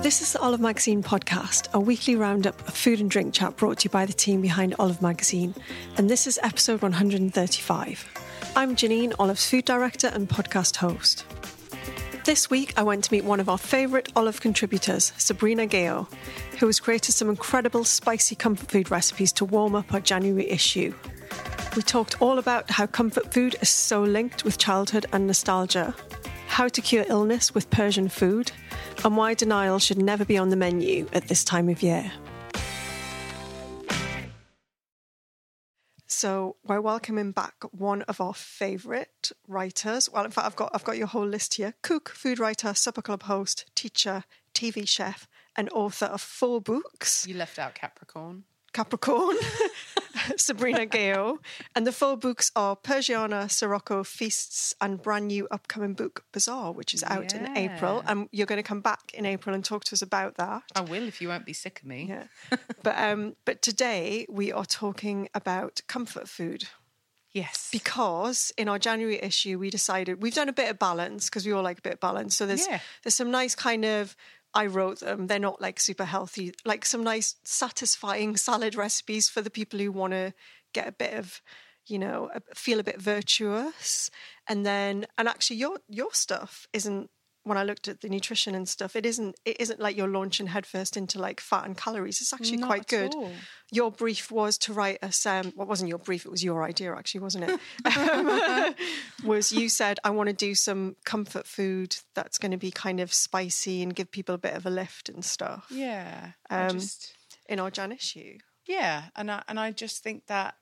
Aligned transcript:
This 0.00 0.22
is 0.22 0.32
the 0.32 0.40
Olive 0.40 0.60
Magazine 0.60 1.02
podcast, 1.02 1.72
a 1.74 1.78
weekly 1.78 2.16
roundup 2.16 2.66
of 2.66 2.74
food 2.74 3.00
and 3.00 3.10
drink 3.10 3.34
chat 3.34 3.56
brought 3.56 3.78
to 3.80 3.84
you 3.84 3.90
by 3.90 4.06
the 4.06 4.12
team 4.12 4.40
behind 4.40 4.74
Olive 4.78 5.02
Magazine, 5.02 5.54
and 5.96 6.08
this 6.08 6.26
is 6.26 6.40
episode 6.42 6.80
135. 6.82 8.52
I'm 8.56 8.74
Janine, 8.74 9.12
Olive's 9.18 9.48
food 9.48 9.66
director 9.66 10.08
and 10.08 10.28
podcast 10.28 10.76
host. 10.76 11.26
This 12.24 12.48
week, 12.48 12.72
I 12.76 12.82
went 12.82 13.04
to 13.04 13.12
meet 13.12 13.24
one 13.24 13.38
of 13.38 13.48
our 13.48 13.58
favourite 13.58 14.08
Olive 14.16 14.40
contributors, 14.40 15.12
Sabrina 15.18 15.66
Ghayour, 15.66 16.10
who 16.58 16.66
has 16.66 16.80
created 16.80 17.12
some 17.12 17.28
incredible 17.28 17.84
spicy 17.84 18.34
comfort 18.34 18.70
food 18.70 18.90
recipes 18.90 19.30
to 19.32 19.44
warm 19.44 19.74
up 19.74 19.92
our 19.92 20.00
January 20.00 20.48
issue. 20.48 20.94
We 21.76 21.82
talked 21.82 22.20
all 22.20 22.38
about 22.38 22.70
how 22.70 22.86
comfort 22.86 23.32
food 23.32 23.56
is 23.60 23.68
so 23.68 24.02
linked 24.02 24.44
with 24.44 24.58
childhood 24.58 25.06
and 25.12 25.26
nostalgia, 25.26 25.94
how 26.52 26.68
to 26.68 26.82
cure 26.82 27.06
illness 27.08 27.54
with 27.54 27.70
Persian 27.70 28.10
food, 28.10 28.52
and 29.04 29.16
why 29.16 29.32
denial 29.32 29.78
should 29.78 29.96
never 29.96 30.22
be 30.22 30.36
on 30.36 30.50
the 30.50 30.56
menu 30.56 31.08
at 31.14 31.28
this 31.28 31.44
time 31.44 31.70
of 31.70 31.82
year. 31.82 32.12
So 36.06 36.56
we're 36.62 36.82
welcoming 36.82 37.32
back 37.32 37.54
one 37.72 38.02
of 38.02 38.20
our 38.20 38.34
favourite 38.34 39.32
writers. 39.48 40.10
Well, 40.10 40.26
in 40.26 40.30
fact, 40.30 40.46
I've 40.46 40.56
got 40.56 40.70
I've 40.74 40.84
got 40.84 40.98
your 40.98 41.06
whole 41.06 41.26
list 41.26 41.54
here: 41.54 41.72
cook, 41.80 42.10
food 42.10 42.38
writer, 42.38 42.74
supper 42.74 43.00
club 43.00 43.22
host, 43.22 43.64
teacher, 43.74 44.24
TV 44.52 44.86
chef, 44.86 45.26
and 45.56 45.70
author 45.70 46.06
of 46.06 46.20
four 46.20 46.60
books. 46.60 47.26
You 47.26 47.34
left 47.34 47.58
out 47.58 47.74
Capricorn. 47.74 48.44
Capricorn, 48.72 49.36
Sabrina 50.36 50.86
Ghayour. 50.86 51.38
And 51.74 51.86
the 51.86 51.92
four 51.92 52.16
books 52.16 52.50
are 52.56 52.76
Persiana, 52.76 53.50
Sirocco, 53.50 54.02
Feasts, 54.02 54.74
and 54.80 55.00
brand 55.02 55.28
new 55.28 55.46
upcoming 55.50 55.94
book, 55.94 56.24
Bazaar, 56.32 56.72
which 56.72 56.94
is 56.94 57.02
out 57.04 57.34
in 57.34 57.56
April. 57.56 58.02
And 58.06 58.28
you're 58.32 58.46
going 58.46 58.62
to 58.62 58.62
come 58.62 58.80
back 58.80 59.12
in 59.14 59.26
April 59.26 59.54
and 59.54 59.64
talk 59.64 59.84
to 59.84 59.94
us 59.94 60.02
about 60.02 60.36
that. 60.36 60.62
I 60.74 60.80
will 60.80 61.06
if 61.06 61.20
you 61.20 61.28
won't 61.28 61.46
be 61.46 61.52
sick 61.52 61.80
of 61.80 61.86
me. 61.86 62.06
Yeah. 62.08 62.24
but 62.82 62.98
um, 62.98 63.36
but 63.44 63.62
today 63.62 64.26
we 64.28 64.52
are 64.52 64.64
talking 64.66 65.28
about 65.34 65.80
comfort 65.88 66.28
food. 66.28 66.64
Yes. 67.32 67.70
Because 67.72 68.52
in 68.58 68.68
our 68.68 68.78
January 68.78 69.18
issue, 69.18 69.58
we 69.58 69.70
decided 69.70 70.22
we've 70.22 70.34
done 70.34 70.50
a 70.50 70.52
bit 70.52 70.70
of 70.70 70.78
balance 70.78 71.30
because 71.30 71.46
we 71.46 71.52
all 71.52 71.62
like 71.62 71.78
a 71.78 71.82
bit 71.82 71.94
of 71.94 72.00
balance. 72.00 72.36
So 72.36 72.44
there's 72.46 72.66
Yeah. 72.68 72.80
there's 73.02 73.14
some 73.14 73.30
nice 73.30 73.54
kind 73.54 73.84
of 73.86 74.14
I 74.54 74.66
wrote 74.66 75.00
them. 75.00 75.26
They're 75.26 75.38
not 75.38 75.60
like 75.60 75.80
super 75.80 76.04
healthy, 76.04 76.52
like 76.64 76.84
some 76.84 77.02
nice 77.02 77.36
satisfying 77.44 78.36
salad 78.36 78.74
recipes 78.74 79.28
for 79.28 79.40
the 79.40 79.50
people 79.50 79.78
who 79.78 79.92
want 79.92 80.12
to 80.12 80.34
get 80.74 80.88
a 80.88 80.92
bit 80.92 81.14
of, 81.14 81.40
you 81.86 81.98
know, 81.98 82.30
feel 82.54 82.80
a 82.80 82.84
bit 82.84 83.00
virtuous. 83.00 84.10
And 84.48 84.64
then 84.66 85.06
and 85.16 85.28
actually 85.28 85.56
your 85.56 85.78
your 85.88 86.12
stuff 86.12 86.66
isn't 86.72 87.10
when 87.44 87.58
I 87.58 87.64
looked 87.64 87.88
at 87.88 88.00
the 88.00 88.08
nutrition 88.08 88.54
and 88.54 88.68
stuff, 88.68 88.94
it 88.96 89.04
isn't 89.04 89.34
it 89.44 89.56
isn't 89.60 89.80
like 89.80 89.96
you're 89.96 90.08
launching 90.08 90.46
headfirst 90.48 90.96
into 90.96 91.18
like 91.18 91.40
fat 91.40 91.64
and 91.66 91.76
calories. 91.76 92.20
It's 92.20 92.32
actually 92.32 92.58
Not 92.58 92.66
quite 92.68 92.86
good. 92.86 93.14
all. 93.14 93.32
Your 93.70 93.90
brief 93.90 94.30
was 94.30 94.58
to 94.58 94.72
write 94.72 94.98
us. 95.02 95.24
Um, 95.26 95.52
what 95.56 95.66
wasn't 95.66 95.88
your 95.88 95.98
brief? 95.98 96.24
It 96.26 96.30
was 96.30 96.44
your 96.44 96.62
idea, 96.62 96.94
actually, 96.94 97.20
wasn't 97.22 97.44
it? 97.50 97.60
Um, 97.96 98.74
was 99.24 99.52
you 99.52 99.68
said 99.68 99.98
I 100.04 100.10
want 100.10 100.28
to 100.28 100.32
do 100.34 100.54
some 100.54 100.96
comfort 101.04 101.46
food 101.46 101.96
that's 102.14 102.38
going 102.38 102.52
to 102.52 102.58
be 102.58 102.70
kind 102.70 103.00
of 103.00 103.12
spicy 103.12 103.82
and 103.82 103.94
give 103.94 104.10
people 104.10 104.34
a 104.34 104.38
bit 104.38 104.54
of 104.54 104.66
a 104.66 104.70
lift 104.70 105.08
and 105.08 105.24
stuff 105.24 105.66
Yeah. 105.70 106.32
Um, 106.50 106.70
just 106.78 107.14
in 107.48 107.58
our 107.60 107.70
Jan 107.70 107.92
issue. 107.92 108.38
yeah, 108.66 109.04
and 109.16 109.30
I 109.30 109.42
and 109.48 109.58
I 109.58 109.70
just 109.72 110.02
think 110.02 110.26
that 110.26 110.54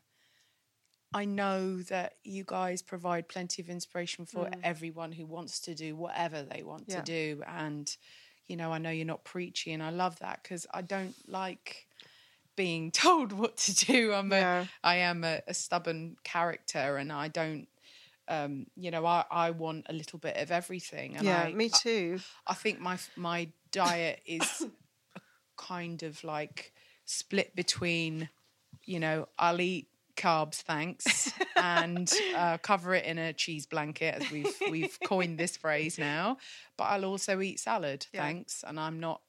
I 1.13 1.25
know 1.25 1.79
that 1.83 2.15
you 2.23 2.45
guys 2.47 2.83
provide 2.83 3.29
plenty 3.29 3.61
of 3.63 3.69
inspiration 3.69 4.27
for 4.27 4.49
everyone 4.63 5.13
who 5.13 5.27
wants 5.27 5.59
to 5.61 5.75
do 5.75 5.97
whatever 5.97 6.43
they 6.43 6.63
want 6.63 6.87
Mm. 6.87 6.91
Yeah. 6.93 6.97
to 7.01 7.03
do, 7.03 7.43
and 7.47 7.97
you 8.47 8.57
know 8.57 8.73
I 8.73 8.79
know 8.79 8.91
you're 8.91 9.07
not 9.07 9.25
preachy, 9.25 9.73
and 9.73 9.83
I 9.83 9.91
love 9.91 10.19
that 10.21 10.43
because 10.43 10.67
I 10.73 10.83
don't 10.83 11.17
like 11.29 11.89
being 12.57 12.91
told 13.07 13.33
what 13.33 13.57
to 13.59 13.75
do. 13.75 14.13
I'm 14.13 14.31
Yeah. 14.33 14.63
a 14.63 14.69
I 14.87 14.97
am 14.97 15.25
a, 15.25 15.43
a 15.49 15.55
stubborn 15.55 16.17
character, 16.25 16.97
and 16.97 17.13
I 17.13 17.29
don't. 17.29 17.67
Um, 18.29 18.67
you 18.77 18.93
know, 18.93 19.05
I, 19.07 19.25
I 19.29 19.51
want 19.51 19.87
a 19.89 19.93
little 19.93 20.21
bit 20.21 20.37
of 20.37 20.53
everything. 20.53 21.17
And 21.17 21.27
yeah, 21.27 21.47
I, 21.47 21.53
me 21.53 21.69
too. 21.69 22.21
I 22.47 22.55
think 22.55 22.79
my 22.79 22.97
my 23.17 23.49
diet 23.73 24.21
is 24.25 24.63
a 25.17 25.21
kind 25.57 26.05
of 26.05 26.23
like 26.23 26.73
split 27.05 27.57
between, 27.57 28.29
you 28.85 29.01
know, 29.01 29.27
I'll 29.37 29.61
eat 29.61 29.89
carbs, 30.21 30.57
thanks, 30.63 31.33
and 31.57 32.13
uh, 32.37 32.59
cover 32.59 32.95
it 32.95 33.05
in 33.05 33.19
a 33.19 33.33
cheese 33.33 33.67
blanket, 33.67 34.23
as 34.23 34.31
we've 34.31 34.55
we've 34.71 34.99
coined 35.05 35.39
this 35.39 35.57
phrase 35.57 35.99
now. 35.99 36.37
But 36.77 36.85
I'll 36.85 37.05
also 37.07 37.41
eat 37.41 37.59
salad, 37.61 38.07
Yeah. 38.13 38.23
thanks, 38.23 38.63
and 38.67 38.79
I'm 38.79 39.01
not. 39.01 39.23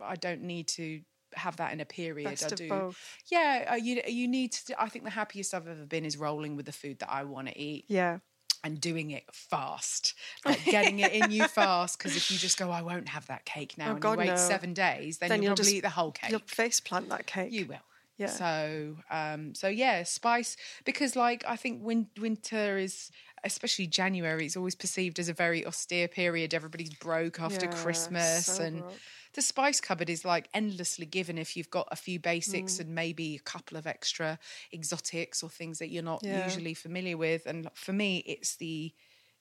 I 0.00 0.16
don't 0.16 0.42
need 0.42 0.68
to 0.68 1.00
have 1.34 1.56
that 1.56 1.72
in 1.72 1.80
a 1.80 1.84
period. 1.84 2.28
Best 2.28 2.52
I 2.52 2.54
do. 2.54 2.68
both. 2.68 2.98
Yeah, 3.30 3.70
uh, 3.72 3.74
you 3.76 4.02
you 4.06 4.28
need 4.28 4.52
to. 4.52 4.80
I 4.80 4.88
think 4.88 5.04
the 5.04 5.10
happiest 5.10 5.54
I've 5.54 5.66
ever 5.68 5.86
been 5.86 6.04
is 6.04 6.16
rolling 6.16 6.54
with 6.56 6.66
the 6.66 6.72
food 6.72 6.98
that 7.00 7.10
I 7.10 7.24
want 7.24 7.48
to 7.48 7.58
eat 7.58 7.86
Yeah, 7.88 8.18
and 8.62 8.80
doing 8.80 9.10
it 9.12 9.24
fast, 9.32 10.14
like 10.44 10.64
getting 10.64 11.00
it 11.00 11.12
in 11.12 11.30
you 11.30 11.48
fast. 11.48 11.98
Because 11.98 12.14
if 12.16 12.30
you 12.30 12.36
just 12.38 12.58
go, 12.58 12.70
I 12.70 12.82
won't 12.82 13.08
have 13.08 13.26
that 13.28 13.44
cake 13.44 13.76
now, 13.78 13.88
Oh, 13.88 13.92
and 13.92 14.00
God, 14.00 14.12
you 14.12 14.18
wait 14.18 14.26
no. 14.28 14.36
seven 14.36 14.74
days, 14.74 15.18
then, 15.18 15.28
Then 15.30 15.38
you'll, 15.42 15.50
you'll 15.50 15.56
probably 15.56 15.64
just- 15.64 15.74
eat 15.76 15.80
the 15.80 15.90
whole 15.90 16.12
cake. 16.12 16.30
you'll 16.30 16.40
face 16.46 16.78
plant 16.80 17.08
that 17.08 17.26
cake. 17.26 17.52
You 17.52 17.66
will. 17.66 17.78
Yeah. 18.18 18.40
So, 18.40 18.96
um, 19.10 19.54
so 19.54 19.68
yeah, 19.68 20.02
spice 20.02 20.56
because 20.84 21.14
like 21.16 21.44
I 21.46 21.56
think 21.56 21.82
win- 21.82 22.10
winter 22.18 22.76
is, 22.76 23.10
especially 23.44 23.86
January, 23.86 24.46
it's 24.46 24.56
always 24.56 24.74
perceived 24.74 25.18
as 25.18 25.28
a 25.28 25.32
very 25.34 25.64
austere 25.64 26.08
period. 26.08 26.52
Everybody's 26.54 26.90
broke 26.90 27.38
after 27.40 27.66
Yeah, 27.66 27.68
Christmas, 27.68 28.58
so 28.58 28.60
and 28.60 28.84
broke. 28.84 29.02
the 29.34 29.42
spice 29.42 29.80
cupboard 29.80 30.10
is 30.10 30.24
like 30.24 30.48
endlessly 30.54 31.06
given 31.06 31.38
if 31.38 31.56
you've 31.56 31.70
got 31.70 31.88
a 31.90 31.96
few 31.96 32.18
Mm. 32.46 32.56
basics 32.58 32.80
and 32.80 32.94
maybe 32.94 33.36
a 33.36 33.40
couple 33.40 33.76
of 33.76 33.86
extra 33.86 34.38
exotics 34.72 35.42
or 35.42 35.50
things 35.50 35.78
that 35.78 35.90
you're 35.90 36.02
not 36.02 36.22
Yeah. 36.22 36.26
usually 36.26 36.74
familiar 36.74 37.16
with. 37.16 37.46
And 37.46 37.68
for 37.74 37.92
me, 37.92 38.18
it's 38.26 38.56
the 38.56 38.92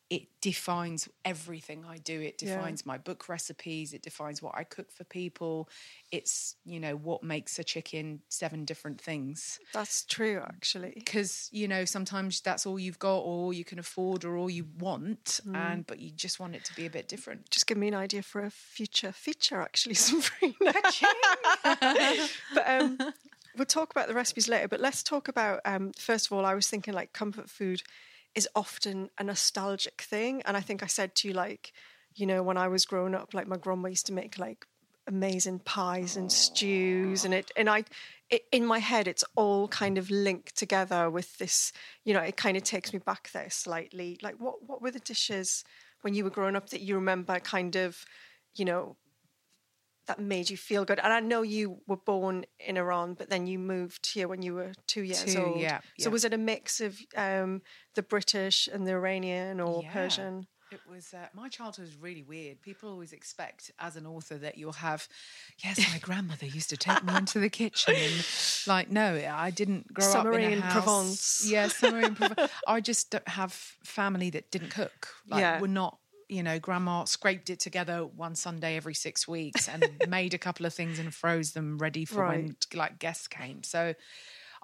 it 0.10 0.28
defines 0.40 1.10
everything 1.24 1.84
I 1.84 1.98
do. 1.98 2.22
It 2.22 2.40
Yeah. 2.40 2.56
defines 2.56 2.86
my 2.86 2.98
book 3.00 3.28
recipes. 3.28 3.92
It 3.92 4.04
defines 4.04 4.40
what 4.40 4.54
I 4.56 4.64
cook 4.64 4.92
for 4.92 5.04
people. 5.04 5.68
It's, 6.12 6.56
you 6.64 6.80
know, 6.80 6.96
what 6.96 7.24
makes 7.24 7.58
a 7.58 7.64
chicken 7.64 8.22
seven 8.30 8.66
different 8.66 9.02
things. 9.02 9.60
That's 9.74 10.06
true, 10.06 10.42
actually. 10.46 10.92
Because, 10.94 11.50
you 11.52 11.68
know, 11.68 11.86
sometimes 11.86 12.42
that's 12.42 12.68
all 12.68 12.78
you've 12.78 13.00
got 13.00 13.18
or 13.18 13.46
all 13.46 13.54
you 13.54 13.66
can 13.66 13.80
afford 13.80 14.24
or 14.26 14.38
all 14.38 14.50
you 14.50 14.68
want. 14.78 15.40
Mm. 15.44 15.56
And, 15.56 15.88
but 15.88 16.00
you 16.00 16.12
just 16.12 16.40
want 16.40 16.56
it 16.56 16.64
to 16.66 16.76
be 16.76 16.86
a 16.86 16.90
bit 16.92 17.08
different. 17.08 17.50
Just 17.50 17.66
give 17.66 17.78
me 17.78 17.88
an 17.88 17.96
idea 17.96 18.22
for 18.22 18.44
a 18.44 18.52
future 18.52 19.12
feature, 19.12 19.60
actually, 19.60 19.96
Sabrina. 19.96 20.56
but 22.54 22.64
um, 22.68 22.98
we'll 23.58 23.66
talk 23.66 23.92
about 23.92 24.08
the 24.08 24.14
recipes 24.14 24.48
later. 24.48 24.68
But 24.68 24.82
let's 24.82 25.02
talk 25.02 25.28
about 25.28 25.62
um, 25.66 25.92
first 25.98 26.28
of 26.28 26.34
all. 26.34 26.46
I 26.46 26.54
was 26.54 26.68
thinking 26.68 26.94
like 26.94 27.14
comfort 27.14 27.50
food 27.50 27.82
is 28.36 28.48
often 28.56 29.10
a 29.18 29.24
nostalgic 29.24 30.02
thing, 30.02 30.42
and 30.44 30.58
I 30.58 30.62
think 30.62 30.84
I 30.84 30.88
said 30.88 31.16
to 31.16 31.28
you 31.28 31.34
like, 31.34 31.74
you 32.14 32.26
know, 32.26 32.44
when 32.44 32.58
I 32.58 32.68
was 32.68 32.86
growing 32.86 33.16
up, 33.16 33.34
like 33.34 33.48
my 33.48 33.58
grandma 33.58 33.90
used 33.90 34.06
to 34.08 34.14
make 34.14 34.38
like 34.38 34.68
amazing 35.08 35.60
pies 35.60 36.16
and 36.18 36.32
stews, 36.32 37.26
and 37.26 37.34
it 37.34 37.52
and 37.56 37.70
I. 37.70 37.86
It, 38.32 38.46
in 38.52 38.66
my 38.66 38.80
head, 38.80 39.08
it's 39.08 39.24
all 39.36 39.68
kind 39.68 40.00
of 40.00 40.10
linked 40.10 40.56
together 40.58 41.12
with 41.12 41.38
this. 41.38 41.72
You 42.06 42.16
know, 42.16 42.22
it 42.22 42.38
kind 42.38 42.58
of 42.58 42.64
takes 42.64 42.92
me 42.92 42.98
back 42.98 43.30
there 43.34 43.52
slightly. 43.52 44.18
Like, 44.22 44.36
what 44.40 44.68
what 44.68 44.82
were 44.82 44.92
the 44.92 45.00
dishes 45.00 45.64
when 46.02 46.16
you 46.16 46.24
were 46.24 46.32
growing 46.32 46.56
up 46.56 46.70
that 46.72 46.82
you 46.82 46.96
remember? 46.96 47.40
Kind 47.40 47.76
of, 47.76 48.04
you 48.56 48.66
know, 48.66 48.96
that 50.08 50.20
made 50.20 50.50
you 50.50 50.58
feel 50.58 50.86
good? 50.86 51.00
And 51.00 51.12
I 51.12 51.20
know 51.20 51.42
you 51.42 51.82
were 51.88 51.98
born 51.98 52.46
in 52.60 52.78
Iran, 52.78 53.14
but 53.16 53.30
then 53.30 53.48
you 53.48 53.60
moved 53.60 54.06
here 54.14 54.28
when 54.28 54.42
you 54.42 54.54
were 54.54 54.74
two 54.88 55.02
years 55.04 55.24
Two, 55.26 55.44
old. 55.44 55.60
yeah, 55.60 55.80
So 56.00 56.10
yeah. 56.10 56.10
was 56.10 56.26
it 56.26 56.34
a 56.34 56.38
mix 56.38 56.82
of 56.82 57.00
um, 57.16 57.62
the 57.96 58.04
British 58.04 58.68
and 58.72 58.86
the 58.88 58.92
Iranian 58.92 59.60
or 59.60 59.82
Yeah. 59.84 59.92
Persian? 59.94 60.48
It 60.72 60.82
was 60.90 61.14
uh, 61.14 61.28
my 61.34 61.48
childhood 61.48 61.86
was 61.86 61.96
really 61.96 62.24
weird. 62.24 62.60
People 62.62 62.90
always 62.90 63.14
expect, 63.14 63.72
as 63.80 63.96
an 63.96 64.06
author, 64.08 64.36
that 64.40 64.58
you'll 64.58 64.74
have. 64.74 65.08
Yes, 65.64 65.80
my 65.94 66.00
grandmother 66.00 66.48
used 66.48 66.72
to 66.72 66.76
take 66.78 67.04
me 67.04 67.16
into 67.16 67.40
the 67.40 67.52
kitchen, 67.52 67.94
and 67.96 68.26
like, 68.66 68.90
no, 68.90 69.22
I 69.32 69.52
didn't 69.52 69.94
grow 69.94 70.04
Summer 70.06 70.34
up 70.34 70.40
in 70.40 70.54
in. 70.54 70.62
Provence. 70.64 71.46
Yeah, 71.48 71.68
summer 71.68 72.00
in 72.02 72.16
Provence. 72.16 72.52
I 72.68 72.82
just 72.82 73.12
don't 73.12 73.28
have 73.28 73.54
family 73.84 74.32
that 74.32 74.50
didn't 74.50 74.72
cook. 74.72 75.10
Like, 75.30 75.40
Yeah. 75.42 75.62
we're 75.62 75.68
not. 75.68 76.00
You 76.28 76.44
know, 76.44 76.60
grandma 76.60 77.06
scraped 77.06 77.50
it 77.50 77.60
together 77.60 78.06
one 78.06 78.36
Sunday 78.36 78.78
every 78.78 78.96
six 78.96 79.28
weeks 79.28 79.70
and 79.70 79.86
made 80.08 80.34
a 80.34 80.38
couple 80.38 80.66
of 80.66 80.74
things 80.74 81.00
and 81.00 81.14
froze 81.14 81.52
them 81.52 81.78
ready 81.78 82.06
for 82.06 82.28
when 82.28 82.56
like 82.74 83.00
guests 83.00 83.28
came. 83.28 83.64
So 83.64 83.94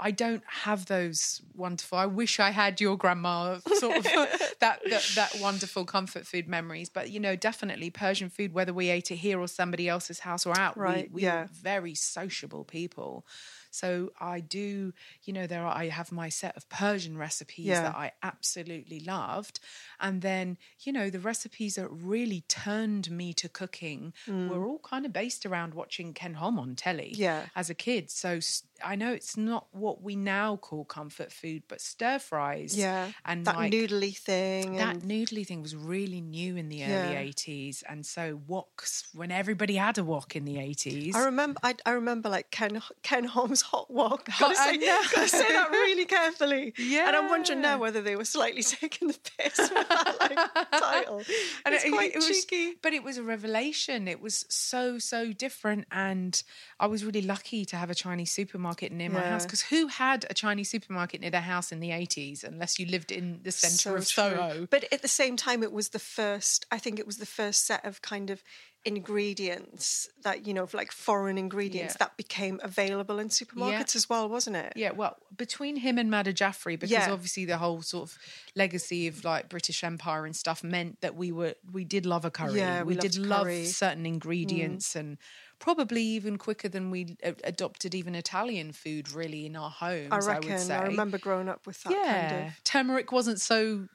I 0.03 0.09
don't 0.09 0.43
have 0.47 0.87
those 0.87 1.41
wonderful. 1.53 1.99
I 1.99 2.07
wish 2.07 2.39
I 2.39 2.49
had 2.49 2.81
your 2.81 2.97
grandma 2.97 3.59
sort 3.75 3.97
of 3.97 4.03
that, 4.59 4.79
that 4.89 5.11
that 5.15 5.37
wonderful 5.39 5.85
comfort 5.85 6.25
food 6.25 6.47
memories. 6.47 6.89
But 6.89 7.11
you 7.11 7.19
know, 7.19 7.35
definitely 7.35 7.91
Persian 7.91 8.29
food, 8.29 8.51
whether 8.51 8.73
we 8.73 8.89
ate 8.89 9.11
it 9.11 9.17
here 9.17 9.39
or 9.39 9.47
somebody 9.47 9.87
else's 9.87 10.19
house 10.19 10.47
or 10.47 10.59
out, 10.59 10.75
Right, 10.75 11.07
we, 11.11 11.15
we 11.15 11.21
yeah. 11.23 11.41
were 11.41 11.49
very 11.51 11.93
sociable 11.93 12.63
people. 12.63 13.25
So 13.71 14.11
I 14.19 14.39
do, 14.41 14.93
you 15.23 15.33
know, 15.33 15.47
there 15.47 15.65
are, 15.65 15.75
I 15.75 15.87
have 15.89 16.11
my 16.11 16.29
set 16.29 16.55
of 16.57 16.67
Persian 16.69 17.17
recipes 17.17 17.65
Yeah. 17.67 17.81
that 17.81 17.95
I 17.95 18.11
absolutely 18.23 18.99
loved, 18.99 19.59
and 19.99 20.21
then 20.21 20.57
you 20.81 20.91
know 20.93 21.09
the 21.09 21.19
recipes 21.19 21.75
that 21.75 21.89
really 21.89 22.41
turned 22.47 23.09
me 23.11 23.33
to 23.35 23.49
cooking 23.49 24.13
were 24.45 24.65
all 24.67 24.79
kind 24.79 25.05
of 25.05 25.13
based 25.13 25.45
around 25.45 25.73
watching 25.73 26.13
Ken 26.13 26.35
Hom 26.35 26.59
on 26.59 26.75
telly 26.75 27.11
Mm. 27.13 27.17
Yeah. 27.19 27.47
as 27.55 27.69
a 27.69 27.75
kid. 27.75 28.09
So 28.11 28.39
I 28.83 28.95
know 28.95 29.11
it's 29.13 29.37
not 29.37 29.67
what 29.71 30.01
we 30.01 30.15
now 30.15 30.57
call 30.57 30.85
comfort 30.85 31.31
food, 31.31 31.63
but 31.67 31.81
stir 31.81 32.19
fries, 32.19 32.77
Yeah. 32.77 33.11
and 33.25 33.45
that 33.45 33.55
like, 33.55 33.71
noodly 33.71 34.15
thing. 34.17 34.75
that 34.77 34.95
and 34.95 35.03
noodly 35.03 35.45
thing 35.45 35.61
was 35.61 35.75
really 35.75 36.21
new 36.21 36.55
in 36.55 36.69
the 36.69 36.77
Yeah. 36.77 37.05
early 37.07 37.15
80s. 37.29 37.83
And 37.87 38.05
so 38.05 38.39
woks, 38.47 39.03
when 39.13 39.31
everybody 39.31 39.75
had 39.75 39.97
a 39.97 40.03
wok 40.03 40.35
in 40.35 40.45
the 40.45 40.55
80s. 40.57 41.15
I 41.15 41.25
remember. 41.25 41.59
I, 41.63 41.75
I 41.85 41.91
remember 41.91 42.29
like 42.29 42.51
Ken 42.51 42.81
Ken 43.03 43.25
Hom's 43.25 43.61
hot 43.61 43.91
wok. 43.91 44.25
Gotta 44.39 44.57
I 44.59 44.77
say, 44.77 44.77
gotta 45.15 45.27
say 45.27 45.51
that 45.53 45.69
really 45.71 46.05
carefully. 46.05 46.73
And 46.79 47.15
I'm 47.15 47.29
wondering 47.29 47.61
now 47.61 47.77
whether 47.77 48.01
they 48.01 48.15
were 48.15 48.25
slightly 48.25 48.63
taking 48.81 49.07
the 49.09 49.17
piss 49.37 49.57
with 49.57 49.87
that 49.89 50.15
like, 50.19 50.71
title. 50.81 51.21
And 51.65 51.75
it's 51.75 51.85
it- 51.85 51.91
quite 51.91 52.11
it 52.11 52.17
was, 52.17 52.27
cheeky. 52.27 52.73
But 52.81 52.93
it 52.93 53.03
was 53.03 53.17
a 53.17 53.23
revelation. 53.23 54.07
It 54.07 54.21
was 54.21 54.45
so, 54.49 54.97
so 54.99 55.33
different. 55.33 55.85
And 55.91 56.41
I 56.79 56.87
was 56.87 57.03
really 57.05 57.21
lucky 57.21 57.65
to 57.65 57.75
have 57.75 57.89
a 57.89 57.95
Chinese 57.95 58.31
supermarket 58.31 58.70
near 58.91 59.09
my 59.09 59.21
house 59.21 59.45
because 59.45 59.61
who 59.61 59.87
had 59.87 60.25
a 60.29 60.33
Chinese 60.33 60.69
supermarket 60.69 61.21
near 61.21 61.29
their 61.31 61.41
house 61.41 61.71
in 61.71 61.79
the 61.79 61.89
80s 61.89 62.43
unless 62.43 62.79
you 62.79 62.85
lived 62.85 63.11
in 63.11 63.39
the 63.43 63.51
centre 63.51 63.77
So 63.77 63.95
of. 63.95 64.07
Soho? 64.07 64.67
But 64.69 64.85
at 64.91 65.01
the 65.01 65.07
same 65.07 65.35
time, 65.37 65.63
it 65.63 65.71
was 65.71 65.89
the 65.89 65.99
first. 65.99 66.65
I 66.71 66.77
think 66.77 66.99
it 66.99 67.05
was 67.05 67.17
the 67.17 67.25
first 67.25 67.65
set 67.65 67.83
of 67.85 68.01
kind 68.01 68.29
of 68.29 68.41
ingredients 68.83 70.09
that 70.23 70.47
you 70.47 70.53
know, 70.53 70.67
like 70.73 70.91
foreign 70.91 71.37
ingredients 71.37 71.93
Yeah. 71.95 72.05
that 72.05 72.17
became 72.17 72.59
available 72.63 73.19
in 73.19 73.29
supermarkets 73.29 73.95
as 73.95 74.09
well, 74.09 74.27
wasn't 74.29 74.55
it? 74.55 74.73
Yeah, 74.75 74.91
well, 74.91 75.17
between 75.35 75.75
him 75.77 75.97
and 75.97 76.09
Madhur 76.09 76.33
Jaffrey, 76.33 76.75
because 76.77 76.91
Yeah. 76.91 77.11
obviously 77.11 77.45
the 77.45 77.57
whole 77.57 77.81
sort 77.81 78.09
of 78.09 78.17
legacy 78.55 79.07
of 79.07 79.23
like 79.23 79.49
British 79.49 79.83
Empire 79.83 80.25
and 80.25 80.35
stuff 80.35 80.63
meant 80.63 81.01
that 81.01 81.15
we 81.15 81.31
were 81.31 81.55
we 81.71 81.83
did 81.83 82.05
love 82.05 82.25
a 82.25 82.31
curry. 82.31 82.57
Yeah, 82.59 82.83
we 82.83 82.95
we, 82.95 82.99
did 83.01 83.15
loved 83.17 83.29
love. 83.29 83.47
Mm. 83.47 83.65
certain 83.67 84.05
ingredients 84.05 84.95
and 84.95 85.17
probably 85.61 86.01
even 86.03 86.37
quicker 86.37 86.67
than 86.67 86.91
we 86.91 87.15
a- 87.23 87.35
adopted 87.45 87.95
even 87.95 88.15
Italian 88.15 88.73
food 88.73 89.11
really 89.13 89.45
in 89.45 89.55
our 89.55 89.69
homes. 89.69 90.09
I 90.11 90.17
I, 90.17 90.19
reckon. 90.19 90.49
would 90.51 90.59
say. 90.59 90.75
I 90.75 90.83
remember 90.87 91.17
growing 91.17 91.47
up 91.47 91.65
with 91.65 91.81
that 91.83 91.93
yeah, 91.93 92.29
kind 92.29 92.47
of. 92.47 92.63
turmeric 92.65 93.11
wasn't 93.13 93.39
so 93.39 93.87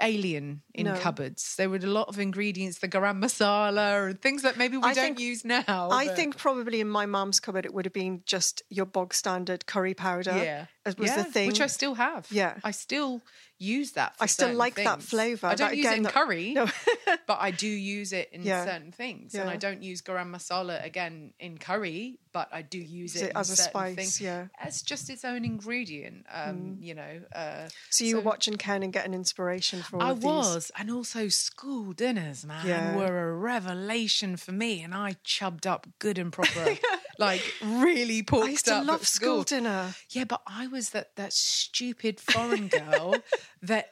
alien 0.00 0.62
in 0.74 0.86
No. 0.86 0.98
cupboards. 0.98 1.54
There 1.56 1.68
were 1.70 1.76
a 1.76 1.80
lot 1.86 2.08
of 2.08 2.18
ingredients, 2.18 2.78
the 2.78 2.88
garam 2.88 3.22
masala 3.22 4.08
and 4.08 4.20
things 4.20 4.42
that 4.42 4.56
maybe 4.56 4.76
we 4.76 4.82
I 4.84 4.94
don't 4.94 5.04
think- 5.04 5.20
use 5.20 5.44
now. 5.44 5.62
I 5.90 6.06
but- 6.06 6.16
think 6.16 6.36
probably 6.38 6.80
in 6.80 6.88
my 6.88 7.06
mum's 7.06 7.38
cupboard 7.40 7.64
it 7.66 7.72
would 7.74 7.84
have 7.84 7.92
been 7.92 8.22
just 8.26 8.62
your 8.68 8.86
bog 8.86 9.14
standard 9.14 9.66
curry 9.66 9.94
powder. 9.94 10.36
yeah, 10.36 10.66
as 10.84 10.96
was 10.96 11.14
the 11.14 11.24
thing. 11.24 11.46
which 11.48 11.60
I 11.60 11.66
still 11.68 11.94
have. 11.94 12.26
Yeah. 12.30 12.58
I 12.64 12.72
still 12.72 13.22
use 13.62 13.92
that. 13.92 14.14
I 14.20 14.26
still 14.26 14.52
like 14.54 14.74
that 14.76 15.02
flavour. 15.02 15.46
I 15.46 15.54
don't 15.54 15.70
That 15.70 15.76
use 15.76 15.86
it 15.86 15.96
in 15.96 16.02
that- 16.04 16.12
curry, 16.12 16.52
No. 16.52 16.66
but 17.26 17.38
I 17.40 17.50
do 17.50 17.68
use 17.96 18.12
it 18.12 18.28
in 18.32 18.42
Yeah. 18.42 18.64
certain 18.64 18.92
things, 18.92 19.34
and 19.34 19.48
I 19.48 19.56
don't 19.56 19.82
use 19.82 20.02
garam 20.02 20.30
masala 20.36 20.84
again 20.84 21.32
in 21.38 21.58
curry, 21.58 22.18
but 22.32 22.48
I 22.52 22.62
do 22.62 22.78
use 22.78 23.14
it, 23.16 23.26
it 23.30 23.32
as 23.36 23.50
a 23.50 23.56
spice, 23.56 23.94
things. 23.96 24.20
yeah. 24.20 24.42
Mm. 24.44 24.66
it's 24.66 24.82
just 24.82 25.10
its 25.10 25.24
own 25.24 25.44
ingredient. 25.44 26.26
Um, 26.32 26.78
You 26.80 26.94
know. 26.94 27.14
Uh, 27.34 27.68
So 27.90 28.04
you 28.04 28.16
were 28.16 28.22
watching 28.32 28.56
Ken 28.56 28.82
and 28.82 28.92
getting 28.92 29.14
inspiration 29.14 29.82
for 29.82 29.96
all 29.96 30.02
I 30.02 30.12
was, 30.12 30.70
and 30.78 30.90
also 30.90 31.28
school 31.28 31.92
dinners, 31.92 32.44
man, 32.44 32.66
Yeah. 32.66 32.96
were 32.96 33.30
a 33.30 33.34
revelation 33.36 34.36
for 34.36 34.52
me, 34.52 34.82
and 34.82 34.94
I 34.94 35.16
chubbed 35.24 35.66
up 35.66 35.86
good 35.98 36.18
and 36.18 36.32
proper, 36.32 36.76
like 37.18 37.42
really 37.62 38.22
porked 38.22 38.44
I 38.46 38.50
used 38.50 38.64
to 38.66 38.82
love 38.82 39.02
at 39.02 39.06
school 39.06 39.42
dinner. 39.44 39.94
Yeah, 40.10 40.24
but 40.24 40.42
I 40.46 40.66
was 40.66 40.90
that 40.90 41.14
that 41.16 41.32
stupid 41.32 42.18
foreign 42.20 42.68
girl 42.68 43.16
that 43.60 43.90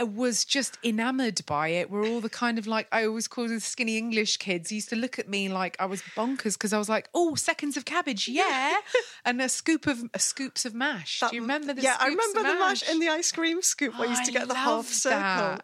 was 0.00 0.44
just 0.44 0.78
enamored 0.84 1.44
by 1.44 1.68
it. 1.70 1.90
We're 1.90 2.06
all 2.06 2.20
the 2.20 2.30
kind 2.30 2.56
of 2.56 2.68
like 2.68 2.86
I 2.92 3.04
always 3.04 3.26
called 3.26 3.50
the 3.50 3.58
skinny 3.58 3.98
English 3.98 4.36
kids 4.36 4.70
used 4.70 4.90
to 4.90 4.96
look 4.96 5.18
at 5.18 5.28
me 5.28 5.48
like 5.48 5.76
I 5.80 5.86
was 5.86 6.02
bonkers 6.16 6.52
because 6.54 6.72
I 6.72 6.78
was 6.78 6.88
like, 6.88 7.08
oh, 7.14 7.34
seconds 7.34 7.76
of 7.76 7.84
cabbage, 7.84 8.28
yeah, 8.28 8.76
and 9.24 9.42
a 9.42 9.48
scoop 9.48 9.88
of 9.88 10.04
uh, 10.14 10.18
scoops 10.18 10.64
of 10.64 10.72
mash. 10.72 11.18
That- 11.18 11.30
Do 11.30 11.36
you 11.36 11.42
remember 11.42 11.74
the 11.74 11.82
Yeah, 11.82 11.96
I 11.98 12.06
remember 12.06 12.40
of 12.40 12.46
the 12.46 12.54
mash 12.54 12.88
in 12.88 13.00
the 13.00 13.08
ice 13.08 13.32
cream 13.32 13.60
scoop. 13.60 13.98
I 13.98 14.04
used 14.04 14.24
to 14.26 14.30
get 14.32 14.46
the 14.46 14.54
half 14.54 14.86
circle. 14.86 15.18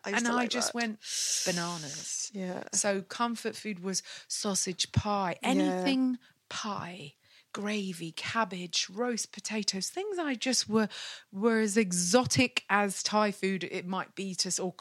I 0.05 0.11
and 0.11 0.27
I 0.27 0.33
like 0.33 0.51
just 0.51 0.73
that. 0.73 0.75
went 0.75 0.99
bananas. 1.47 2.33
Yeah. 2.35 2.65
So 2.73 3.03
comfort 3.03 3.55
food 3.55 3.85
was 3.85 4.03
sausage 4.27 4.91
pie, 4.91 5.37
anything 5.45 6.19
pie, 6.49 7.15
gravy, 7.55 8.13
cabbage, 8.13 8.89
roast 8.93 9.33
potatoes, 9.33 9.89
things 9.89 10.19
I 10.19 10.35
just 10.35 10.69
were 10.69 10.89
were 11.33 11.61
as 11.61 11.79
exotic 11.79 12.65
as 12.69 13.03
Thai 13.03 13.31
food 13.33 13.65
it 13.65 13.87
might 13.87 14.15
be 14.15 14.35
to 14.35 14.63
or 14.63 14.75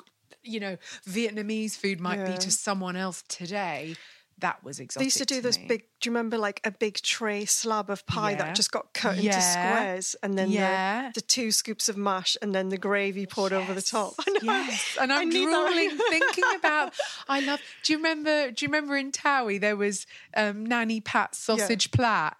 you 0.43 0.59
know 0.59 0.75
Vietnamese 1.07 1.77
food 1.77 2.01
might 2.01 2.19
Yeah. 2.19 2.31
be 2.33 2.37
to 2.39 2.51
someone 2.51 2.97
else 2.97 3.23
today. 3.29 3.95
That 4.39 4.63
was 4.63 4.79
exotic. 4.79 4.99
They 4.99 5.05
used 5.05 5.19
to 5.19 5.25
do 5.25 5.39
this 5.41 5.57
me. 5.59 5.67
big. 5.67 5.81
Do 6.01 6.09
you 6.09 6.11
remember 6.11 6.37
like 6.39 6.59
a 6.65 6.71
big 6.71 6.95
tray 6.95 7.45
slab 7.45 7.89
of 7.91 8.05
pie 8.07 8.31
Yeah. 8.31 8.37
that 8.37 8.55
just 8.55 8.71
got 8.71 8.91
cut 8.93 9.15
into 9.17 9.39
squares, 9.39 10.15
and 10.23 10.37
then 10.37 10.49
Yeah. 10.51 11.11
the, 11.13 11.21
the 11.21 11.25
two 11.25 11.51
scoops 11.51 11.87
of 11.87 11.95
mash, 11.97 12.35
and 12.41 12.53
then 12.53 12.67
the 12.69 12.77
gravy 12.77 13.25
poured 13.27 13.53
over 13.53 13.73
the 13.75 13.81
top. 13.81 14.15
I 14.27 14.31
know. 14.31 14.39
Yes, 14.41 14.97
and 14.99 15.13
I'm 15.13 15.29
drooling 15.29 15.91
thinking 16.09 16.43
about. 16.57 16.93
I 17.29 17.39
love. 17.41 17.61
Do 17.83 17.93
you 17.93 17.97
remember? 17.99 18.51
Do 18.51 18.65
you 18.65 18.69
remember 18.69 18.97
in 18.97 19.11
Towie 19.13 19.61
there 19.61 19.77
was 19.77 20.07
um, 20.35 20.65
Nanny 20.65 20.99
Pat's 20.99 21.37
sausage 21.37 21.91
plait? 21.91 22.31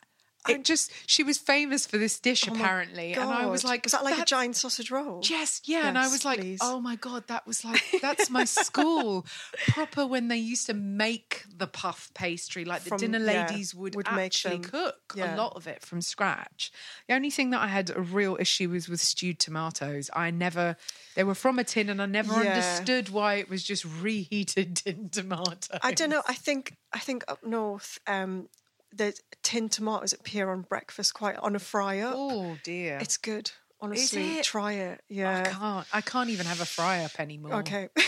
It 0.50 0.64
just 0.66 0.92
she 1.06 1.24
was 1.24 1.38
famous 1.38 1.86
for 1.86 1.98
this 1.98 2.20
dish 2.20 2.48
Oh 2.48 2.54
apparently, 2.54 3.14
and 3.14 3.32
I 3.32 3.46
was 3.46 3.64
like, 3.64 3.84
was 3.84 3.94
that 3.94 4.04
like 4.04 4.20
a 4.20 4.26
giant 4.26 4.56
sausage 4.56 4.92
roll? 4.92 5.22
Yes, 5.24 5.62
yeah, 5.66 5.88
and 5.88 5.98
I 5.98 6.08
was 6.10 6.26
like, 6.26 6.40
please. 6.40 6.60
oh 6.62 6.80
my 6.82 6.96
god, 6.98 7.28
that 7.28 7.48
was 7.48 7.64
like 7.64 7.82
that's 8.02 8.30
my 8.30 8.44
school 8.46 9.26
proper 9.68 10.06
when 10.06 10.28
they 10.28 10.38
used 10.38 10.66
to 10.68 10.74
make 10.74 11.44
the 11.56 11.68
puff 11.68 12.12
pastry, 12.14 12.66
like 12.66 12.84
the 12.84 12.90
From- 12.90 12.98
dinner 13.00 13.20
yeah, 13.20 13.48
ladies 13.48 13.74
would, 13.74 13.96
would 13.96 14.08
actually 14.08 14.60
cook 14.60 15.14
Yeah. 15.16 15.36
a 15.36 15.38
lot 15.38 15.56
of 15.56 15.68
it 15.68 15.82
from 15.82 16.02
scratch. 16.02 16.72
The 17.08 17.16
only 17.16 17.30
thing 17.30 17.52
that 17.52 17.62
I 17.62 17.68
had 17.68 17.90
a 17.90 18.02
real 18.02 18.38
issue 18.40 18.70
was 18.70 18.90
with 18.90 19.00
stewed 19.02 19.40
tomatoes. 19.40 20.10
I 20.14 20.32
never 20.32 20.76
they 21.16 21.24
were 21.24 21.36
from 21.36 21.60
a 21.60 21.64
tin, 21.64 21.90
and 21.90 22.02
I 22.02 22.06
never 22.06 22.44
Yeah. 22.44 22.50
understood 22.50 23.10
why 23.10 23.36
it 23.36 23.50
was 23.50 23.64
just 23.64 23.86
reheated 23.86 24.76
tin 24.84 25.10
tomatoes. 25.10 25.70
I 25.82 25.92
don't 25.94 26.10
know. 26.10 26.24
I 26.28 26.34
think 26.34 26.76
I 26.92 27.00
think 27.00 27.24
up 27.28 27.44
north, 27.46 28.00
um, 28.08 28.50
the 28.96 29.14
tin 29.42 29.70
tomatoes 29.70 30.14
appear 30.14 30.50
on 30.52 30.62
breakfast 30.62 31.14
quite 31.14 31.36
on 31.38 31.56
a 31.56 31.60
fry 31.60 32.00
up. 32.00 32.14
Oh 32.18 32.58
dear, 32.64 32.98
It's 33.02 33.18
good. 33.18 33.52
Honestly, 33.82 34.38
it? 34.40 34.46
try 34.46 34.74
it. 34.74 35.02
Yeah, 35.10 35.30
I 35.30 35.34
Yeah. 35.40 35.52
can't. 35.52 35.88
I 35.92 36.02
can't 36.02 36.30
even 36.30 36.46
have 36.46 36.62
a 36.62 36.66
fry 36.66 37.04
up 37.04 37.20
anymore. 37.20 37.56
Okay. 37.56 37.90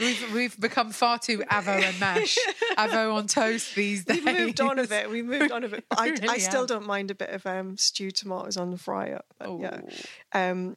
We've, 0.00 0.32
we've 0.32 0.60
become 0.60 0.92
far 0.92 1.18
too 1.18 1.38
avo 1.50 1.82
and 1.82 1.98
mash, 1.98 2.38
avo 2.78 3.14
on 3.14 3.26
toast 3.26 3.74
these 3.74 4.04
days. 4.04 4.24
We've 4.24 4.38
moved 4.38 4.60
on 4.60 4.78
a 4.78 4.86
bit. 4.86 5.10
We 5.16 5.22
moved 5.22 5.50
on 5.50 5.64
a 5.64 5.68
bit. 5.68 5.84
I, 5.90 6.10
really 6.10 6.28
I 6.28 6.38
still 6.38 6.60
have. 6.60 6.68
don't 6.68 6.86
mind 6.86 7.10
a 7.10 7.16
bit 7.16 7.30
of 7.30 7.44
um, 7.46 7.76
stewed 7.76 8.14
tomatoes 8.14 8.56
on 8.56 8.70
the 8.70 8.78
fry 8.78 9.10
up. 9.10 9.26
But 9.40 9.58
yeah. 9.58 9.80
Oh. 10.34 10.40
Um, 10.40 10.76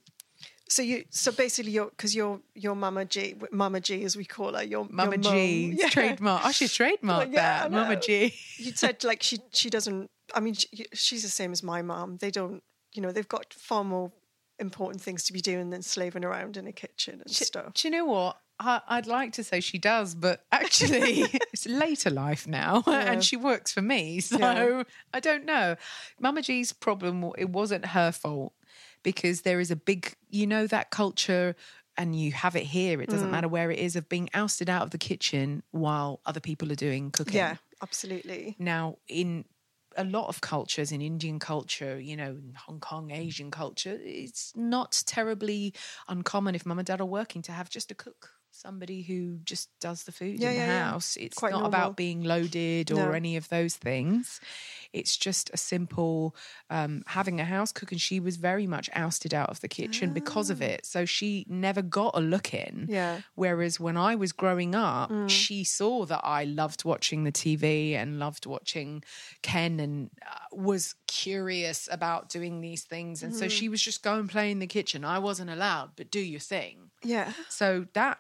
so 0.72 0.82
you, 0.82 1.04
so 1.10 1.34
basically, 1.34 1.72
your 1.74 1.88
because 1.88 2.16
your 2.16 2.40
your 2.56 2.76
Mama 2.76 3.04
G, 3.04 3.36
Mama 3.52 3.82
G 3.82 4.06
as 4.06 4.16
we 4.16 4.24
call 4.24 4.54
her, 4.54 4.64
your 4.64 4.88
Mama 4.90 5.18
your 5.18 5.34
G, 5.34 5.76
yeah. 5.78 5.90
trademark. 5.90 6.46
I 6.46 6.52
should 6.52 6.72
trademark 6.72 7.28
Yeah, 7.30 7.64
that. 7.64 7.72
Mama. 7.72 7.98
G. 7.98 8.34
You 8.58 8.72
said 8.72 9.04
like 9.04 9.22
she 9.22 9.40
she 9.52 9.70
doesn't. 9.70 10.10
I 10.34 10.40
mean, 10.40 10.54
she, 10.54 10.68
she's 10.94 11.24
the 11.24 11.30
same 11.30 11.52
as 11.52 11.62
my 11.62 11.82
mom. 11.82 12.18
They 12.18 12.32
don't. 12.32 12.64
You 12.94 13.02
know, 13.02 13.12
they've 13.12 13.28
got 13.28 13.54
far 13.54 13.84
more 13.84 14.14
important 14.60 15.02
things 15.02 15.26
to 15.26 15.34
be 15.34 15.42
doing 15.42 15.72
than 15.72 15.82
slaving 15.82 16.24
around 16.24 16.56
in 16.56 16.68
a 16.68 16.72
kitchen 16.72 17.22
and 17.26 17.30
stuff. 17.30 17.74
Do 17.74 17.88
you 17.88 17.92
know 17.92 18.06
what? 18.06 18.38
I, 18.60 18.80
I'd 18.88 19.08
like 19.08 19.34
to 19.34 19.44
say 19.44 19.60
she 19.60 19.78
does, 19.78 20.16
but 20.16 20.46
actually, 20.54 21.22
it's 21.52 21.68
later 21.68 22.10
life 22.12 22.48
now, 22.48 22.84
and 22.88 23.24
she 23.26 23.36
works 23.36 23.74
for 23.74 23.82
me. 23.82 24.22
So 24.22 24.38
Yeah. 24.38 24.84
I 25.14 25.20
don't 25.20 25.44
know. 25.46 25.76
Mama 26.20 26.42
G's 26.44 26.72
problem, 26.72 27.30
it 27.38 27.50
wasn't 27.50 27.88
her 27.88 28.12
fault 28.14 28.54
because 29.04 29.42
there 29.42 29.60
is 29.60 29.72
a 29.72 29.76
big, 29.76 30.14
you 30.30 30.46
know, 30.48 30.68
that 30.68 30.90
culture, 30.92 31.56
and 31.98 32.16
you 32.16 32.32
have 32.32 32.56
it 32.56 32.64
here. 32.64 33.02
It 33.02 33.10
doesn't 33.10 33.28
Mm. 33.28 33.32
matter 33.32 33.48
where 33.48 33.70
it 33.72 33.80
is 33.80 33.96
of 33.96 34.08
being 34.08 34.30
ousted 34.34 34.70
out 34.70 34.84
of 34.84 34.92
the 34.92 34.98
kitchen 34.98 35.64
while 35.72 36.22
other 36.26 36.40
people 36.40 36.72
are 36.72 36.76
doing 36.76 37.12
cooking. 37.12 37.36
Yeah, 37.36 37.58
absolutely. 37.82 38.56
Now, 38.58 38.98
in 39.08 39.46
a 39.98 40.06
lot 40.06 40.28
of 40.30 40.40
cultures, 40.40 40.92
in 40.94 41.02
Indian 41.02 41.38
culture, 41.38 42.00
you 42.00 42.16
know, 42.16 42.32
in 42.32 42.54
Hong 42.66 42.80
Kong, 42.80 43.12
Asian 43.12 43.52
culture, 43.52 44.00
it's 44.02 44.54
not 44.56 45.04
terribly 45.06 45.74
uncommon 46.08 46.56
if 46.56 46.66
mum 46.66 46.80
and 46.80 46.86
dad 46.86 47.02
are 47.02 47.06
working 47.06 47.42
to 47.44 47.52
have 47.52 47.70
just 47.70 47.92
a 47.92 47.96
cook, 47.96 48.32
somebody 48.54 49.02
who 49.02 49.38
just 49.44 49.70
does 49.80 50.04
the 50.04 50.12
food 50.12 50.40
Yeah, 50.40 50.50
in 50.50 50.56
the 50.56 50.62
yeah, 50.62 50.68
yeah. 50.68 50.90
house. 50.92 51.16
It's 51.18 51.38
Quite 51.38 51.52
not 51.52 51.60
normal. 51.62 51.70
about 51.70 51.98
being 51.98 52.22
loaded 52.24 52.92
or 52.92 52.96
No. 53.08 53.12
any 53.12 53.38
of 53.38 53.48
those 53.50 53.76
things. 53.76 54.40
It's 54.94 55.16
just 55.18 55.50
a 55.54 55.58
simple 55.58 56.36
um, 56.70 57.04
having 57.08 57.40
a 57.40 57.46
house 57.46 57.72
cook, 57.72 57.92
and 57.92 58.00
she 58.02 58.20
was 58.20 58.36
very 58.38 58.68
much 58.68 58.90
ousted 58.94 59.34
out 59.34 59.50
of 59.50 59.62
the 59.62 59.68
kitchen 59.68 60.14
because 60.14 60.50
of 60.50 60.62
it. 60.62 60.86
So 60.86 61.06
she 61.06 61.46
never 61.48 61.82
got 61.82 62.12
a 62.16 62.20
look 62.20 62.54
in. 62.54 62.88
Ah. 62.90 62.92
Yeah. 62.92 63.22
Whereas 63.36 63.80
when 63.80 63.96
I 63.98 64.16
was 64.16 64.32
growing 64.32 64.76
up, 64.76 65.10
Mm. 65.10 65.30
she 65.30 65.64
saw 65.64 66.06
that 66.06 66.22
I 66.24 66.44
loved 66.44 66.84
watching 66.86 67.24
the 67.24 67.32
TV 67.32 67.94
and 67.96 68.20
loved 68.20 68.46
watching 68.46 69.04
Ken 69.42 69.80
and 69.80 70.10
uh, 70.30 70.36
was 70.52 70.96
curious 71.08 71.88
about 71.92 72.30
doing 72.30 72.60
these 72.62 72.84
things. 72.84 73.24
And 73.24 73.34
so 73.34 73.46
Mm-hmm. 73.46 73.50
she 73.50 73.70
was 73.70 73.82
just 73.82 74.04
go 74.04 74.20
and 74.20 74.30
play 74.30 74.52
in 74.52 74.60
the 74.60 74.68
kitchen. 74.68 75.04
I 75.06 75.20
wasn't 75.20 75.50
allowed, 75.50 75.92
but 75.96 76.12
do 76.12 76.20
your 76.20 76.40
thing. 76.40 76.92
Yeah. 77.04 77.32
So 77.50 77.86
that, 77.94 78.20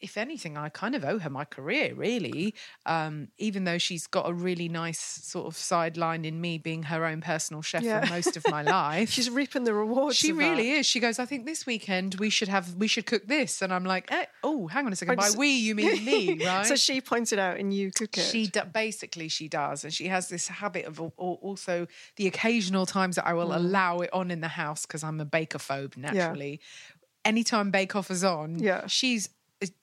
if 0.00 0.16
anything, 0.16 0.56
I 0.56 0.68
kind 0.68 0.94
of 0.94 1.04
owe 1.04 1.18
her 1.18 1.30
my 1.30 1.44
career, 1.44 1.94
really. 1.94 2.54
Um, 2.86 3.28
even 3.38 3.64
though 3.64 3.78
she's 3.78 4.06
got 4.06 4.28
a 4.28 4.32
really 4.32 4.68
nice 4.68 4.98
sort 5.00 5.46
of 5.46 5.56
sideline 5.56 6.24
in 6.24 6.40
me 6.40 6.58
being 6.58 6.84
her 6.84 7.04
own 7.04 7.20
personal 7.20 7.62
chef 7.62 7.82
Yeah. 7.82 8.04
for 8.04 8.12
most 8.14 8.36
of 8.36 8.44
my 8.50 8.62
life. 8.80 9.10
She's 9.10 9.28
reaping 9.30 9.64
the 9.64 9.74
rewards. 9.74 10.16
She 10.16 10.32
really 10.32 10.70
that. 10.72 10.78
is. 10.80 10.86
She 10.86 11.00
goes, 11.00 11.18
I 11.18 11.24
think 11.26 11.46
this 11.46 11.66
weekend 11.66 12.16
we 12.16 12.30
should 12.30 12.48
have 12.48 12.74
we 12.76 12.88
should 12.88 13.06
cook 13.06 13.26
this, 13.26 13.60
and 13.62 13.72
I'm 13.72 13.84
like, 13.84 14.10
eh, 14.10 14.26
oh, 14.42 14.66
hang 14.68 14.86
on 14.86 14.92
a 14.92 14.96
second. 14.96 15.16
By 15.16 15.30
we, 15.36 15.48
you 15.50 15.74
mean 15.74 16.04
me, 16.04 16.38
right? 16.46 16.66
So 16.66 16.76
she 16.76 17.00
points 17.00 17.32
it 17.32 17.38
out 17.38 17.58
and 17.58 17.72
you 17.74 17.90
cook 17.90 18.16
it. 18.16 18.22
she 18.22 18.46
do, 18.46 18.62
basically 18.72 19.28
she 19.28 19.48
does, 19.48 19.84
and 19.84 19.92
she 19.92 20.06
has 20.08 20.28
this 20.28 20.48
habit 20.48 20.86
of 20.86 20.98
al- 20.98 21.12
al- 21.18 21.38
also 21.42 21.86
the 22.16 22.26
occasional 22.26 22.86
times 22.86 23.16
that 23.16 23.26
I 23.26 23.34
will 23.34 23.54
allow 23.54 23.98
it 23.98 24.10
on 24.12 24.30
in 24.30 24.40
the 24.40 24.48
house 24.48 24.86
because 24.86 25.02
I'm 25.04 25.20
a 25.20 25.24
baker 25.24 25.58
phobe 25.58 25.96
naturally. 25.96 26.60
Anytime 27.24 27.70
Bake 27.70 27.94
Off 27.94 28.10
is 28.10 28.24
on, 28.24 28.58
Yeah. 28.58 28.86
she's 28.86 29.28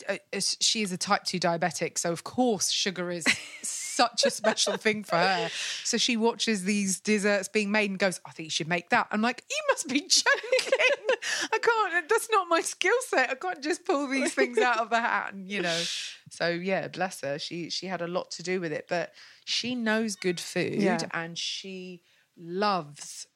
Uh, 0.07 0.15
she 0.39 0.81
is 0.83 0.91
a 0.93 0.97
type 0.97 1.25
two 1.25 1.39
diabetic, 1.39 1.97
so 1.97 2.11
of 2.11 2.23
course 2.23 2.71
sugar 2.71 3.11
is 3.11 3.25
such 3.61 4.25
a 4.25 4.29
special 4.29 4.77
thing 4.77 5.03
for 5.03 5.17
her. 5.17 5.49
So 5.83 5.97
she 5.97 6.15
watches 6.15 6.63
these 6.63 7.01
desserts 7.01 7.49
being 7.49 7.71
made 7.71 7.89
and 7.89 7.99
goes, 7.99 8.21
"I 8.25 8.31
think 8.31 8.45
you 8.45 8.51
should 8.51 8.69
make 8.69 8.89
that." 8.91 9.07
I'm 9.11 9.21
like, 9.21 9.43
"You 9.49 9.57
must 9.69 9.89
be 9.89 9.99
joking! 10.01 11.17
I 11.51 11.57
can't. 11.57 12.07
That's 12.07 12.29
not 12.31 12.47
my 12.47 12.61
skill 12.61 12.95
set. 13.07 13.29
I 13.31 13.35
can't 13.35 13.61
just 13.61 13.83
pull 13.83 14.07
these 14.07 14.33
things 14.33 14.57
out 14.59 14.77
of 14.79 14.89
the 14.89 15.01
hat." 15.01 15.33
And 15.33 15.49
you 15.49 15.61
know, 15.61 15.81
so 16.29 16.47
yeah, 16.47 16.87
bless 16.87 17.19
her. 17.21 17.37
She 17.37 17.69
she 17.69 17.87
had 17.87 18.01
a 18.01 18.07
lot 18.07 18.31
to 18.31 18.43
do 18.43 18.61
with 18.61 18.71
it, 18.71 18.85
but 18.87 19.13
she 19.43 19.75
knows 19.75 20.15
good 20.15 20.39
food 20.39 20.81
Yeah. 20.81 20.99
and 21.13 21.37
she 21.37 22.01
loves 22.37 23.27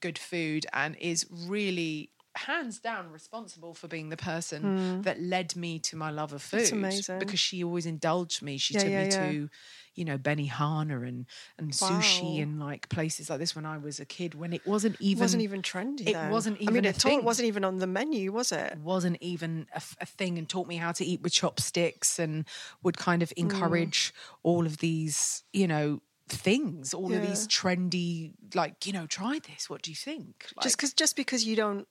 good 0.00 0.18
food 0.18 0.64
and 0.72 0.96
is 1.00 1.26
really 1.30 2.10
hands 2.46 2.78
down 2.80 3.10
responsible 3.12 3.74
for 3.74 3.88
being 3.88 4.08
the 4.08 4.16
person 4.16 4.76
that 5.02 5.20
led 5.20 5.54
me 5.56 5.78
to 5.80 5.96
my 5.96 6.10
love 6.10 6.32
of 6.32 6.42
food 6.42 6.68
Hmm. 6.68 6.78
amazing. 6.78 7.18
because 7.20 7.40
she 7.40 7.62
always 7.64 7.86
indulged 7.86 8.42
me 8.42 8.56
she 8.58 8.74
Yeah, 8.74 8.82
took 8.82 8.92
yeah, 8.92 8.98
me 9.02 9.06
yeah. 9.06 9.18
to 9.18 9.48
you 9.94 10.04
know 10.04 10.18
Benihana 10.18 11.06
and 11.06 11.26
and 11.58 11.72
sushi 11.72 12.42
and 12.42 12.60
like 12.60 12.88
places 12.88 13.28
like 13.30 13.38
this 13.40 13.54
when 13.56 13.66
I 13.66 13.78
was 13.78 13.98
a 14.00 14.04
kid 14.04 14.34
when 14.34 14.52
it 14.52 14.66
wasn't 14.66 14.96
even 15.00 15.18
It 15.18 15.22
wasn't 15.22 15.42
even 15.42 15.62
trendy. 15.62 16.06
it 16.06 16.12
then. 16.14 16.30
wasn't 16.30 16.58
even 16.60 16.68
I 16.68 16.72
mean, 16.80 16.84
a 16.84 16.88
at 16.88 17.06
all. 17.06 17.18
It 17.18 17.24
wasn't 17.24 17.48
even 17.48 17.64
on 17.64 17.78
the 17.78 17.86
menu, 17.86 18.32
was 18.32 18.52
it? 18.52 18.78
wasn't 18.78 19.18
even 19.20 19.66
a 19.74 20.06
thing 20.06 20.38
and 20.38 20.48
taught 20.48 20.66
me 20.68 20.76
how 20.76 20.92
to 20.92 21.04
eat 21.04 21.20
with 21.22 21.32
chopsticks 21.32 22.18
and 22.18 22.46
would 22.82 22.96
kind 22.96 23.20
Mm. 23.20 23.24
of 23.24 23.32
encourage 23.36 24.12
all 24.42 24.66
of 24.66 24.78
these, 24.78 25.44
you 25.52 25.66
know, 25.66 26.00
things, 26.28 26.94
all 26.94 27.12
of 27.12 27.22
these 27.22 27.46
trendy, 27.48 28.32
like, 28.54 28.86
you 28.86 28.92
know, 28.92 29.06
try 29.06 29.38
this. 29.40 29.68
What 29.70 29.82
do 29.82 29.90
you 29.90 29.96
think? 29.96 30.46
just 30.62 30.76
because 30.76 30.92
just 30.94 31.16
because 31.16 31.44
you 31.44 31.56
don't 31.56 31.86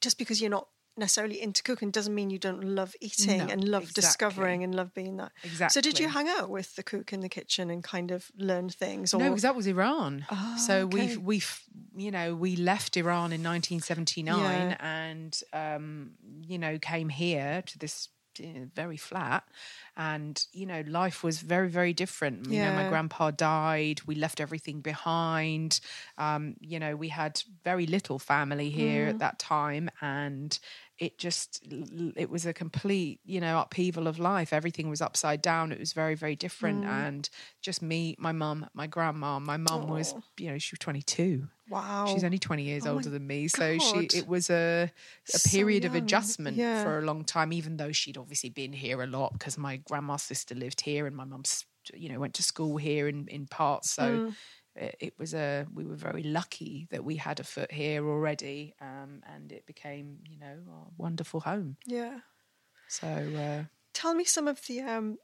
just 0.00 0.18
because 0.18 0.40
you're 0.40 0.50
not 0.50 0.68
necessarily 0.96 1.40
into 1.40 1.62
cooking 1.62 1.92
doesn't 1.92 2.12
mean 2.14 2.28
you 2.28 2.40
don't 2.40 2.64
love 2.64 2.92
eating 3.00 3.38
No, 3.38 3.46
and 3.46 3.62
love 3.62 3.82
exactly. 3.84 4.00
discovering 4.02 4.64
and 4.64 4.74
love 4.74 4.92
being 4.94 5.18
that. 5.18 5.30
Exactly. 5.44 5.72
So 5.72 5.80
did 5.80 6.00
you 6.00 6.08
hang 6.08 6.28
out 6.28 6.50
with 6.50 6.74
the 6.74 6.82
cook 6.82 7.12
in 7.12 7.20
the 7.20 7.28
kitchen 7.28 7.70
and 7.70 7.84
kind 7.84 8.10
of 8.10 8.32
learn 8.36 8.68
things? 8.68 9.14
Or 9.14 9.18
no, 9.20 9.28
because 9.28 9.42
that 9.42 9.54
was 9.54 9.68
Iran. 9.68 10.26
so 10.66 10.78
okay. 10.80 10.84
we've 11.06 11.18
we've 11.22 11.60
you 11.96 12.10
know 12.10 12.34
we 12.34 12.56
left 12.56 12.96
Iran 12.96 13.32
in 13.32 13.42
1979 13.44 14.36
Yeah. 14.36 14.76
and 14.80 15.40
um, 15.52 16.10
you 16.42 16.58
know 16.58 16.78
came 16.80 17.08
here 17.10 17.62
to 17.66 17.78
this 17.78 18.08
uh, 18.40 18.66
very 18.74 18.96
flat 18.96 19.44
and 19.98 20.46
you 20.52 20.64
know 20.64 20.82
life 20.86 21.22
was 21.24 21.40
very 21.40 21.68
very 21.68 21.92
different 21.92 22.46
you 22.48 22.60
know 22.62 22.72
my 22.72 22.88
grandpa 22.88 23.30
died 23.32 24.00
we 24.06 24.14
left 24.14 24.40
everything 24.40 24.80
behind 24.80 25.80
um, 26.18 26.54
you 26.60 26.78
know 26.78 26.94
we 26.96 27.08
had 27.08 27.42
very 27.64 27.84
little 27.86 28.18
family 28.18 28.70
here 28.70 29.06
Mm. 29.06 29.10
at 29.10 29.18
that 29.18 29.38
time 29.38 29.90
and 30.00 30.58
it 30.98 31.18
just 31.18 31.62
it 32.16 32.28
was 32.30 32.46
a 32.46 32.52
complete 32.52 33.20
you 33.24 33.40
know 33.40 33.60
upheaval 33.60 34.06
of 34.06 34.18
life 34.18 34.52
everything 34.52 34.88
was 34.88 35.00
upside 35.00 35.42
down 35.42 35.72
it 35.72 35.78
was 35.78 35.92
very 35.92 36.14
very 36.14 36.36
different 36.36 36.84
Mm. 36.84 36.88
and 37.06 37.30
just 37.60 37.82
me 37.82 38.14
my 38.18 38.32
mum 38.32 38.66
my 38.74 38.86
grandma 38.86 39.38
my 39.38 39.56
mum 39.56 39.88
was 39.88 40.14
you 40.38 40.50
know 40.50 40.58
she 40.58 40.72
was 40.74 40.78
22 40.80 41.48
wow. 41.70 42.06
She's 42.10 42.24
only 42.24 42.38
20 42.38 42.62
years 42.62 42.86
Oh 42.86 42.94
older 42.94 43.10
than 43.10 43.26
me. 43.26 43.46
So 43.46 43.76
God. 43.76 43.82
she 43.82 44.18
it 44.20 44.26
was 44.26 44.48
a 44.48 44.90
a 45.34 45.38
So 45.38 45.50
period 45.50 45.84
of 45.84 45.94
adjustment 45.94 46.56
Yeah. 46.56 46.82
for 46.82 46.98
a 46.98 47.02
long 47.02 47.24
time, 47.24 47.52
even 47.52 47.76
though 47.76 47.92
she'd 47.92 48.16
obviously 48.16 48.48
been 48.48 48.72
here 48.72 49.02
a 49.02 49.06
lot 49.06 49.34
because 49.34 49.58
my 49.58 49.76
grandma's 49.88 50.22
sister 50.22 50.54
lived 50.54 50.80
here 50.80 51.06
and 51.06 51.16
my 51.16 51.24
mum's 51.24 51.64
you 51.94 52.08
know 52.10 52.18
went 52.20 52.34
to 52.34 52.42
school 52.42 52.76
here 52.76 53.08
in, 53.08 53.26
in 53.28 53.46
parts. 53.46 53.90
So 53.90 54.04
Mm. 54.20 54.34
it, 54.76 54.96
it 55.00 55.14
was 55.18 55.34
a 55.34 55.66
we 55.72 55.84
were 55.84 55.96
very 55.96 56.22
lucky 56.22 56.86
that 56.90 57.04
we 57.04 57.16
had 57.16 57.40
a 57.40 57.44
foot 57.44 57.72
here 57.72 58.06
already, 58.06 58.74
um, 58.80 59.22
and 59.34 59.50
it 59.52 59.66
became 59.66 60.18
you 60.28 60.38
know 60.38 60.56
our 60.72 60.86
wonderful 60.96 61.40
home. 61.40 61.76
yeah. 61.86 62.20
So 62.88 63.06
uh, 63.06 63.64
Tell 63.94 64.14
me 64.14 64.24
some 64.24 64.48
of 64.48 64.60
the 64.66 64.80
um 64.82 65.18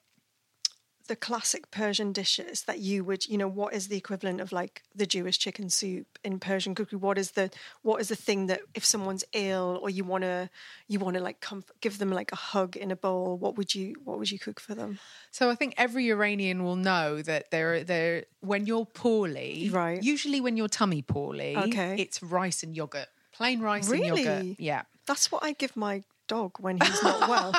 the 1.07 1.17
classic 1.17 1.71
Persian 1.71 2.13
dishes 2.13 2.63
that 2.63 2.79
you 2.79 3.05
would, 3.05 3.27
you 3.27 3.37
know, 3.37 3.49
what 3.49 3.75
is 3.75 3.89
the 3.89 3.97
equivalent 3.97 4.41
of 4.41 4.53
like 4.53 4.83
the 4.95 5.07
Jewish 5.07 5.39
chicken 5.39 5.69
soup 5.71 6.07
in 6.25 6.39
Persian 6.41 6.75
cookery? 6.75 6.99
What 6.99 7.19
is 7.19 7.33
the 7.33 7.51
what 7.83 8.01
is 8.01 8.09
the 8.09 8.17
thing 8.17 8.47
that 8.47 8.61
if 8.75 8.85
someone's 8.85 9.25
ill 9.33 9.79
or 9.83 9.91
you 9.91 10.05
want 10.05 10.23
to 10.25 10.49
you 10.89 10.99
want 10.99 11.17
to 11.17 11.23
like 11.23 11.41
comfort, 11.41 11.79
give 11.81 11.99
them 11.99 12.11
like 12.11 12.33
a 12.33 12.37
hug 12.37 12.77
in 12.77 12.91
a 12.91 12.97
bowl, 12.97 13.37
what 13.37 13.57
would 13.57 13.75
you 13.75 13.95
what 14.05 14.19
would 14.19 14.31
you 14.31 14.39
cook 14.39 14.61
for 14.61 14.75
them? 14.75 14.99
So 15.31 15.51
I 15.51 15.55
think 15.57 15.75
every 15.77 16.09
Iranian 16.11 16.65
will 16.65 16.77
know 16.77 17.21
that 17.23 17.51
they're 17.51 17.85
they're 17.85 18.25
when 18.41 18.67
you're 18.67 18.87
poorly, 18.87 19.71
Right. 19.73 20.03
Usually 20.03 20.41
when 20.41 20.57
you're 20.57 20.69
tummy 20.69 21.03
poorly, 21.03 21.57
Okay. 21.57 21.97
it's 21.99 22.23
rice 22.23 22.63
and 22.63 22.75
yogurt, 22.77 23.09
plain 23.33 23.61
rice 23.61 23.91
and 23.91 24.05
yogurt. 24.05 24.57
Yeah, 24.59 24.83
That's 25.07 25.31
what 25.31 25.43
I 25.45 25.53
give 25.53 25.77
my 25.77 26.03
dog 26.27 26.53
when 26.59 26.79
he's 26.79 27.03
not 27.03 27.29
well. 27.29 27.53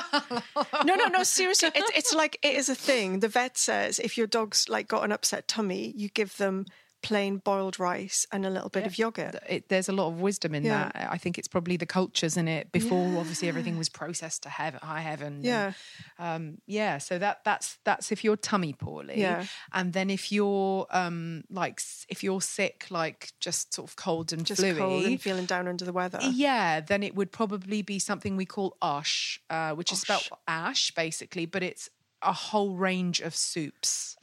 no, 0.85 0.95
no, 0.95 1.07
no. 1.07 1.23
Seriously, 1.23 1.69
it's 1.73 1.91
it's 1.95 2.13
like 2.13 2.37
it 2.41 2.55
is 2.55 2.69
a 2.69 2.75
thing. 2.75 3.19
The 3.19 3.27
vet 3.27 3.57
says 3.57 3.99
if 3.99 4.17
your 4.17 4.27
dog's 4.27 4.69
like 4.69 4.87
got 4.87 5.03
an 5.03 5.11
upset 5.11 5.47
tummy, 5.47 5.93
you 5.95 6.09
give 6.09 6.37
them 6.37 6.65
plain 7.01 7.37
boiled 7.37 7.79
rice 7.79 8.25
and 8.31 8.45
a 8.45 8.49
little 8.49 8.69
bit 8.69 8.85
of 8.85 8.97
yogurt. 8.97 9.35
it, 9.47 9.69
there's 9.69 9.87
a 9.87 9.91
lot 9.93 10.07
of 10.07 10.19
wisdom 10.21 10.55
in 10.55 10.63
Yeah. 10.63 10.89
that. 10.93 11.07
I 11.11 11.17
think 11.17 11.37
it's 11.37 11.47
probably 11.47 11.77
the 11.77 11.85
cultures 11.85 12.35
in 12.35 12.47
it 12.47 12.71
before, 12.71 13.05
obviously, 13.19 13.47
everything 13.47 13.77
was 13.77 13.89
processed 13.89 14.43
to 14.43 14.49
heaven, 14.49 14.79
high 14.81 15.01
heaven. 15.01 15.33
and, 15.35 15.43
Yeah. 15.45 15.73
um, 16.17 16.57
yeah. 16.65 16.97
So 16.97 17.19
that 17.19 17.43
that's 17.43 17.77
that's 17.83 18.11
if 18.11 18.23
you're 18.23 18.37
tummy 18.37 18.73
poorly. 18.73 19.19
Yeah. 19.19 19.45
And 19.71 19.93
then 19.93 20.09
if 20.09 20.31
you're 20.31 20.87
um 20.89 21.43
like 21.49 21.79
if 22.09 22.23
you're 22.23 22.41
sick, 22.41 22.87
like 22.89 23.31
just 23.39 23.73
sort 23.73 23.89
of 23.89 23.95
cold 23.95 24.33
and 24.33 24.45
Just 24.45 24.61
fluey, 24.61 24.77
cold 24.77 25.05
and 25.05 25.21
feeling 25.21 25.45
down 25.45 25.67
under 25.67 25.85
the 25.85 25.93
weather. 25.93 26.19
Yeah, 26.23 26.79
then 26.81 27.03
it 27.03 27.13
would 27.15 27.31
probably 27.31 27.81
be 27.83 27.99
something 27.99 28.35
we 28.35 28.45
call 28.45 28.77
osh, 28.81 29.39
uh, 29.49 29.73
which 29.73 29.91
is 29.91 30.01
spelled 30.01 30.27
ash 30.47 30.91
basically, 30.91 31.45
but 31.45 31.61
it's 31.61 31.89
a 32.25 32.33
whole 32.33 32.75
range 32.75 33.21
of 33.21 33.35
soups. 33.35 34.17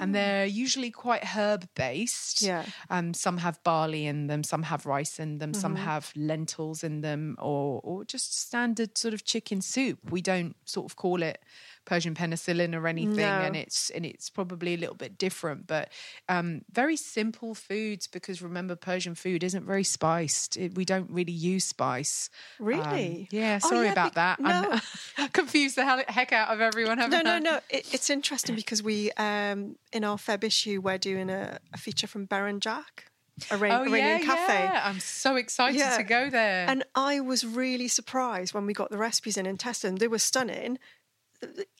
And 0.00 0.14
they're 0.14 0.46
usually 0.46 0.90
quite 0.90 1.24
herb 1.36 1.68
based. 1.74 2.40
Ah. 2.42 2.46
Yeah. 2.46 2.64
Um, 2.90 3.14
some 3.14 3.38
have 3.38 3.62
barley 3.62 4.06
in 4.06 4.26
them, 4.26 4.42
some 4.42 4.62
have 4.64 4.86
rice 4.86 5.20
in 5.20 5.38
them, 5.38 5.54
some 5.54 5.74
Mm-hmm. 5.74 5.84
have 5.84 6.12
lentils 6.16 6.82
in 6.82 7.00
them, 7.02 7.36
or 7.38 7.80
or 7.84 8.04
just 8.04 8.38
standard 8.38 8.96
sort 8.98 9.14
of 9.14 9.24
chicken 9.24 9.60
soup. 9.60 9.98
We 10.10 10.20
don't 10.22 10.56
sort 10.64 10.86
of 10.90 10.96
call 10.96 11.22
it 11.22 11.38
Persian 11.84 12.14
penicillin 12.14 12.74
or 12.74 12.86
anything, 12.86 13.16
No. 13.16 13.40
and 13.40 13.56
it's 13.56 13.90
and 13.90 14.06
it's 14.06 14.30
probably 14.30 14.74
a 14.74 14.76
little 14.76 14.94
bit 14.94 15.18
different. 15.18 15.66
But 15.66 15.88
um, 16.28 16.62
very 16.70 16.96
simple 16.96 17.54
foods 17.54 18.06
because 18.06 18.40
remember, 18.40 18.76
Persian 18.76 19.14
food 19.14 19.42
isn't 19.42 19.64
very 19.66 19.82
spiced. 19.84 20.56
It, 20.56 20.74
we 20.76 20.84
don't 20.84 21.10
really 21.10 21.32
use 21.32 21.64
spice. 21.64 22.30
Um, 22.60 22.66
Really? 22.66 23.28
yeah. 23.30 23.58
Oh, 23.64 23.68
Sorry 23.70 23.86
yeah, 23.86 23.92
about 23.92 24.12
be- 24.12 24.14
that. 24.16 24.40
no. 24.40 24.78
I'm 25.18 25.28
confused 25.32 25.76
the 25.76 25.84
hell, 25.84 26.02
heck 26.06 26.32
out 26.32 26.48
of 26.54 26.60
everyone. 26.60 26.98
No, 26.98 27.04
haven't 27.04 27.24
no, 27.24 27.38
no. 27.38 27.56
It, 27.68 27.92
it's 27.92 28.10
interesting 28.10 28.54
because 28.54 28.82
we, 28.82 29.10
um, 29.12 29.76
in 29.92 30.04
our 30.04 30.16
Feb 30.16 30.44
issue, 30.44 30.80
we're 30.80 30.98
doing 30.98 31.30
a, 31.30 31.58
a 31.72 31.78
feature 31.78 32.06
from 32.06 32.26
Berenjak, 32.28 33.08
Iran- 33.50 33.72
Oh 33.72 33.82
Iranian 33.90 34.20
yeah, 34.20 34.26
cafe. 34.26 34.64
yeah. 34.64 34.82
I'm 34.84 35.00
so 35.00 35.36
excited 35.36 35.78
Yeah. 35.78 35.96
to 35.96 36.04
go 36.04 36.30
there. 36.30 36.66
And 36.68 36.84
I 36.94 37.20
was 37.20 37.44
really 37.44 37.88
surprised 37.88 38.54
when 38.54 38.66
we 38.66 38.72
got 38.72 38.90
the 38.90 38.98
recipes 38.98 39.36
in 39.36 39.46
and 39.46 39.58
tested 39.58 39.88
them. 39.90 39.96
They 39.96 40.08
were 40.08 40.18
stunning. 40.18 40.78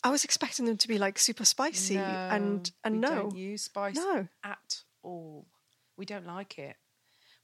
I 0.02 0.10
was 0.10 0.24
expecting 0.24 0.66
them 0.66 0.76
to 0.78 0.88
be 0.88 0.98
like 0.98 1.18
super 1.18 1.44
spicy, 1.44 1.96
and 1.96 2.70
and 2.84 2.94
we 2.94 3.00
no, 3.00 3.08
don't 3.14 3.36
use 3.36 3.62
spice 3.64 3.96
No. 3.96 4.28
at 4.42 4.82
all. 5.02 5.46
We 5.96 6.04
don't 6.06 6.26
like 6.26 6.58
it. 6.58 6.76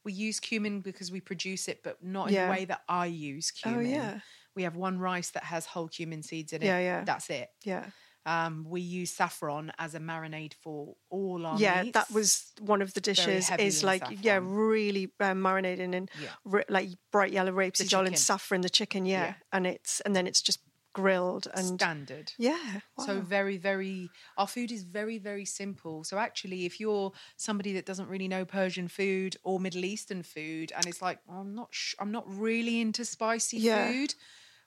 We 0.04 0.12
use 0.12 0.40
cumin 0.40 0.80
because 0.80 1.12
we 1.12 1.20
produce 1.20 1.68
it, 1.68 1.82
but 1.82 2.02
not 2.02 2.30
Yeah. 2.30 2.42
in 2.44 2.48
the 2.48 2.52
way 2.58 2.64
that 2.66 2.82
I 2.88 3.06
use 3.06 3.50
cumin. 3.50 3.78
Oh, 3.78 3.82
cumin. 3.82 4.00
yeah. 4.00 4.20
We 4.54 4.62
have 4.64 4.74
one 4.76 4.98
rice 4.98 5.30
that 5.30 5.44
has 5.44 5.66
whole 5.66 5.88
cumin 5.88 6.22
seeds 6.22 6.52
in 6.52 6.62
it. 6.62 6.66
Yeah, 6.66 6.78
yeah. 6.80 7.04
That's 7.04 7.30
it. 7.30 7.50
yeah, 7.64 7.90
Um, 8.26 8.64
we 8.68 8.80
use 8.80 9.10
saffron 9.12 9.72
as 9.78 9.94
a 9.94 10.00
marinade 10.00 10.54
for 10.54 10.96
all 11.10 11.46
our 11.46 11.58
yeah. 11.58 11.82
meats. 11.82 11.94
That 11.94 12.10
was 12.10 12.52
one 12.60 12.82
of 12.82 12.92
the 12.94 13.00
dishes. 13.00 13.50
Is 13.58 13.84
like 13.84 14.02
yeah, 14.22 14.40
really 14.42 15.12
um, 15.20 15.40
marinating 15.40 15.94
in 15.94 16.08
Yeah. 16.20 16.28
ri- 16.44 16.64
like 16.68 16.88
bright 17.12 17.32
yellow 17.32 17.52
rapeseed 17.52 17.96
oil 17.96 18.06
and 18.06 18.18
saffron. 18.18 18.62
The 18.62 18.70
chicken, 18.70 19.06
yeah. 19.06 19.24
Yeah. 19.26 19.34
and 19.52 19.66
it's 19.66 20.00
and 20.00 20.16
then 20.16 20.26
it's 20.26 20.40
just 20.42 20.60
grilled 21.02 21.46
and 21.54 21.66
standard. 21.80 22.32
yeah. 22.38 22.80
So 23.06 23.20
very, 23.20 23.56
very, 23.56 24.10
our 24.36 24.46
food 24.46 24.70
is 24.72 24.82
very, 24.82 25.18
very 25.18 25.44
simple. 25.44 26.04
So 26.04 26.18
actually, 26.18 26.64
if 26.66 26.80
you're 26.80 27.12
somebody 27.36 27.72
that 27.74 27.86
doesn't 27.86 28.08
really 28.08 28.28
know 28.28 28.44
Persian 28.44 28.88
food 28.88 29.36
or 29.44 29.60
Middle 29.60 29.84
Eastern 29.84 30.22
food, 30.22 30.72
and 30.76 30.86
it's 30.86 31.00
like, 31.02 31.18
"Oh, 31.28 31.40
I'm 31.40 31.54
not, 31.54 31.68
sh- 31.70 31.94
I'm 31.98 32.10
not 32.10 32.24
really 32.28 32.80
into 32.80 33.04
spicy 33.04 33.58
Yeah. 33.58 33.90
food. 33.90 34.14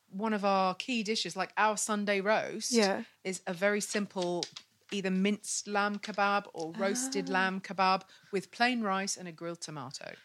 One 0.10 0.34
of 0.34 0.44
our 0.44 0.76
key 0.76 1.04
dishes, 1.04 1.36
like 1.36 1.52
our 1.58 1.78
Sunday 1.78 2.20
roast, 2.22 2.72
Yeah. 2.72 3.04
is 3.24 3.42
a 3.48 3.54
very 3.54 3.82
simple, 3.82 4.44
either 4.92 5.10
minced 5.12 5.68
lamb 5.68 6.00
kebab 6.00 6.48
or 6.54 6.74
roasted 6.74 7.30
Ah. 7.30 7.34
lamb 7.34 7.62
kebab 7.62 8.02
with 8.32 8.52
plain 8.52 8.82
rice 8.82 9.16
and 9.18 9.28
a 9.28 9.32
grilled 9.32 9.62
tomato. 9.62 10.16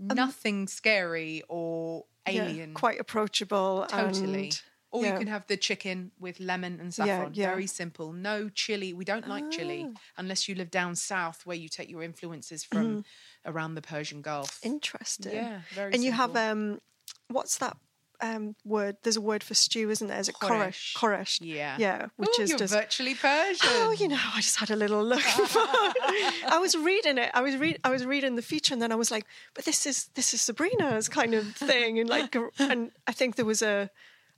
Um, 0.00 0.14
Nothing 0.16 0.68
scary 0.68 1.42
or 1.48 2.04
Yeah, 2.28 2.44
alien. 2.44 2.74
quite 2.74 3.00
approachable. 3.00 3.86
Totally. 3.88 4.44
and- 4.44 4.62
or 4.90 5.04
yeah. 5.04 5.12
you 5.12 5.18
can 5.18 5.26
have 5.28 5.46
the 5.46 5.56
chicken 5.56 6.10
with 6.18 6.40
lemon 6.40 6.80
and 6.80 6.92
saffron. 6.94 7.32
yeah. 7.34 7.48
Very 7.50 7.66
simple. 7.66 8.12
No 8.12 8.48
chili. 8.48 8.92
We 8.94 9.04
don't 9.04 9.28
like 9.28 9.50
chili 9.50 9.86
Ah. 9.86 10.00
unless 10.16 10.48
you 10.48 10.54
live 10.54 10.70
down 10.70 10.96
south 10.96 11.44
where 11.44 11.56
you 11.56 11.68
take 11.68 11.90
your 11.90 12.02
influences 12.02 12.64
from 12.64 13.04
around 13.44 13.74
the 13.74 13.82
Persian 13.82 14.22
Gulf. 14.22 14.58
Interesting. 14.62 15.34
Yeah, 15.34 15.60
very 15.74 15.92
And 15.92 16.02
you 16.02 16.12
have 16.12 16.34
um, 16.36 16.80
what's 17.28 17.58
that 17.58 17.76
um 18.20 18.56
word? 18.64 18.96
There's 19.02 19.16
a 19.16 19.20
word 19.20 19.44
for 19.44 19.54
stew, 19.54 19.90
isn't 19.90 20.08
there? 20.08 20.18
Is 20.18 20.28
it 20.28 20.34
koresh? 20.42 20.94
Koresh. 20.96 21.38
Yeah. 21.40 21.76
Yeah. 21.78 22.06
Which 22.16 22.30
Ooh, 22.38 22.42
is 22.42 22.50
you're 22.50 22.58
just. 22.58 22.74
virtually 22.74 23.14
Persian. 23.14 23.68
Oh, 23.70 23.92
you 23.92 24.08
know, 24.08 24.18
I 24.34 24.40
just 24.40 24.56
had 24.56 24.70
a 24.70 24.76
little 24.76 25.04
look. 25.04 25.22
I 25.24 26.58
was 26.60 26.76
reading 26.76 27.18
it. 27.18 27.30
I 27.34 27.42
was 27.42 27.56
read. 27.56 27.78
I 27.84 27.90
was 27.90 28.04
reading 28.04 28.36
the 28.36 28.42
feature, 28.42 28.74
and 28.74 28.82
then 28.82 28.92
I 28.92 28.96
was 28.96 29.10
like, 29.10 29.24
"But 29.54 29.64
this 29.64 29.86
is 29.86 30.08
this 30.14 30.34
is 30.34 30.40
Sabrina's 30.40 31.08
kind 31.08 31.34
of 31.34 31.54
thing." 31.54 31.98
And 32.00 32.08
like, 32.08 32.34
and 32.58 32.90
I 33.06 33.12
think 33.12 33.36
there 33.36 33.44
was 33.44 33.62
a. 33.62 33.90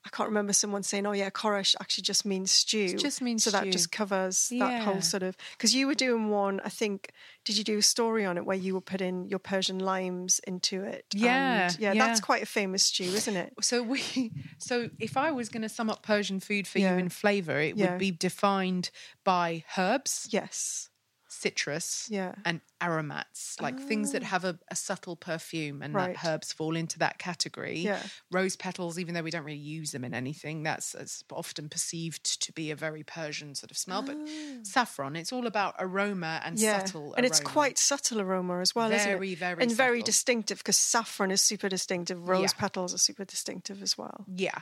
I 0.04 0.08
can't 0.08 0.28
remember 0.30 0.52
someone 0.54 0.82
saying, 0.82 1.06
"Oh 1.06 1.12
yeah, 1.12 1.28
koresh 1.28 1.74
actually 1.80 2.02
just 2.02 2.24
means 2.24 2.50
stew." 2.50 2.92
It 2.94 2.98
just 2.98 3.20
means 3.20 3.44
so 3.44 3.50
that 3.50 3.70
just 3.70 3.92
covers 3.92 4.48
that 4.58 4.82
whole 4.82 5.02
sort 5.02 5.22
of. 5.22 5.36
Because 5.52 5.74
you 5.74 5.86
were 5.86 5.94
doing 5.94 6.30
one, 6.30 6.60
I 6.64 6.70
think. 6.70 7.12
Did 7.44 7.56
you 7.58 7.64
do 7.64 7.78
a 7.78 7.82
story 7.82 8.24
on 8.24 8.36
it 8.38 8.44
where 8.46 8.56
you 8.56 8.74
were 8.74 8.80
putting 8.80 9.26
your 9.26 9.38
Persian 9.38 9.78
limes 9.78 10.40
into 10.46 10.82
it? 10.84 11.04
Yeah, 11.14 11.70
yeah, 11.78 11.92
yeah. 11.92 12.06
that's 12.06 12.20
quite 12.20 12.42
a 12.42 12.46
famous 12.46 12.84
stew, 12.84 13.04
isn't 13.04 13.36
it? 13.36 13.52
So 13.60 13.82
we 13.82 14.32
so 14.58 14.88
if 14.98 15.16
I 15.16 15.32
was 15.32 15.48
going 15.50 15.62
to 15.62 15.68
sum 15.68 15.90
up 15.90 16.02
Persian 16.02 16.40
food 16.40 16.66
for 16.66 16.78
Yeah. 16.78 16.92
you 16.94 16.98
in 16.98 17.08
flavor, 17.10 17.58
it 17.60 17.76
Yeah. 17.76 17.90
would 17.90 17.98
be 17.98 18.10
defined 18.10 18.90
by 19.24 19.64
herbs, 19.76 20.28
Yes. 20.30 20.88
citrus, 21.28 22.08
Yeah. 22.10 22.34
Ah. 22.38 22.42
and 22.46 22.60
aromats, 22.80 23.56
like 23.60 23.78
things 23.78 24.12
that 24.12 24.22
have 24.22 24.44
a, 24.44 24.58
a 24.68 24.76
subtle 24.76 25.16
perfume, 25.16 25.82
and 25.82 25.94
Right. 25.94 26.14
that 26.14 26.24
herbs 26.28 26.52
fall 26.52 26.76
into 26.76 26.98
that 27.00 27.18
category. 27.18 27.78
Yeah. 27.80 28.02
Rose 28.30 28.56
petals, 28.56 28.98
even 28.98 29.14
though 29.14 29.22
we 29.22 29.30
don't 29.30 29.44
really 29.44 29.58
use 29.58 29.92
them 29.92 30.04
in 30.04 30.14
anything, 30.14 30.62
that's, 30.62 30.92
that's 30.92 31.24
often 31.30 31.68
perceived 31.68 32.40
to 32.42 32.52
be 32.52 32.70
a 32.70 32.76
very 32.76 33.02
Persian 33.02 33.54
sort 33.54 33.70
of 33.70 33.76
smell. 33.76 34.02
But 34.02 34.16
saffron, 34.62 35.16
it's 35.16 35.32
all 35.32 35.46
about 35.46 35.74
aroma 35.78 36.40
and 36.44 36.56
Ah. 36.58 36.62
yeah. 36.62 36.78
subtle 36.84 37.14
and 37.14 37.26
it's 37.26 37.40
quite 37.40 37.78
subtle 37.78 38.20
aroma 38.20 38.60
as 38.60 38.74
well, 38.74 38.90
isn't 38.92 39.08
it? 39.08 39.36
very 39.38 39.62
and 39.62 39.70
very 39.72 40.02
distinctive 40.02 40.58
because 40.58 40.76
saffron 40.76 41.30
is 41.30 41.40
super 41.40 41.68
distinctive. 41.68 42.28
Rose 42.28 42.52
Yeah. 42.54 42.58
petals 42.60 42.94
are 42.94 42.98
super 42.98 43.24
distinctive 43.24 43.82
as 43.82 43.96
well. 43.98 44.24
Yeah. 44.34 44.58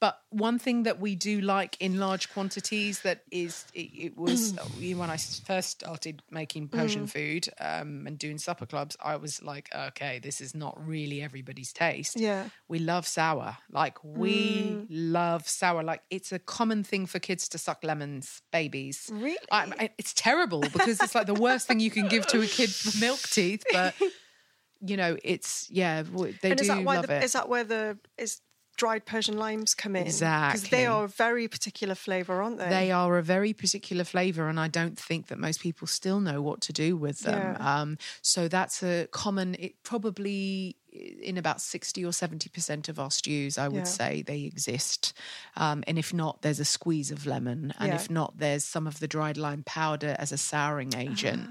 But 0.00 0.18
one 0.30 0.58
thing 0.58 0.84
that 0.84 0.98
we 0.98 1.14
do 1.14 1.42
like 1.42 1.76
in 1.78 1.98
large 1.98 2.32
quantities 2.32 3.00
that 3.02 3.22
is, 3.30 3.66
it, 3.74 3.90
it 3.94 4.16
was 4.16 4.54
when 4.78 5.10
I 5.10 5.18
first 5.18 5.70
started 5.80 6.22
making 6.30 6.68
Persian 6.68 7.04
Mm. 7.04 7.10
food 7.10 7.48
um, 7.60 8.06
and 8.06 8.18
doing 8.18 8.38
supper 8.38 8.66
clubs, 8.66 8.96
I 9.00 9.16
was 9.16 9.42
like, 9.42 9.68
okay, 9.74 10.18
this 10.18 10.40
is 10.40 10.54
not 10.54 10.74
really 10.84 11.22
everybody's 11.22 11.72
taste. 11.72 12.18
Yeah. 12.18 12.44
Mm. 12.44 12.50
We 12.68 12.78
love 12.78 13.06
sour. 13.06 13.58
Like, 13.70 14.02
we 14.02 14.86
love 14.88 15.48
sour. 15.48 15.82
Like, 15.82 16.02
it's 16.10 16.32
a 16.32 16.38
common 16.38 16.82
thing 16.82 17.06
for 17.06 17.18
kids 17.18 17.48
to 17.50 17.58
suck 17.58 17.84
lemons, 17.84 18.42
babies. 18.50 19.10
Really? 19.12 19.36
I, 19.50 19.72
I- 19.78 19.90
it's 19.98 20.14
terrible 20.14 20.60
because 20.60 21.00
it's 21.00 21.14
like 21.14 21.26
the 21.26 21.34
worst 21.34 21.66
thing 21.68 21.80
you 21.80 21.90
can 21.90 22.08
give 22.08 22.26
to 22.28 22.40
a 22.40 22.46
kid 22.46 22.70
for 22.70 22.98
milk 22.98 23.20
teeth. 23.20 23.64
But, 23.70 23.94
you 24.80 24.96
know, 24.96 25.16
it's, 25.22 25.68
yeah, 25.70 26.02
they 26.02 26.50
and 26.50 26.56
do 26.58 26.62
is 26.62 26.68
that 26.68 26.82
why 26.84 26.96
love 26.96 27.06
the, 27.06 27.16
it. 27.16 27.24
is 27.24 27.32
that 27.32 27.48
where 27.48 27.64
the 27.64 27.98
is 28.16 28.40
dried 28.80 29.04
Persian 29.04 29.36
limes 29.36 29.74
come 29.74 29.94
in? 29.94 30.06
Exactly. 30.06 30.58
Because 30.60 30.70
they 30.70 30.86
are 30.86 31.04
a 31.04 31.08
very 31.08 31.46
particular 31.48 31.94
flavour, 31.94 32.40
aren't 32.40 32.56
they? 32.56 32.70
They 32.70 32.90
are 32.90 33.18
a 33.18 33.22
very 33.22 33.52
particular 33.52 34.04
flavour, 34.04 34.48
and 34.48 34.58
I 34.58 34.68
don't 34.68 34.98
think 34.98 35.26
that 35.26 35.38
most 35.38 35.60
people 35.60 35.86
still 35.86 36.18
know 36.18 36.40
what 36.40 36.62
to 36.62 36.72
do 36.72 36.96
with 36.96 37.18
them. 37.20 37.56
Yeah. 37.60 37.80
Um, 37.80 37.98
so 38.22 38.48
that's 38.48 38.82
a 38.82 39.06
common. 39.12 39.54
It 39.58 39.74
probably 39.82 40.76
in 40.92 41.36
about 41.36 41.60
sixty 41.60 42.04
or 42.06 42.12
seventy 42.12 42.48
percent 42.48 42.88
of 42.88 42.98
our 42.98 43.10
stews, 43.10 43.58
I 43.58 43.68
would 43.68 43.86
Yeah. 43.86 44.00
say 44.00 44.22
they 44.22 44.40
exist. 44.44 45.12
Um, 45.56 45.84
and 45.86 45.98
if 45.98 46.14
not, 46.14 46.40
there's 46.40 46.58
a 46.58 46.64
squeeze 46.64 47.10
of 47.10 47.26
lemon, 47.26 47.74
and 47.78 47.88
Yeah. 47.88 47.96
if 47.96 48.08
not, 48.08 48.38
there's 48.38 48.64
some 48.64 48.86
of 48.86 48.98
the 48.98 49.06
dried 49.06 49.36
lime 49.36 49.62
powder 49.64 50.16
as 50.18 50.32
a 50.32 50.38
souring 50.38 50.94
agent. 50.96 51.50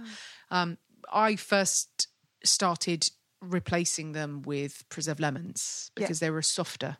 Ah. 0.50 0.62
Um, 0.62 0.78
I 1.14 1.36
first 1.36 2.08
started 2.44 3.08
replacing 3.40 4.14
them 4.14 4.42
with 4.42 4.84
preserved 4.90 5.20
lemons 5.20 5.92
Yeah. 5.96 6.02
because 6.02 6.20
they 6.20 6.32
were 6.32 6.42
softer 6.42 6.98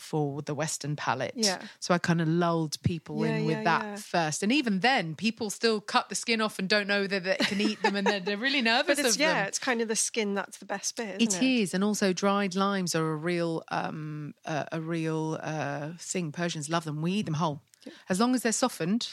for 0.00 0.42
the 0.42 0.54
Western 0.54 0.96
palate. 0.96 1.32
Yeah. 1.34 1.60
So 1.80 1.94
I 1.94 1.98
kind 1.98 2.20
of 2.20 2.28
lulled 2.28 2.80
people 2.82 3.24
Yeah, 3.24 3.36
in 3.36 3.44
with 3.46 3.56
yeah, 3.58 3.64
that 3.64 3.82
yeah. 3.84 3.96
first. 3.96 4.42
And 4.42 4.52
even 4.52 4.80
then, 4.80 5.14
people 5.14 5.50
still 5.50 5.80
cut 5.80 6.08
the 6.08 6.14
skin 6.14 6.40
off 6.40 6.58
and 6.58 6.68
don't 6.68 6.86
know 6.86 7.06
that 7.06 7.24
they 7.24 7.36
can 7.36 7.60
eat 7.60 7.82
them 7.82 7.96
and 7.96 8.06
they're, 8.06 8.20
they're 8.20 8.36
really 8.36 8.62
nervous 8.72 8.96
but 8.96 9.04
it's 9.04 9.14
of 9.16 9.20
yeah, 9.20 9.34
them. 9.40 9.48
it's 9.48 9.58
kind 9.58 9.80
of 9.80 9.88
the 9.88 9.96
skin 9.96 10.34
that's 10.34 10.58
the 10.58 10.64
best 10.66 10.96
bit. 10.96 11.20
It 11.20 11.28
Isn't 11.28 11.42
it 11.42 11.60
is, 11.62 11.74
and 11.74 11.82
also 11.84 12.12
dried 12.12 12.54
limes 12.54 12.94
are 12.94 13.10
a 13.12 13.16
real, 13.16 13.62
um, 13.70 14.34
uh, 14.46 14.64
a 14.72 14.80
real 14.80 15.38
uh, 15.42 15.90
thing. 15.98 16.32
Persians 16.32 16.68
love 16.68 16.84
them. 16.84 17.02
We 17.02 17.12
eat 17.12 17.26
them 17.26 17.34
whole, 17.34 17.62
as 18.08 18.20
long 18.20 18.34
as 18.34 18.42
they're 18.42 18.52
softened. 18.52 19.08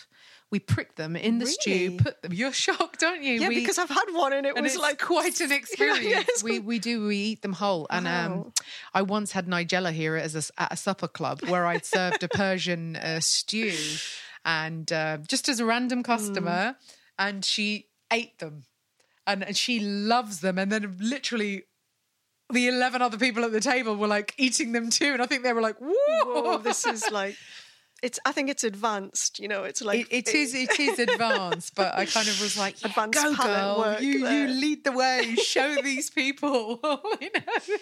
We 0.51 0.59
prick 0.59 0.95
them 0.95 1.15
in 1.15 1.39
the 1.39 1.47
stew, 1.47 1.97
put 1.97 2.21
them. 2.21 2.31
You're 2.31 2.53
shocked, 2.67 2.99
don't 2.99 3.23
you? 3.23 3.33
Yeah, 3.41 3.49
we, 3.49 3.55
because 3.59 3.77
I've 3.77 3.89
had 3.89 4.05
one 4.11 4.31
and 4.31 4.45
it 4.45 4.55
and 4.55 4.63
was 4.63 4.73
it's 4.75 4.81
like 4.81 5.01
quite 5.01 5.41
an 5.41 5.51
experience. 5.61 6.03
yes. 6.05 6.43
We 6.43 6.59
we 6.59 6.79
do 6.79 7.07
we 7.07 7.17
eat 7.17 7.41
them 7.41 7.53
whole. 7.53 7.87
And 7.89 8.07
um, 8.07 8.53
I 8.93 9.01
once 9.01 9.31
had 9.31 9.47
Nigella 9.47 9.91
here 9.91 10.15
as 10.15 10.35
a, 10.35 10.61
at 10.61 10.71
a 10.73 10.77
supper 10.77 11.07
club 11.07 11.41
where 11.47 11.65
I'd 11.65 11.85
served 11.85 12.23
a 12.23 12.27
Persian 12.43 12.95
uh, 12.95 13.19
stew, 13.19 13.73
and 14.45 14.89
uh, 14.93 15.17
just 15.27 15.49
as 15.49 15.59
a 15.59 15.65
random 15.65 16.03
customer, 16.03 16.75
and 17.17 17.43
she 17.43 17.87
ate 18.13 18.37
them, 18.39 18.63
and, 19.25 19.43
and 19.43 19.57
she 19.57 19.79
loves 19.79 20.39
them, 20.41 20.57
and 20.57 20.71
then 20.71 20.95
literally. 20.99 21.63
The 22.53 22.67
eleven 22.67 23.01
other 23.01 23.17
people 23.17 23.43
at 23.43 23.51
the 23.51 23.59
table 23.59 23.95
were 23.95 24.05
like 24.05 24.35
eating 24.37 24.71
them 24.71 24.91
too, 24.91 25.13
and 25.13 25.21
I 25.21 25.25
think 25.25 25.41
they 25.41 25.51
were 25.51 25.63
like, 25.63 25.77
"Whoa, 25.79 25.89
Whoa, 26.43 26.57
this 26.59 26.85
is 26.85 27.09
like 27.09 27.35
it's 28.03 28.19
I 28.25 28.31
think 28.31 28.49
it's 28.49 28.63
advanced, 28.63 29.39
you 29.39 29.47
know, 29.47 29.63
it's 29.63 29.81
like 29.81 30.07
it, 30.11 30.27
it 30.27 30.35
is 30.35 30.53
it 30.53 30.79
is 30.79 30.99
advanced, 31.09 31.75
but 31.75 31.95
I 31.95 32.05
kind 32.05 32.27
of 32.27 32.39
was 32.41 32.57
like, 32.57 32.75
yeah, 32.81 32.89
Advanced 32.89 33.23
go 33.23 33.35
girl, 33.35 33.77
work 33.79 34.01
you 34.01 34.19
there. 34.19 34.47
you 34.47 34.53
lead 34.53 34.83
the 34.83 34.91
way, 34.91 35.35
show 35.35 35.75
these 35.83 36.09
people, 36.09 36.79
you 37.21 37.29
know. 37.33 37.77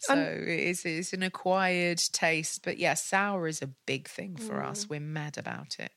So 0.00 0.14
it's 0.16 0.84
it's 0.84 1.12
an 1.12 1.22
acquired 1.22 1.98
taste, 1.98 2.62
but 2.64 2.78
yeah, 2.78 2.94
sour 2.94 3.46
is 3.48 3.62
a 3.62 3.68
big 3.86 4.08
thing 4.08 4.36
for 4.36 4.54
Mm. 4.56 4.70
us. 4.70 4.88
We're 4.88 5.00
mad 5.00 5.38
about 5.38 5.76
it. 5.78 5.92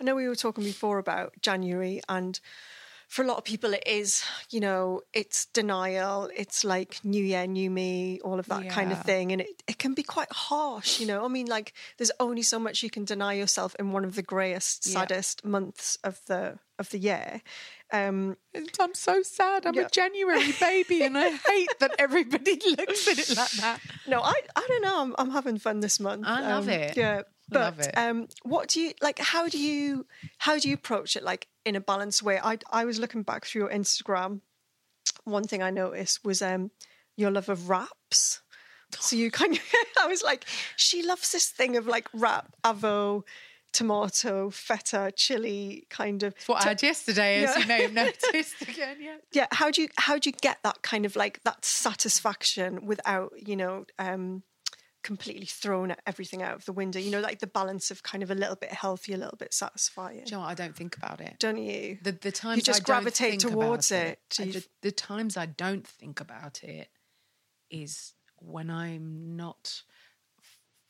I 0.00 0.04
know 0.04 0.14
we 0.16 0.26
were 0.28 0.34
talking 0.34 0.64
before 0.64 0.98
about 0.98 1.32
January 1.40 2.00
and 2.08 2.38
for 3.12 3.22
a 3.22 3.26
lot 3.26 3.36
of 3.36 3.44
people, 3.44 3.74
it 3.74 3.82
is, 3.86 4.24
you 4.48 4.58
know, 4.58 5.02
it's 5.12 5.44
denial. 5.52 6.30
It's 6.34 6.64
like 6.64 6.96
new 7.04 7.22
year, 7.22 7.46
new 7.46 7.68
me, 7.70 8.20
all 8.24 8.38
of 8.38 8.46
that 8.46 8.70
kind 8.70 8.90
of 8.90 9.02
thing. 9.04 9.32
And 9.32 9.42
it, 9.42 9.62
it 9.68 9.78
can 9.78 9.92
be 9.92 10.02
quite 10.02 10.32
harsh, 10.32 10.98
you 10.98 11.06
know. 11.06 11.22
I 11.22 11.28
mean, 11.28 11.44
like, 11.46 11.74
there's 11.98 12.10
only 12.18 12.40
so 12.40 12.58
much 12.58 12.82
you 12.82 12.88
can 12.88 13.04
deny 13.04 13.34
yourself 13.34 13.76
in 13.78 13.92
one 13.92 14.06
of 14.06 14.14
the 14.14 14.22
greyest, 14.22 14.86
Yeah. 14.86 15.00
saddest 15.00 15.44
months 15.44 15.98
of 16.02 16.20
the 16.26 16.58
of 16.78 16.88
the 16.88 16.98
year. 16.98 17.42
Um, 17.92 18.38
I'm 18.80 18.94
so 18.94 19.22
sad. 19.22 19.66
I'm 19.66 19.74
Yeah. 19.74 19.82
a 19.82 19.90
January 19.90 20.52
baby, 20.58 21.02
and 21.02 21.18
I 21.18 21.28
hate 21.50 21.68
that 21.80 21.92
everybody 21.98 22.58
looks 22.78 23.06
at 23.08 23.18
it 23.18 23.36
like 23.36 23.50
that. 23.60 23.80
no, 24.06 24.22
I 24.22 24.40
I 24.56 24.64
don't 24.68 24.82
know. 24.82 25.02
I'm, 25.02 25.14
I'm 25.18 25.30
having 25.32 25.58
fun 25.58 25.80
this 25.80 26.00
month. 26.00 26.24
I 26.26 26.40
love 26.40 26.64
Um, 26.64 26.70
it. 26.70 26.96
Yeah. 26.96 27.22
But 27.52 27.86
it. 27.88 27.98
um, 27.98 28.28
what 28.42 28.68
do 28.68 28.80
you 28.80 28.92
like? 29.00 29.18
How 29.18 29.48
do 29.48 29.58
you 29.58 30.06
how 30.38 30.58
do 30.58 30.68
you 30.68 30.74
approach 30.74 31.16
it? 31.16 31.22
Like 31.22 31.48
in 31.64 31.76
a 31.76 31.80
balanced 31.80 32.22
way. 32.22 32.38
I 32.42 32.58
I 32.70 32.84
was 32.84 32.98
looking 32.98 33.22
back 33.22 33.44
through 33.44 33.62
your 33.62 33.70
Instagram. 33.70 34.40
One 35.24 35.44
thing 35.44 35.62
I 35.62 35.70
noticed 35.70 36.24
was 36.24 36.42
um 36.42 36.70
your 37.16 37.30
love 37.30 37.48
of 37.48 37.68
wraps. 37.68 38.40
So 38.98 39.16
you 39.16 39.30
kind 39.30 39.54
of 39.54 39.60
I 40.02 40.06
was 40.06 40.22
like, 40.22 40.44
she 40.76 41.02
loves 41.02 41.32
this 41.32 41.48
thing 41.48 41.76
of 41.76 41.86
like 41.86 42.08
wrap, 42.12 42.54
avo, 42.64 43.22
tomato, 43.72 44.50
feta, 44.50 45.12
chili, 45.16 45.86
kind 45.88 46.22
of. 46.22 46.34
It's 46.36 46.48
what 46.48 46.64
I 46.64 46.68
had 46.70 46.82
yesterday, 46.82 47.44
as 47.44 47.50
Yeah. 47.56 47.58
you 47.62 47.66
may 47.68 47.82
have 47.82 47.92
noticed 48.32 48.62
again. 48.62 48.96
Yeah. 49.00 49.16
yeah 49.32 49.46
how 49.50 49.70
do 49.70 49.82
you 49.82 49.88
how 49.96 50.18
do 50.18 50.28
you 50.30 50.34
get 50.40 50.58
that 50.62 50.82
kind 50.82 51.06
of 51.06 51.16
like 51.16 51.42
that 51.44 51.64
satisfaction 51.64 52.86
without 52.86 53.32
you 53.36 53.56
know 53.56 53.84
um 53.98 54.42
completely 55.02 55.46
throwing 55.46 55.94
everything 56.06 56.42
out 56.42 56.54
of 56.54 56.64
the 56.64 56.72
window 56.72 56.98
you 56.98 57.10
know 57.10 57.20
like 57.20 57.40
the 57.40 57.46
balance 57.46 57.90
of 57.90 58.02
kind 58.02 58.22
of 58.22 58.30
a 58.30 58.34
little 58.34 58.54
bit 58.56 58.72
healthy 58.72 59.12
a 59.12 59.16
little 59.16 59.36
bit 59.36 59.52
satisfying 59.52 60.22
Do 60.24 60.30
you 60.32 60.36
know? 60.40 60.42
I 60.44 60.54
don't 60.54 60.76
think 60.76 60.96
about 60.96 61.20
it. 61.20 61.36
don't 61.40 61.56
you 61.56 61.98
The 62.02 62.12
the 62.12 62.30
times 62.32 62.58
you 62.58 62.62
just 62.62 62.82
I 62.82 62.84
gravitate 62.84 63.40
think 63.40 63.52
towards 63.52 63.90
it. 63.90 64.20
You 64.38 64.52
ju- 64.52 64.62
the 64.82 64.92
times 64.92 65.36
I 65.36 65.46
don't 65.46 65.86
think 65.86 66.20
about 66.20 66.62
it 66.62 66.88
is 67.70 68.14
when 68.38 68.70
I'm 68.70 69.36
not 69.36 69.82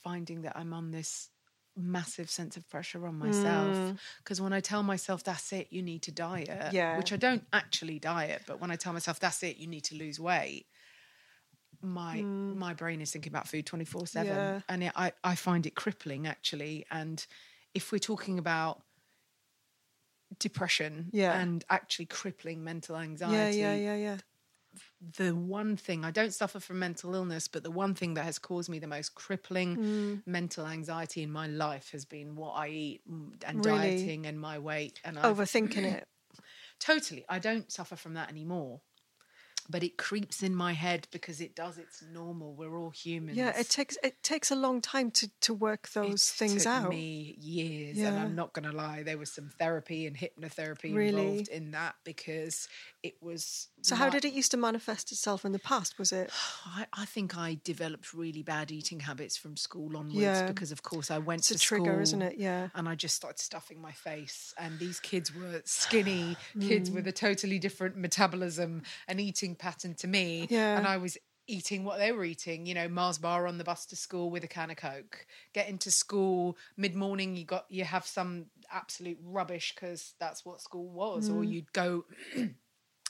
finding 0.03 0.43
that 0.43 0.57
I'm 0.57 0.73
on 0.73 0.91
this 0.91 1.29
massive 1.77 2.29
sense 2.29 2.57
of 2.57 2.69
pressure 2.69 3.07
on 3.07 3.19
myself. 3.19 3.99
Because 4.19 4.41
when 4.41 4.53
I 4.53 4.61
tell 4.61 4.83
myself 4.83 5.25
that's 5.25 5.53
it, 5.53 5.69
you 5.71 5.83
need 5.83 6.03
to 6.03 6.13
diet, 6.13 6.49
Mm. 6.49 6.73
Yeah. 6.73 6.97
which 6.99 7.13
I 7.13 7.17
don't 7.17 7.45
actually 7.53 7.99
diet, 7.99 8.43
but 8.47 8.61
when 8.61 8.71
I 8.71 8.77
tell 8.77 8.93
myself 8.93 9.19
that's 9.21 9.43
it, 9.43 9.57
you 9.57 9.67
need 9.67 9.85
to 9.85 9.95
lose 9.95 10.19
weight. 10.21 10.67
My 11.83 12.27
my 12.49 12.75
brain 12.75 13.01
is 13.01 13.13
thinking 13.13 13.33
about 13.33 13.49
food 13.49 13.67
twenty 13.67 13.85
four 13.85 14.07
Mm. 14.07 14.09
Yeah. 14.25 14.61
seven, 14.61 14.63
and 14.69 14.85
it, 14.85 14.93
I 14.97 15.13
I 15.25 15.35
find 15.35 15.67
it 15.67 15.75
crippling 15.75 16.27
actually. 16.27 16.87
And 16.91 17.25
if 17.75 17.93
we're 17.93 17.99
talking 17.99 18.39
about 18.39 18.83
depression 20.39 21.13
Yeah. 21.13 21.31
and 21.31 21.65
actually 21.71 22.07
crippling 22.07 22.65
mental 22.65 22.97
anxiety. 22.97 23.65
yeah 23.65 23.75
yeah 23.75 23.75
yeah 23.75 23.95
yeah 23.97 24.19
The 25.01 25.33
one 25.37 25.77
thing 25.77 26.05
I 26.05 26.11
don't 26.11 26.33
suffer 26.33 26.61
from 26.61 26.79
mental 26.79 27.15
illness, 27.15 27.49
but 27.49 27.63
the 27.63 27.71
one 27.71 27.95
thing 27.95 28.15
that 28.15 28.25
has 28.25 28.39
caused 28.39 28.69
me 28.71 28.79
the 28.79 28.87
most 28.87 29.15
crippling 29.15 29.79
Mm. 29.79 30.23
mental 30.25 30.67
anxiety 30.67 31.23
in 31.23 31.31
my 31.31 31.47
life 31.47 31.91
has 31.91 32.05
been 32.05 32.37
what 32.37 32.53
I 32.53 32.69
eat 32.69 33.03
mm, 33.11 33.43
and 33.47 33.61
Really? 33.61 33.63
dieting 33.63 34.27
and 34.27 34.39
my 34.41 34.59
weight. 34.59 35.01
And 35.05 35.19
I've, 35.19 35.41
overthinking 35.41 35.85
it 35.87 36.05
totally, 36.81 37.25
I 37.29 37.39
don't 37.39 37.73
suffer 37.73 37.97
from 37.97 38.15
that 38.15 38.31
anymore. 38.31 38.83
But 39.71 39.83
it 39.83 39.97
creeps 39.97 40.43
in 40.43 40.55
my 40.55 40.73
head 40.73 41.07
because 41.13 41.41
it 41.41 41.55
does. 41.55 41.79
It's 41.79 42.03
normal. 42.13 42.55
We're 42.55 42.77
all 42.77 42.91
humans. 42.91 43.37
yeah 43.37 43.53
it 43.59 43.69
takes 43.69 43.97
it 44.03 44.23
takes 44.23 44.51
a 44.51 44.57
long 44.57 44.81
time 44.81 45.11
to 45.13 45.31
to 45.43 45.55
work 45.55 45.89
those 45.91 46.29
It 46.31 46.35
things 46.39 46.65
took 46.65 46.73
out 46.73 46.89
me 46.91 47.37
years, 47.41 47.99
and 47.99 48.19
I'm 48.19 48.35
not 48.35 48.53
going 48.53 48.69
to 48.71 48.77
lie. 48.77 49.03
There 49.03 49.19
was 49.19 49.31
some 49.33 49.51
therapy 49.59 50.07
and 50.07 50.17
hypnotherapy 50.17 50.95
Really? 50.95 51.09
involved 51.29 51.49
in 51.49 51.71
that 51.73 51.95
because 52.05 52.69
it 53.03 53.15
was. 53.21 53.69
so 53.83 53.95
how 53.97 54.09
did 54.09 54.25
it 54.25 54.33
used 54.33 54.51
to 54.53 54.57
manifest 54.57 55.11
itself 55.13 55.45
in 55.45 55.53
the 55.53 55.59
past 55.59 55.99
was 55.99 56.13
it 56.13 56.31
I, 56.67 56.87
I 56.93 57.05
think 57.05 57.37
I 57.37 57.59
developed 57.65 58.13
really 58.15 58.43
bad 58.43 58.71
eating 58.71 59.01
habits 59.01 59.37
from 59.37 59.57
school 59.57 59.97
onwards 59.97 60.15
Yeah. 60.17 60.47
because, 60.47 60.73
of 60.73 60.83
course, 60.83 61.11
I 61.11 61.19
went 61.19 61.41
It's 61.41 61.49
to 61.49 61.55
a 61.55 61.59
trigger, 61.59 61.93
school, 61.93 62.01
isn't 62.03 62.23
it? 62.23 62.39
Yeah. 62.39 62.69
and 62.75 62.89
I 62.89 62.95
just 62.95 63.15
started 63.17 63.39
stuffing 63.41 63.81
my 63.81 63.93
face. 63.93 64.55
And 64.59 64.79
these 64.79 65.01
kids 65.01 65.35
were 65.35 65.63
skinny 65.65 66.37
kids 66.61 66.91
Mm. 66.91 66.95
with 66.95 67.07
a 67.07 67.13
totally 67.13 67.59
different 67.59 67.97
metabolism 67.97 68.83
and 69.09 69.21
eating 69.21 69.52
pattern 69.55 69.95
to 69.97 70.07
me, 70.07 70.47
Yeah. 70.51 70.77
and 70.79 70.87
I 70.87 70.97
was 70.97 71.17
eating 71.49 71.85
what 71.85 71.99
they 71.99 72.13
were 72.13 72.25
eating. 72.25 72.67
You 72.67 72.75
know, 72.75 72.89
Mars 72.89 73.19
bar 73.19 73.47
on 73.47 73.59
the 73.59 73.65
bus 73.65 73.85
to 73.87 73.97
school 73.97 74.31
with 74.31 74.45
a 74.45 74.49
can 74.49 74.71
of 74.71 74.77
Coke. 74.77 75.27
Getting 75.53 75.77
to 75.79 75.91
school 75.91 76.57
mid 76.77 76.95
morning, 76.95 77.37
you 77.37 77.45
got 77.45 77.67
you 77.69 77.85
have 77.85 78.07
some 78.07 78.47
absolute 78.71 79.19
rubbish 79.23 79.75
because 79.75 80.15
that's 80.21 80.45
what 80.45 80.61
school 80.61 80.89
was, 80.89 81.29
or 81.29 81.43
Mm. 81.43 81.53
you'd 81.53 81.73
go. 81.73 82.05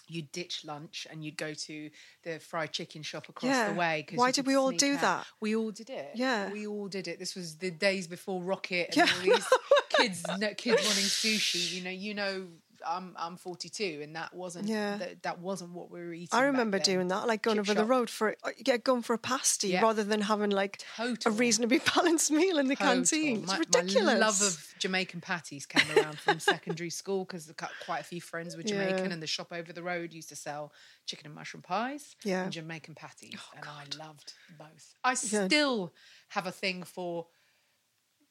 You'd 0.09 0.33
ditch 0.33 0.65
lunch 0.65 1.07
and 1.11 1.25
you'd 1.25 1.39
go 1.39 1.55
to 1.55 1.91
the 2.25 2.39
fried 2.41 2.73
chicken 2.73 3.03
shop 3.03 3.29
across 3.31 3.49
Yeah. 3.51 3.69
the 3.73 3.79
way. 3.79 4.03
'cause 4.07 4.19
Why 4.19 4.31
did 4.31 4.47
we 4.47 4.57
all 4.57 4.73
do 4.73 4.95
out. 4.97 5.01
that? 5.01 5.27
We 5.41 5.57
all 5.57 5.71
did 5.71 5.89
it. 5.89 6.11
Yeah. 6.17 6.51
we 6.51 6.67
all 6.67 6.89
did 6.89 7.09
it. 7.09 7.19
This 7.19 7.35
was 7.35 7.57
the 7.59 7.71
days 7.71 8.09
before 8.09 8.43
Rocket 8.43 8.89
and 8.89 8.97
Yeah. 9.09 9.15
all 9.15 9.21
these 9.23 9.47
kids, 9.91 10.23
kids 10.59 10.83
wanting 10.85 11.05
sushi. 11.07 11.71
You 11.73 11.85
know, 11.85 11.91
you 11.91 12.15
know, 12.15 12.49
I'm 12.87 13.15
I'm 13.19 13.37
42, 13.37 14.01
and 14.03 14.17
that 14.17 14.35
wasn't 14.35 14.69
Yeah. 14.69 14.97
that, 14.99 15.23
that 15.23 15.39
wasn't 15.41 15.73
what 15.73 15.91
we 15.91 16.01
were 16.01 16.13
eating. 16.13 16.29
I 16.33 16.45
remember 16.45 16.79
doing 16.79 17.09
that, 17.09 17.27
like 17.27 17.43
going 17.43 17.57
Chip 17.57 17.69
over 17.69 17.75
the 17.75 17.85
road 17.85 18.09
for 18.11 18.37
uh, 18.43 18.51
yeah, 18.67 18.77
going 18.77 19.03
for 19.03 19.15
a 19.15 19.19
pasty 19.19 19.69
Yeah. 19.69 19.83
rather 19.83 20.05
than 20.05 20.21
having 20.21 20.51
like 20.51 20.83
a 20.99 21.31
reasonably 21.31 21.81
balanced 21.95 22.31
meal 22.31 22.59
in 22.59 22.69
the 22.69 22.77
Total. 22.77 22.95
canteen. 22.95 23.39
It's 23.39 23.47
My, 23.53 23.59
ridiculous. 23.59 24.05
My 24.05 24.15
love 24.19 24.41
of 24.43 24.75
Jamaican 24.79 25.21
patties 25.21 25.67
came 25.67 25.85
around 25.99 26.19
from 26.19 26.39
secondary 26.55 26.91
school 26.91 27.25
because 27.25 27.53
quite 27.87 28.01
a 28.01 28.05
few 28.05 28.21
friends 28.21 28.57
were 28.57 28.63
Jamaican, 28.63 29.07
Yeah. 29.07 29.13
and 29.13 29.23
the 29.23 29.27
shop 29.27 29.53
over 29.53 29.73
the 29.73 29.83
road 29.83 30.13
used 30.13 30.29
to 30.31 30.37
sell 30.37 30.73
chicken 31.07 31.27
and 31.27 31.35
mushroom 31.35 31.63
pies 31.63 32.17
Yeah. 32.25 32.41
Oh, 32.41 32.45
and 32.45 32.53
Jamaican 32.53 32.95
patties, 32.95 33.39
and 33.57 33.65
I 33.67 33.85
loved 34.05 34.35
both. 34.59 34.95
I 35.05 35.15
still 35.15 35.93
have 36.29 36.47
a 36.47 36.53
thing 36.53 36.83
for 36.83 37.27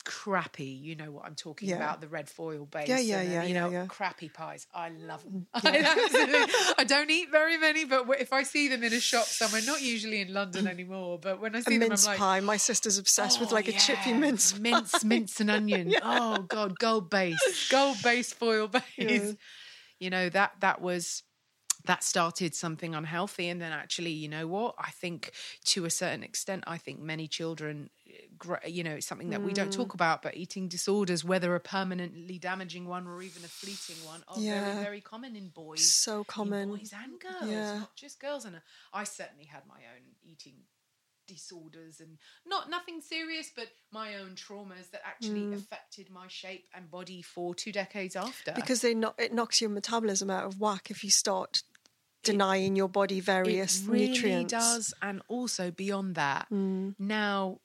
crappy. 0.01 0.65
You 0.65 0.95
know 0.95 1.11
what 1.11 1.25
I'm 1.25 1.35
talking 1.35 1.69
Yeah. 1.69 1.77
about? 1.77 2.01
The 2.01 2.07
red 2.07 2.29
foil 2.29 2.65
base. 2.65 2.87
Yeah, 2.87 2.99
yeah, 2.99 3.19
and, 3.21 3.31
yeah, 3.31 3.43
You 3.43 3.53
know, 3.53 3.69
yeah. 3.69 3.85
Mm, 3.85 3.89
crappy 3.89 4.29
pies. 4.29 4.67
I 4.73 4.89
love 4.89 5.23
them. 5.23 5.47
I, 5.53 6.73
I 6.77 6.83
don't 6.83 7.09
eat 7.09 7.29
very 7.31 7.57
many, 7.57 7.85
but 7.85 8.07
if 8.19 8.33
I 8.33 8.43
see 8.43 8.67
them 8.67 8.83
in 8.83 8.93
a 8.93 8.99
shop 8.99 9.25
somewhere, 9.25 9.61
not 9.65 9.81
usually 9.81 10.21
in 10.21 10.33
London 10.33 10.67
anymore, 10.67 11.19
but 11.21 11.39
when 11.41 11.55
I 11.55 11.61
see 11.61 11.75
them, 11.77 11.83
I'm 11.83 11.89
mince 11.89 12.05
like, 12.07 12.17
pie. 12.19 12.39
My 12.39 12.57
sister's 12.57 12.97
obsessed 12.97 13.39
with 13.39 13.51
Oh, 13.51 13.55
like 13.55 13.67
a 13.67 13.73
chippy 13.73 14.11
yeah. 14.11 14.17
mince. 14.17 14.57
mince, 14.59 15.03
mince 15.03 15.39
and 15.39 15.49
onion. 15.57 15.93
Oh 16.01 16.39
god, 16.47 16.77
gold 16.79 17.09
base, 17.09 17.69
gold 17.69 18.01
base 18.03 18.33
foil 18.33 18.67
base. 18.67 18.81
Yeah. 18.97 19.31
You 19.99 20.09
know 20.09 20.29
that 20.29 20.53
that 20.61 20.81
was 20.81 21.23
that 21.85 22.03
started 22.03 22.53
something 22.55 22.93
unhealthy, 22.95 23.47
and 23.49 23.61
then 23.61 23.71
actually, 23.71 24.11
you 24.11 24.27
know 24.27 24.47
what? 24.47 24.75
I 24.77 24.91
think 24.91 25.31
to 25.65 25.85
a 25.85 25.89
certain 25.89 26.23
extent, 26.23 26.63
I 26.67 26.77
think 26.77 26.99
many 26.99 27.27
children. 27.27 27.89
eh, 28.07 28.67
You 28.67 28.83
know, 28.83 28.95
it's 28.95 29.07
something 29.07 29.29
that 29.29 29.43
we 29.43 29.53
don't 29.53 29.69
Mm. 29.69 29.75
talk 29.75 29.93
about, 29.93 30.21
but 30.21 30.35
eating 30.35 30.67
disorders, 30.67 31.23
whether 31.23 31.55
a 31.55 31.59
permanently 31.59 32.37
damaging 32.39 32.85
one 32.87 33.07
or 33.07 33.21
even 33.21 33.43
a 33.45 33.47
fleeting 33.47 34.03
one, 34.05 34.23
are 34.27 34.39
Yeah. 34.41 34.63
very, 34.73 34.83
very 34.83 35.01
common 35.01 35.35
in 35.35 35.49
boys. 35.49 35.93
So 35.93 36.23
common. 36.23 36.69
boys 36.69 36.91
and 36.93 37.19
girls, 37.19 37.47
Yeah. 37.49 37.79
not 37.79 37.95
just 37.95 38.19
girls. 38.19 38.45
And 38.45 38.61
I 38.93 39.03
certainly 39.05 39.45
had 39.45 39.65
my 39.67 39.81
own 39.95 40.15
eating 40.23 40.65
disorders 41.27 42.01
and 42.01 42.17
not 42.45 42.69
nothing 42.69 42.99
serious 42.99 43.51
but 43.55 43.69
my 43.91 44.15
own 44.15 44.35
traumas 44.35 44.89
that 44.91 45.01
actually 45.05 45.45
Mm. 45.47 45.53
affected 45.53 46.09
my 46.09 46.27
shape 46.27 46.67
and 46.73 46.89
body 46.91 47.21
for 47.21 47.55
two 47.55 47.71
decades 47.71 48.15
after 48.17 48.51
because 48.53 48.81
they 48.81 48.93
no- 48.93 49.15
it 49.17 49.31
knocks 49.31 49.61
your 49.61 49.69
metabolism 49.69 50.29
out 50.29 50.45
of 50.45 50.59
whack 50.59 50.91
if 50.91 51.03
you 51.05 51.09
start 51.09 51.63
denying 52.23 52.75
your 52.75 52.89
body 52.89 53.19
various 53.19 53.81
it 53.83 53.87
really 53.89 54.07
nutrients. 54.09 54.53
Mm. 54.53 54.57
does 54.59 54.93
and 55.01 55.21
also 55.27 55.71
beyond 55.71 56.15
that 56.15 56.47
now 56.51 57.59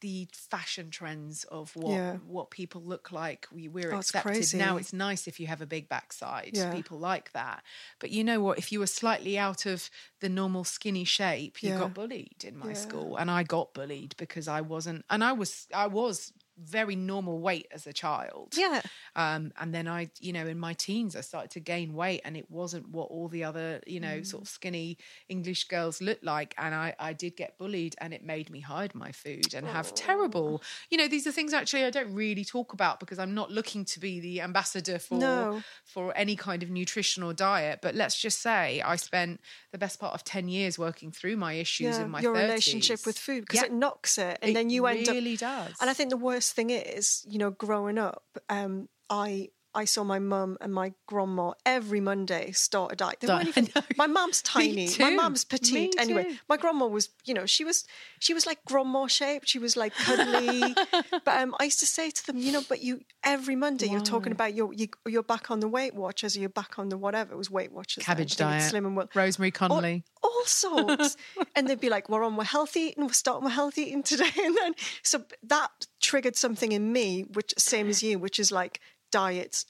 the 0.00 0.26
fashion 0.32 0.90
trends 0.90 1.44
of 1.44 1.76
what 1.76 1.92
Yeah. 1.92 2.16
what 2.26 2.50
people 2.50 2.82
look 2.82 3.12
like 3.12 3.46
we, 3.52 3.68
we're 3.68 3.92
Oh, 3.94 3.98
it's 4.00 4.08
accepted 4.10 4.32
crazy. 4.32 4.58
now 4.58 4.76
it's 4.76 4.92
nice 4.92 5.28
if 5.28 5.38
you 5.38 5.46
have 5.46 5.62
a 5.62 5.66
big 5.66 5.88
backside 5.88 6.50
Yeah. 6.54 6.74
people 6.74 6.98
like 6.98 7.32
that 7.32 7.62
but 8.00 8.10
you 8.10 8.24
know 8.24 8.40
what 8.40 8.58
if 8.58 8.72
you 8.72 8.80
were 8.80 8.88
slightly 8.88 9.38
out 9.38 9.64
of 9.64 9.88
the 10.20 10.28
normal 10.28 10.64
skinny 10.64 11.04
shape 11.04 11.62
you 11.62 11.68
Yeah. 11.70 11.78
got 11.78 11.94
bullied 11.94 12.42
in 12.44 12.56
my 12.58 12.72
school 12.72 13.16
and 13.16 13.30
i 13.30 13.44
got 13.44 13.72
bullied 13.74 14.16
because 14.18 14.48
i 14.48 14.60
wasn't 14.60 15.04
and 15.08 15.22
i 15.22 15.32
was 15.32 15.68
i 15.72 15.86
was 15.86 16.32
very 16.62 16.96
normal 16.96 17.40
weight 17.40 17.66
as 17.72 17.86
a 17.86 17.92
child 17.92 18.54
Yeah. 18.56 18.80
um, 19.16 19.52
and 19.58 19.74
then 19.74 19.88
I, 19.88 20.10
you 20.20 20.32
know, 20.32 20.46
in 20.46 20.58
my 20.58 20.72
teens, 20.74 21.16
I 21.16 21.20
started 21.20 21.50
to 21.52 21.60
gain 21.60 21.94
weight, 21.94 22.20
and 22.24 22.36
it 22.36 22.50
wasn't 22.50 22.88
what 22.88 23.08
all 23.10 23.28
the 23.28 23.44
other, 23.44 23.80
you 23.86 24.00
know, 24.00 24.18
Mm. 24.20 24.26
sort 24.26 24.42
of 24.44 24.48
skinny 24.48 24.98
English 25.28 25.64
girls 25.64 26.00
looked 26.00 26.24
like. 26.24 26.54
And 26.58 26.74
I, 26.74 26.94
I 26.98 27.12
did 27.12 27.36
get 27.36 27.58
bullied, 27.58 27.94
and 27.98 28.14
it 28.14 28.24
made 28.24 28.50
me 28.50 28.60
hide 28.60 28.94
my 28.94 29.12
food 29.12 29.54
and 29.54 29.66
have 29.66 29.94
terrible, 29.94 30.62
you 30.90 30.98
know, 30.98 31.08
these 31.08 31.26
are 31.26 31.32
things 31.32 31.52
actually 31.52 31.84
I 31.84 31.90
don't 31.90 32.14
really 32.14 32.44
talk 32.44 32.72
about 32.72 33.00
because 33.00 33.18
I'm 33.18 33.34
not 33.34 33.50
looking 33.50 33.84
to 33.86 34.00
be 34.00 34.20
the 34.20 34.40
ambassador 34.40 34.98
for 34.98 35.18
No. 35.18 35.62
for 35.84 36.16
any 36.16 36.36
kind 36.36 36.62
of 36.62 36.70
nutrition 36.70 37.22
or 37.22 37.32
diet. 37.34 37.80
But 37.82 37.94
let's 37.94 38.18
just 38.20 38.40
say 38.40 38.80
I 38.80 38.96
spent 38.96 39.40
the 39.72 39.78
best 39.78 39.98
part 40.00 40.14
of 40.14 40.24
ten 40.24 40.48
years 40.48 40.78
working 40.78 41.10
through 41.12 41.36
my 41.36 41.54
issues 41.54 41.96
yeah. 41.96 42.04
in 42.04 42.10
my 42.10 42.20
your 42.20 42.34
30s. 42.34 42.42
relationship 42.42 43.06
with 43.06 43.18
food 43.18 43.42
because 43.42 43.60
Yeah. 43.60 43.66
it 43.66 43.72
knocks 43.72 44.18
it, 44.18 44.38
and 44.42 44.50
It 44.50 44.54
then 44.54 44.70
you 44.70 44.86
end 44.86 45.08
up 45.08 45.14
really 45.14 45.36
does. 45.36 45.74
And 45.80 45.88
I 45.90 45.94
think 45.94 46.10
the 46.10 46.16
worst 46.16 46.51
thing 46.52 46.70
is, 46.70 47.24
you 47.28 47.38
know, 47.38 47.50
growing 47.50 47.98
up, 47.98 48.24
um, 48.48 48.88
I 49.10 49.48
I 49.74 49.84
saw 49.86 50.04
my 50.04 50.18
mum 50.18 50.58
and 50.60 50.72
my 50.72 50.92
grandma 51.06 51.52
every 51.64 52.00
Monday 52.00 52.52
start 52.52 52.92
a 52.92 52.96
diet. 52.96 53.20
They 53.20 53.28
weren't 53.28 53.48
even, 53.56 53.68
my 53.96 54.06
mum's 54.06 54.42
tiny. 54.56 54.88
My 54.98 55.10
mum's 55.10 55.44
petite. 55.44 55.94
Me 55.94 55.98
Anyway, 55.98 56.24
too. 56.24 56.36
my 56.48 56.56
grandma 56.56 56.86
was, 56.86 57.08
you 57.24 57.32
know, 57.34 57.46
she 57.46 57.64
was 57.64 57.84
she 58.18 58.34
was 58.34 58.46
like 58.46 58.58
grandma 58.66 59.06
shaped. 59.06 59.48
She 59.48 59.58
was 59.58 59.76
like 59.76 59.94
cuddly. 59.94 60.74
but 61.24 61.40
um, 61.40 61.54
I 61.58 61.64
used 61.64 61.80
to 61.80 61.86
say 61.86 62.10
to 62.10 62.26
them, 62.26 62.38
you 62.38 62.52
know, 62.52 62.62
but 62.68 62.82
you 62.82 63.00
every 63.24 63.56
Monday 63.56 63.86
you're 63.88 64.00
talking 64.00 64.32
about 64.32 64.54
your 64.54 64.72
you, 64.72 64.88
you're 65.06 65.22
back 65.22 65.50
on 65.50 65.60
the 65.60 65.68
Weight 65.68 65.94
Watchers, 65.94 66.36
or 66.36 66.40
you're 66.40 66.48
back 66.48 66.78
on 66.78 66.88
the 66.90 66.98
whatever. 66.98 67.32
It 67.32 67.38
was 67.38 67.50
Weight 67.50 67.72
Watchers. 67.72 68.04
then. 68.04 68.14
Cabbage 68.14 68.32
it's 68.32 68.36
diet. 68.36 68.62
Slim 68.62 68.84
and 68.86 68.96
well. 68.96 69.08
Rosemary 69.14 69.52
all, 69.60 69.68
Conley. 69.68 70.04
all 70.22 70.42
sorts. 70.44 71.16
and 71.56 71.66
they'd 71.68 71.80
be 71.80 71.88
like, 71.88 72.08
we're 72.08 72.24
on, 72.24 72.36
we're 72.36 72.44
healthy 72.44 72.80
eating, 72.80 73.06
we're 73.06 73.12
starting 73.12 73.44
with 73.44 73.54
healthy 73.54 73.82
eating 73.82 74.02
today. 74.02 74.30
And 74.44 74.56
then, 74.56 74.74
so 75.02 75.24
that 75.44 75.70
triggered 76.00 76.36
something 76.36 76.72
in 76.72 76.92
me, 76.92 77.22
which 77.22 77.54
same 77.58 77.88
as 77.88 78.02
you, 78.02 78.18
which 78.18 78.38
is 78.38 78.50
like 78.52 78.80
diets 79.12 79.64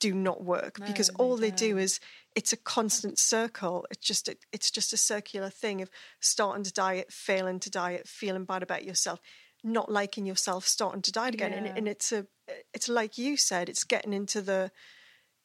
do 0.00 0.14
not 0.14 0.44
work 0.44 0.78
because 0.86 1.08
all 1.10 1.36
they 1.36 1.50
do 1.50 1.76
is 1.76 1.98
it's 2.36 2.52
a 2.52 2.56
constant 2.56 3.18
circle. 3.18 3.86
It's 3.90 4.06
just 4.06 4.28
a, 4.28 4.36
it's 4.52 4.70
just 4.70 4.92
a 4.92 4.96
circular 4.96 5.50
thing 5.50 5.82
of 5.82 5.90
starting 6.20 6.62
to 6.64 6.72
diet, 6.72 7.12
failing 7.12 7.58
to 7.60 7.70
diet, 7.70 8.06
feeling 8.06 8.44
bad 8.44 8.62
about 8.62 8.84
yourself, 8.84 9.20
not 9.64 9.90
liking 9.90 10.24
yourself, 10.24 10.66
starting 10.66 11.02
to 11.02 11.12
diet 11.12 11.34
again. 11.34 11.52
And, 11.52 11.66
and 11.66 11.88
it's 11.88 12.12
a 12.12 12.26
it's 12.72 12.88
like 12.88 13.18
you 13.18 13.36
said, 13.36 13.68
it's 13.68 13.84
getting 13.84 14.12
into 14.12 14.40
the 14.40 14.70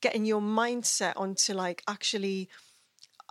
getting 0.02 0.26
your 0.26 0.42
mindset 0.42 1.14
onto 1.16 1.54
like 1.54 1.82
actually 1.88 2.50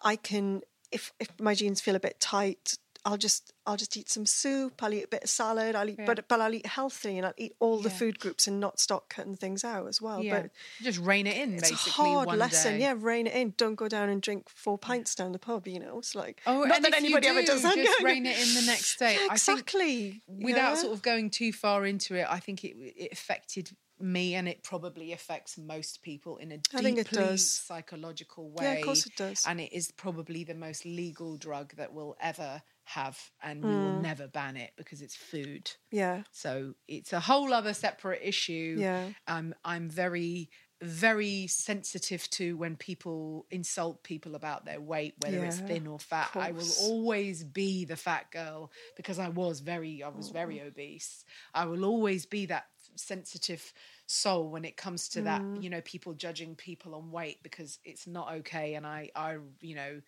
I 0.03 0.17
can 0.17 0.63
if 0.91 1.13
if 1.21 1.29
my 1.41 1.55
jeans 1.55 1.81
feel 1.81 1.95
a 1.95 2.01
bit 2.01 2.19
tight, 2.19 2.79
I'll 3.05 3.17
just 3.17 3.53
I'll 3.67 3.77
just 3.77 3.97
eat 3.97 4.09
some 4.09 4.27
soup. 4.27 4.81
I'll 4.83 4.95
eat 4.95 5.05
a 5.05 5.09
bit 5.09 5.25
of 5.25 5.29
salad. 5.31 5.75
I'll 5.75 5.89
eat, 5.91 5.99
but 6.07 6.29
but 6.29 6.41
I'll 6.41 6.55
eat 6.55 6.67
healthy 6.67 7.17
and 7.19 7.27
I'll 7.27 7.33
eat 7.37 7.55
all 7.59 7.79
the 7.79 7.89
Yeah. 7.89 7.97
food 7.97 8.21
groups 8.21 8.47
and 8.47 8.61
not 8.61 8.79
start 8.79 9.09
cutting 9.09 9.35
things 9.35 9.65
out 9.65 9.89
as 9.89 10.01
well. 10.01 10.23
Yeah. 10.23 10.43
But 10.43 10.51
Just 10.83 11.01
rein 11.01 11.27
it 11.27 11.37
in, 11.37 11.55
it's 11.55 11.71
basically. 11.71 11.91
a 11.91 12.15
hard 12.15 12.39
lesson. 12.39 12.75
day. 12.75 12.81
Yeah, 12.83 12.95
rein 12.97 13.27
it 13.27 13.35
in. 13.35 13.55
Don't 13.57 13.75
go 13.75 13.89
down 13.89 14.09
and 14.09 14.23
drink 14.23 14.49
four 14.49 14.79
pints 14.79 15.15
down 15.17 15.33
the 15.33 15.41
pub. 15.41 15.67
You 15.67 15.81
know, 15.81 15.99
it's 15.99 16.15
like 16.15 16.41
Oh, 16.47 16.63
not 16.63 16.83
that 16.83 16.95
anybody 16.95 17.27
ever 17.27 17.43
does 17.43 17.63
that. 17.63 17.75
Just 17.75 18.01
Yeah, 18.01 18.07
rein 18.07 18.25
it 18.25 18.39
in 18.39 18.55
the 18.55 18.63
next 18.67 18.99
day. 19.01 19.15
Yeah, 19.15 19.27
I 19.31 19.37
think 19.37 19.61
exactly. 19.61 20.23
without 20.29 20.71
yeah. 20.71 20.75
sort 20.77 20.93
of 20.93 21.03
going 21.03 21.31
too 21.31 21.53
far 21.53 21.85
into 21.85 22.15
it, 22.15 22.27
I 22.31 22.39
think 22.39 22.63
it, 22.65 22.77
it 22.79 23.13
affected 23.13 23.71
me 23.99 24.35
and 24.35 24.49
it 24.49 24.63
probably 24.65 25.13
affects 25.13 25.57
most 25.57 26.03
people 26.03 26.37
in 26.39 26.51
a 26.51 26.57
deeply 26.59 26.79
I 26.79 26.83
think 26.83 26.99
it 26.99 27.11
does. 27.11 27.49
psychological 27.49 28.51
way. 28.51 28.65
Yeah, 28.65 28.73
of 28.75 28.85
course 28.85 29.07
it 29.07 29.15
does. 29.17 29.45
And 29.47 29.61
it 29.61 29.73
is 29.73 29.91
probably 29.93 30.45
the 30.45 30.55
most 30.55 30.85
legal 30.85 31.37
drug 31.37 31.75
that 31.77 31.93
we'll 31.93 32.17
ever 32.21 32.63
have, 32.85 33.31
and 33.43 33.65
we 33.65 33.77
will 33.79 33.93
Mm. 33.93 34.01
never 34.03 34.29
ban 34.29 34.57
it 34.57 34.73
because 34.77 35.03
it's 35.03 35.17
food. 35.17 35.71
yeah, 35.91 36.23
So 36.33 36.75
it's 36.89 37.13
a 37.13 37.21
whole 37.21 37.53
other 37.53 37.75
separate 37.75 38.21
issue. 38.23 38.77
Yeah. 38.81 39.11
Um, 39.27 39.55
I'm 39.65 39.89
very, 39.89 40.51
very 40.81 41.47
sensitive 41.47 42.29
to 42.31 42.57
when 42.57 42.77
people 42.77 43.47
insult 43.51 44.03
people 44.03 44.35
about 44.35 44.65
their 44.65 44.81
weight, 44.81 45.15
whether 45.21 45.45
it's 45.45 45.59
thin 45.59 45.87
or 45.87 45.99
fat. 46.01 46.31
I 46.35 46.51
will 46.53 46.71
always 46.81 47.45
be 47.45 47.85
the 47.85 47.97
fat 47.97 48.31
girl 48.33 48.73
because 48.97 49.19
I 49.19 49.29
was 49.29 49.61
very, 49.61 50.03
I 50.03 50.09
was 50.09 50.31
very 50.31 50.61
Oh. 50.61 50.67
obese. 50.67 51.25
I 51.55 51.67
will 51.67 51.85
always 51.85 52.27
be 52.27 52.47
that 52.47 52.67
sensitive 52.97 53.73
soul 54.07 54.51
when 54.51 54.65
it 54.65 54.77
comes 54.77 55.09
to 55.11 55.23
that, 55.23 55.43
Mm. 55.43 55.63
you 55.63 55.71
know, 55.71 55.81
people 55.83 56.15
judging 56.15 56.57
people 56.57 56.95
on 56.95 57.11
weight 57.11 57.43
because 57.43 57.79
it's 57.85 58.07
not 58.07 58.33
okay. 58.39 58.75
And 58.75 58.87
I, 58.87 59.11
I, 59.15 59.39
you 59.61 59.75
know, 59.75 60.01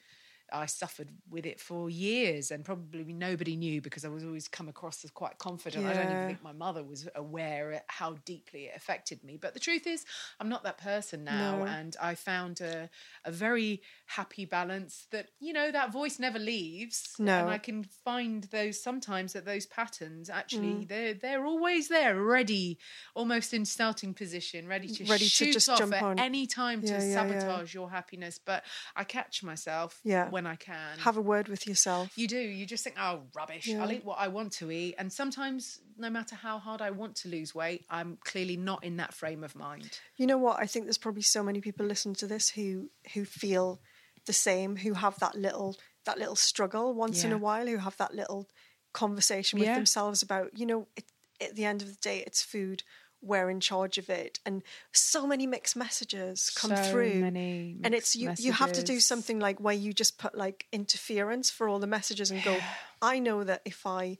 I 0.52 0.66
suffered 0.66 1.08
with 1.30 1.46
it 1.46 1.58
for 1.60 1.88
years, 1.90 2.50
and 2.50 2.64
probably 2.64 3.04
nobody 3.12 3.56
knew 3.56 3.80
because 3.80 4.04
I 4.04 4.08
was 4.08 4.24
always 4.24 4.46
come 4.48 4.68
across 4.68 5.04
as 5.04 5.10
quite 5.10 5.38
confident. 5.38 5.86
I 5.86 5.94
don't 5.94 6.10
even 6.10 6.26
think 6.26 6.42
my 6.42 6.52
mother 6.52 6.82
was 6.84 7.08
aware 7.14 7.82
how 7.88 8.16
deeply 8.24 8.66
it 8.66 8.72
affected 8.76 9.24
me. 9.24 9.36
But 9.40 9.54
the 9.54 9.60
truth 9.60 9.86
is, 9.86 10.04
I'm 10.38 10.48
not 10.48 10.62
that 10.64 10.78
person 10.78 11.24
now, 11.24 11.58
No. 11.58 11.64
and 11.66 11.96
I 12.00 12.14
found 12.14 12.60
a, 12.60 12.90
a 13.24 13.32
very 13.32 13.82
happy 14.06 14.44
balance 14.44 15.06
that 15.10 15.28
you 15.40 15.52
know 15.52 15.70
that 15.72 15.92
voice 15.92 16.18
never 16.18 16.38
leaves. 16.38 17.14
No. 17.18 17.40
and 17.40 17.50
I 17.50 17.58
can 17.58 17.84
find 18.04 18.44
those 18.44 18.82
sometimes 18.82 19.32
that 19.32 19.44
those 19.44 19.66
patterns 19.66 20.30
actually 20.30 20.64
Mm. 20.74 20.88
they're 20.88 21.14
they're 21.14 21.44
always 21.46 21.88
there, 21.88 22.20
ready, 22.20 22.78
almost 23.14 23.52
in 23.54 23.64
starting 23.64 24.14
position, 24.14 24.66
ready 24.68 24.88
to 24.88 25.04
Ready 25.04 25.24
to 25.24 25.30
shoot 25.30 25.52
just 25.52 25.68
off 25.68 25.80
at 25.92 26.02
on. 26.02 26.18
any 26.18 26.46
time 26.46 26.80
Yeah, 26.82 26.98
to 26.98 27.04
yeah, 27.06 27.08
yeah. 27.26 27.38
sabotage 27.40 27.74
your 27.74 27.90
happiness. 27.90 28.38
But 28.44 28.64
I 28.96 29.04
catch 29.04 29.42
myself 29.42 30.00
Yeah. 30.04 30.28
When 30.34 30.46
I 30.46 30.56
can. 30.56 30.98
have 30.98 31.16
a 31.16 31.20
word 31.22 31.48
with 31.48 31.66
yourself. 31.66 32.12
You 32.16 32.28
do. 32.28 32.38
You 32.38 32.66
just 32.66 32.84
think, 32.84 32.96
oh, 33.00 33.22
rubbish. 33.34 33.72
I'll 33.72 33.90
eat 33.90 34.04
what 34.04 34.18
I 34.18 34.28
want 34.28 34.52
to 34.60 34.70
eat. 34.70 34.96
And 34.98 35.12
sometimes, 35.12 35.80
no 35.96 36.10
matter 36.10 36.34
how 36.34 36.58
hard 36.58 36.82
I 36.82 36.90
want 36.90 37.14
to 37.22 37.28
lose 37.28 37.54
weight, 37.54 37.86
I'm 37.88 38.18
clearly 38.24 38.56
not 38.56 38.84
in 38.84 38.96
that 38.96 39.14
frame 39.14 39.42
of 39.44 39.54
mind. 39.54 39.98
You 40.16 40.26
know 40.26 40.38
what? 40.38 40.58
I 40.60 40.66
think 40.66 40.84
there's 40.84 40.98
probably 40.98 41.22
so 41.22 41.42
many 41.42 41.60
people 41.60 41.86
listening 41.86 42.16
to 42.16 42.26
this 42.26 42.50
who 42.50 42.90
who 43.14 43.24
feel 43.24 43.80
the 44.26 44.32
same, 44.32 44.76
who 44.76 44.92
have 44.94 45.18
that 45.20 45.34
little 45.36 45.76
that 46.04 46.18
little 46.18 46.36
struggle 46.36 46.92
once 46.94 47.24
in 47.24 47.32
a 47.32 47.38
while, 47.38 47.66
who 47.66 47.78
have 47.78 47.96
that 47.96 48.14
little 48.14 48.46
conversation 48.92 49.58
with 49.58 49.68
Yeah. 49.68 49.74
themselves 49.74 50.22
about, 50.22 50.58
you 50.58 50.66
know, 50.66 50.86
it, 50.96 51.04
at 51.40 51.56
the 51.56 51.64
end 51.64 51.82
of 51.82 51.88
the 51.88 51.98
day, 52.00 52.22
it's 52.26 52.42
food. 52.42 52.82
We're 53.24 53.50
in 53.50 53.60
charge 53.60 53.98
of 53.98 54.10
it, 54.10 54.38
and 54.44 54.62
so 54.92 55.26
many 55.26 55.46
mixed 55.46 55.76
messages 55.76 56.50
come 56.54 56.76
So 56.76 56.90
through. 56.90 57.20
many 57.20 57.78
and 57.82 57.94
it's 57.94 58.14
you. 58.16 58.32
You 58.38 58.52
have 58.52 58.72
to 58.72 58.82
do 58.82 59.00
something 59.00 59.38
like 59.38 59.60
where 59.60 59.74
you 59.74 59.92
just 59.92 60.18
put 60.18 60.36
like 60.36 60.66
interference 60.72 61.50
for 61.50 61.68
all 61.68 61.78
the 61.78 61.86
messages 61.86 62.30
and 62.30 62.42
go. 62.42 62.62
I 63.02 63.18
know 63.18 63.44
that 63.44 63.62
if 63.64 63.86
I 63.86 64.18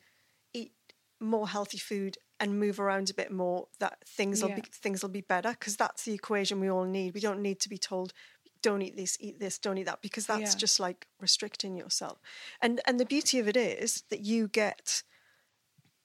eat 0.53 0.73
more 1.21 1.49
healthy 1.49 1.79
food 1.79 2.19
and 2.41 2.59
move 2.59 2.81
around 2.81 3.11
a 3.11 3.15
bit 3.15 3.31
more, 3.31 3.69
that 3.79 3.99
things 4.07 4.43
will 4.43 4.51
Yeah. 4.51 4.57
be 4.57 4.63
things 4.63 5.03
will 5.03 5.11
be 5.11 5.21
better 5.23 5.51
because 5.51 5.77
that's 5.77 6.05
the 6.05 6.13
equation 6.15 6.61
we 6.61 6.71
all 6.71 6.85
need. 6.85 7.15
We 7.15 7.21
don't 7.21 7.43
need 7.43 7.61
to 7.61 7.69
be 7.69 7.79
told 7.79 8.13
don't 8.63 8.81
eat 8.83 8.97
this, 8.97 9.19
eat 9.21 9.39
this, 9.39 9.59
don't 9.59 9.77
eat 9.77 9.85
that 9.85 10.01
because 10.01 10.27
that's 10.27 10.55
Yeah. 10.55 10.59
just 10.59 10.81
like 10.81 11.07
restricting 11.21 11.77
yourself. 11.77 12.19
And 12.63 12.81
and 12.87 12.99
the 12.99 13.05
beauty 13.05 13.39
of 13.39 13.47
it 13.47 13.57
is 13.57 14.03
that 14.11 14.21
you 14.21 14.49
get 14.49 15.03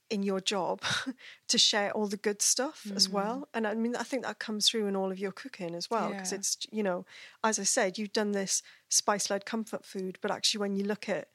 in 0.10 0.24
your 0.24 0.40
job 0.40 0.82
to 1.48 1.58
share 1.58 1.92
all 1.92 2.08
the 2.08 2.18
good 2.18 2.42
stuff 2.42 2.88
as 2.96 3.08
mm. 3.08 3.14
well. 3.14 3.48
And 3.54 3.68
I 3.68 3.76
mean, 3.76 3.96
I 3.96 4.04
think 4.04 4.24
that 4.24 4.40
comes 4.40 4.68
through 4.68 4.88
in 4.88 4.96
all 4.96 5.12
of 5.12 5.20
your 5.20 5.32
cooking 5.32 5.76
as 5.76 5.90
well, 5.90 6.10
because 6.10 6.32
Yeah. 6.32 6.40
it's, 6.40 6.58
you 6.72 6.84
know, 6.84 7.06
as 7.44 7.60
I 7.60 7.64
said, 7.64 7.98
you've 7.98 8.14
done 8.14 8.32
this 8.32 8.62
spice 8.90 9.30
led 9.30 9.46
comfort 9.46 9.86
food, 9.86 10.18
but 10.22 10.32
actually, 10.32 10.60
when 10.60 10.76
you 10.76 10.84
look 10.84 11.08
at 11.10 11.30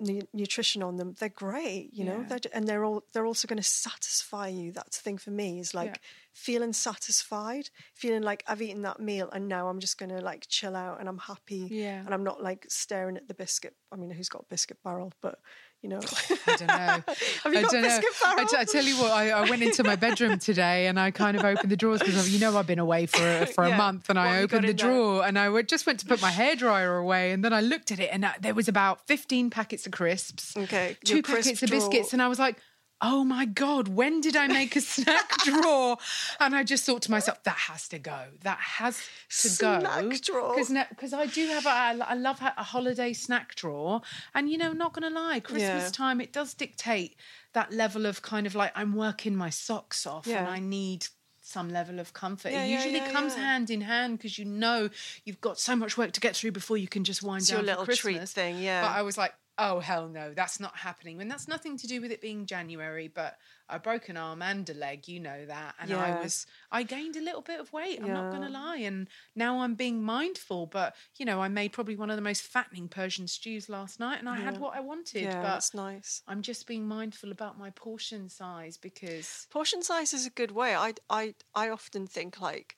nu- 0.00 0.26
nutrition 0.32 0.82
on 0.82 0.96
them, 0.96 1.14
they're 1.18 1.28
great, 1.28 1.90
you 1.92 2.04
know, 2.04 2.20
Yeah. 2.20 2.26
they're, 2.28 2.40
and 2.52 2.66
they're 2.66 2.84
all, 2.84 3.04
they're 3.12 3.26
also 3.26 3.46
going 3.46 3.58
to 3.58 3.62
satisfy 3.62 4.48
you. 4.48 4.72
That's 4.72 4.98
the 4.98 5.02
thing 5.02 5.18
for 5.18 5.30
me 5.30 5.60
is 5.60 5.74
like 5.74 5.96
Yeah. 5.96 5.96
feeling 6.32 6.72
satisfied, 6.72 7.70
feeling 7.94 8.22
like 8.22 8.42
I've 8.46 8.62
eaten 8.62 8.82
that 8.82 9.00
meal 9.00 9.28
and 9.30 9.48
now 9.48 9.68
I'm 9.68 9.80
just 9.80 9.98
going 9.98 10.10
to 10.10 10.20
like 10.20 10.46
chill 10.48 10.74
out 10.74 11.00
and 11.00 11.08
I'm 11.08 11.18
happy. 11.18 11.68
Yeah. 11.70 12.00
And 12.00 12.14
I'm 12.14 12.24
not 12.24 12.42
like 12.42 12.66
staring 12.68 13.16
at 13.16 13.28
the 13.28 13.34
biscuit. 13.34 13.76
I 13.92 13.96
mean, 13.96 14.10
who's 14.10 14.28
got 14.28 14.42
a 14.42 14.46
biscuit 14.46 14.78
barrel, 14.82 15.12
but 15.20 15.40
you 15.82 15.88
know. 15.88 16.00
I 16.46 16.56
don't 16.56 16.66
know. 16.66 16.74
Have 16.76 17.04
you 17.52 17.58
I 17.58 17.62
got 17.62 17.70
don't 17.70 17.82
know. 17.82 17.88
I, 18.26 18.44
barrel? 18.44 18.64
tell 18.66 18.84
you 18.84 18.96
what, 18.96 19.10
I, 19.12 19.30
I 19.30 19.48
went 19.48 19.62
into 19.62 19.82
my 19.82 19.96
bedroom 19.96 20.38
today 20.38 20.86
and 20.88 21.00
I 21.00 21.10
kind 21.10 21.36
of 21.38 21.44
opened 21.44 21.70
the 21.70 21.76
drawers 21.76 22.00
because 22.00 22.30
you 22.32 22.38
know 22.38 22.56
I've 22.58 22.66
been 22.66 22.78
away 22.78 23.06
for 23.06 23.22
a, 23.26 23.46
for 23.46 23.66
Yeah. 23.66 23.74
a 23.74 23.78
month 23.78 24.08
and 24.10 24.18
What 24.18 24.26
I 24.26 24.42
opened 24.42 24.64
the 24.64 24.70
in 24.70 24.76
there? 24.76 24.86
drawer 24.90 25.24
and 25.26 25.38
I 25.38 25.62
just 25.62 25.86
went 25.86 26.00
to 26.00 26.06
put 26.06 26.20
my 26.20 26.30
hairdryer 26.30 27.00
away 27.00 27.32
and 27.32 27.44
then 27.44 27.52
I 27.52 27.60
looked 27.62 27.90
at 27.92 27.98
it 28.00 28.10
and 28.12 28.26
there 28.40 28.54
was 28.54 28.68
about 28.68 29.06
15 29.06 29.48
packets 29.50 29.86
of 29.86 29.92
crisps, 29.92 30.56
Okay, 30.56 30.96
two 31.04 31.22
crisp 31.22 31.44
packets 31.48 31.62
of 31.62 31.68
drawer. 31.70 31.80
biscuits 31.80 32.12
and 32.12 32.20
I 32.20 32.28
was 32.28 32.38
like, 32.38 32.56
oh 33.02 33.24
my 33.24 33.44
God, 33.46 33.88
when 33.88 34.20
did 34.20 34.36
I 34.36 34.46
make 34.46 34.76
a 34.76 34.80
snack 34.80 35.30
drawer? 35.44 35.96
And 36.38 36.54
I 36.54 36.62
just 36.64 36.84
thought 36.84 37.02
to 37.02 37.10
myself, 37.10 37.42
that 37.44 37.56
has 37.56 37.88
to 37.88 37.98
go. 37.98 38.18
That 38.42 38.58
has 38.58 38.96
to 39.40 39.48
Snack 39.48 39.82
go. 39.82 40.12
drawer. 40.22 40.54
Because 40.90 41.12
I 41.14 41.26
do 41.26 41.46
have, 41.48 41.66
a, 41.66 42.04
I 42.06 42.14
love 42.14 42.40
a 42.42 42.62
holiday 42.62 43.12
snack 43.12 43.54
drawer. 43.54 44.02
And, 44.34 44.50
you 44.50 44.58
know, 44.58 44.72
not 44.72 44.92
going 44.92 45.10
to 45.12 45.18
lie, 45.20 45.40
Christmas 45.40 45.84
Yeah. 45.84 45.90
time, 45.92 46.20
it 46.20 46.32
does 46.32 46.52
dictate 46.54 47.16
that 47.54 47.72
level 47.72 48.06
of 48.06 48.22
kind 48.22 48.46
of 48.46 48.54
like, 48.54 48.72
I'm 48.74 48.94
working 48.94 49.34
my 49.34 49.50
socks 49.50 50.06
off 50.06 50.26
and 50.28 50.46
I 50.48 50.58
need 50.58 51.06
some 51.42 51.68
level 51.70 51.98
of 51.98 52.12
comfort. 52.12 52.52
Yeah, 52.52 52.64
it 52.64 52.70
usually 52.70 52.96
yeah, 52.96 53.10
comes 53.10 53.34
yeah. 53.34 53.42
hand 53.44 53.70
in 53.70 53.80
hand 53.80 54.18
because 54.18 54.38
you 54.38 54.44
know 54.44 54.88
you've 55.24 55.40
got 55.40 55.58
so 55.58 55.74
much 55.74 55.96
work 55.98 56.12
to 56.12 56.20
get 56.20 56.36
through 56.36 56.52
before 56.52 56.76
you 56.76 56.86
can 56.86 57.02
just 57.02 57.22
wind 57.22 57.40
It's 57.40 57.48
down 57.50 57.60
your 57.60 57.66
little 57.66 57.84
for 57.86 57.92
treat 57.94 58.12
Christmas. 58.12 58.32
thing, 58.32 58.58
yeah. 58.58 58.82
But 58.82 58.90
I 58.92 59.02
was 59.02 59.16
like, 59.18 59.34
oh 59.60 59.78
hell 59.78 60.08
no, 60.08 60.32
that's 60.34 60.58
not 60.58 60.74
happening. 60.78 61.20
And 61.20 61.30
that's 61.30 61.46
nothing 61.46 61.76
to 61.76 61.86
do 61.86 62.00
with 62.00 62.10
it 62.10 62.22
being 62.22 62.46
January, 62.46 63.08
but 63.08 63.36
I 63.68 63.76
broke 63.76 64.08
an 64.08 64.16
arm 64.16 64.40
and 64.40 64.68
a 64.70 64.74
leg, 64.74 65.06
you 65.06 65.20
know 65.20 65.44
that. 65.44 65.74
And 65.78 65.92
I 65.92 66.22
was 66.22 66.46
I 66.72 66.82
gained 66.82 67.14
a 67.16 67.20
little 67.20 67.42
bit 67.42 67.60
of 67.60 67.72
weight, 67.72 68.00
I'm 68.00 68.08
not 68.08 68.32
gonna 68.32 68.48
lie. 68.48 68.78
And 68.78 69.06
now 69.36 69.60
I'm 69.60 69.74
being 69.74 70.02
mindful. 70.02 70.66
But 70.66 70.96
you 71.18 71.26
know, 71.26 71.40
I 71.42 71.48
made 71.48 71.72
probably 71.72 71.94
one 71.94 72.10
of 72.10 72.16
the 72.16 72.22
most 72.22 72.42
fattening 72.42 72.88
Persian 72.88 73.28
stews 73.28 73.68
last 73.68 74.00
night 74.00 74.18
and 74.18 74.28
I 74.28 74.36
had 74.36 74.58
what 74.58 74.74
I 74.74 74.80
wanted. 74.80 75.22
yeah, 75.22 75.34
but 75.34 75.42
that's 75.42 75.74
nice. 75.74 76.22
I'm 76.26 76.40
just 76.40 76.66
being 76.66 76.88
mindful 76.88 77.30
about 77.30 77.58
my 77.58 77.70
portion 77.70 78.28
size 78.30 78.78
because 78.78 79.46
Portion 79.50 79.82
size 79.82 80.14
is 80.14 80.26
a 80.26 80.30
good 80.30 80.52
way. 80.52 80.74
I 80.74 80.94
I 81.10 81.34
I 81.54 81.68
often 81.68 82.06
think 82.06 82.40
like 82.40 82.76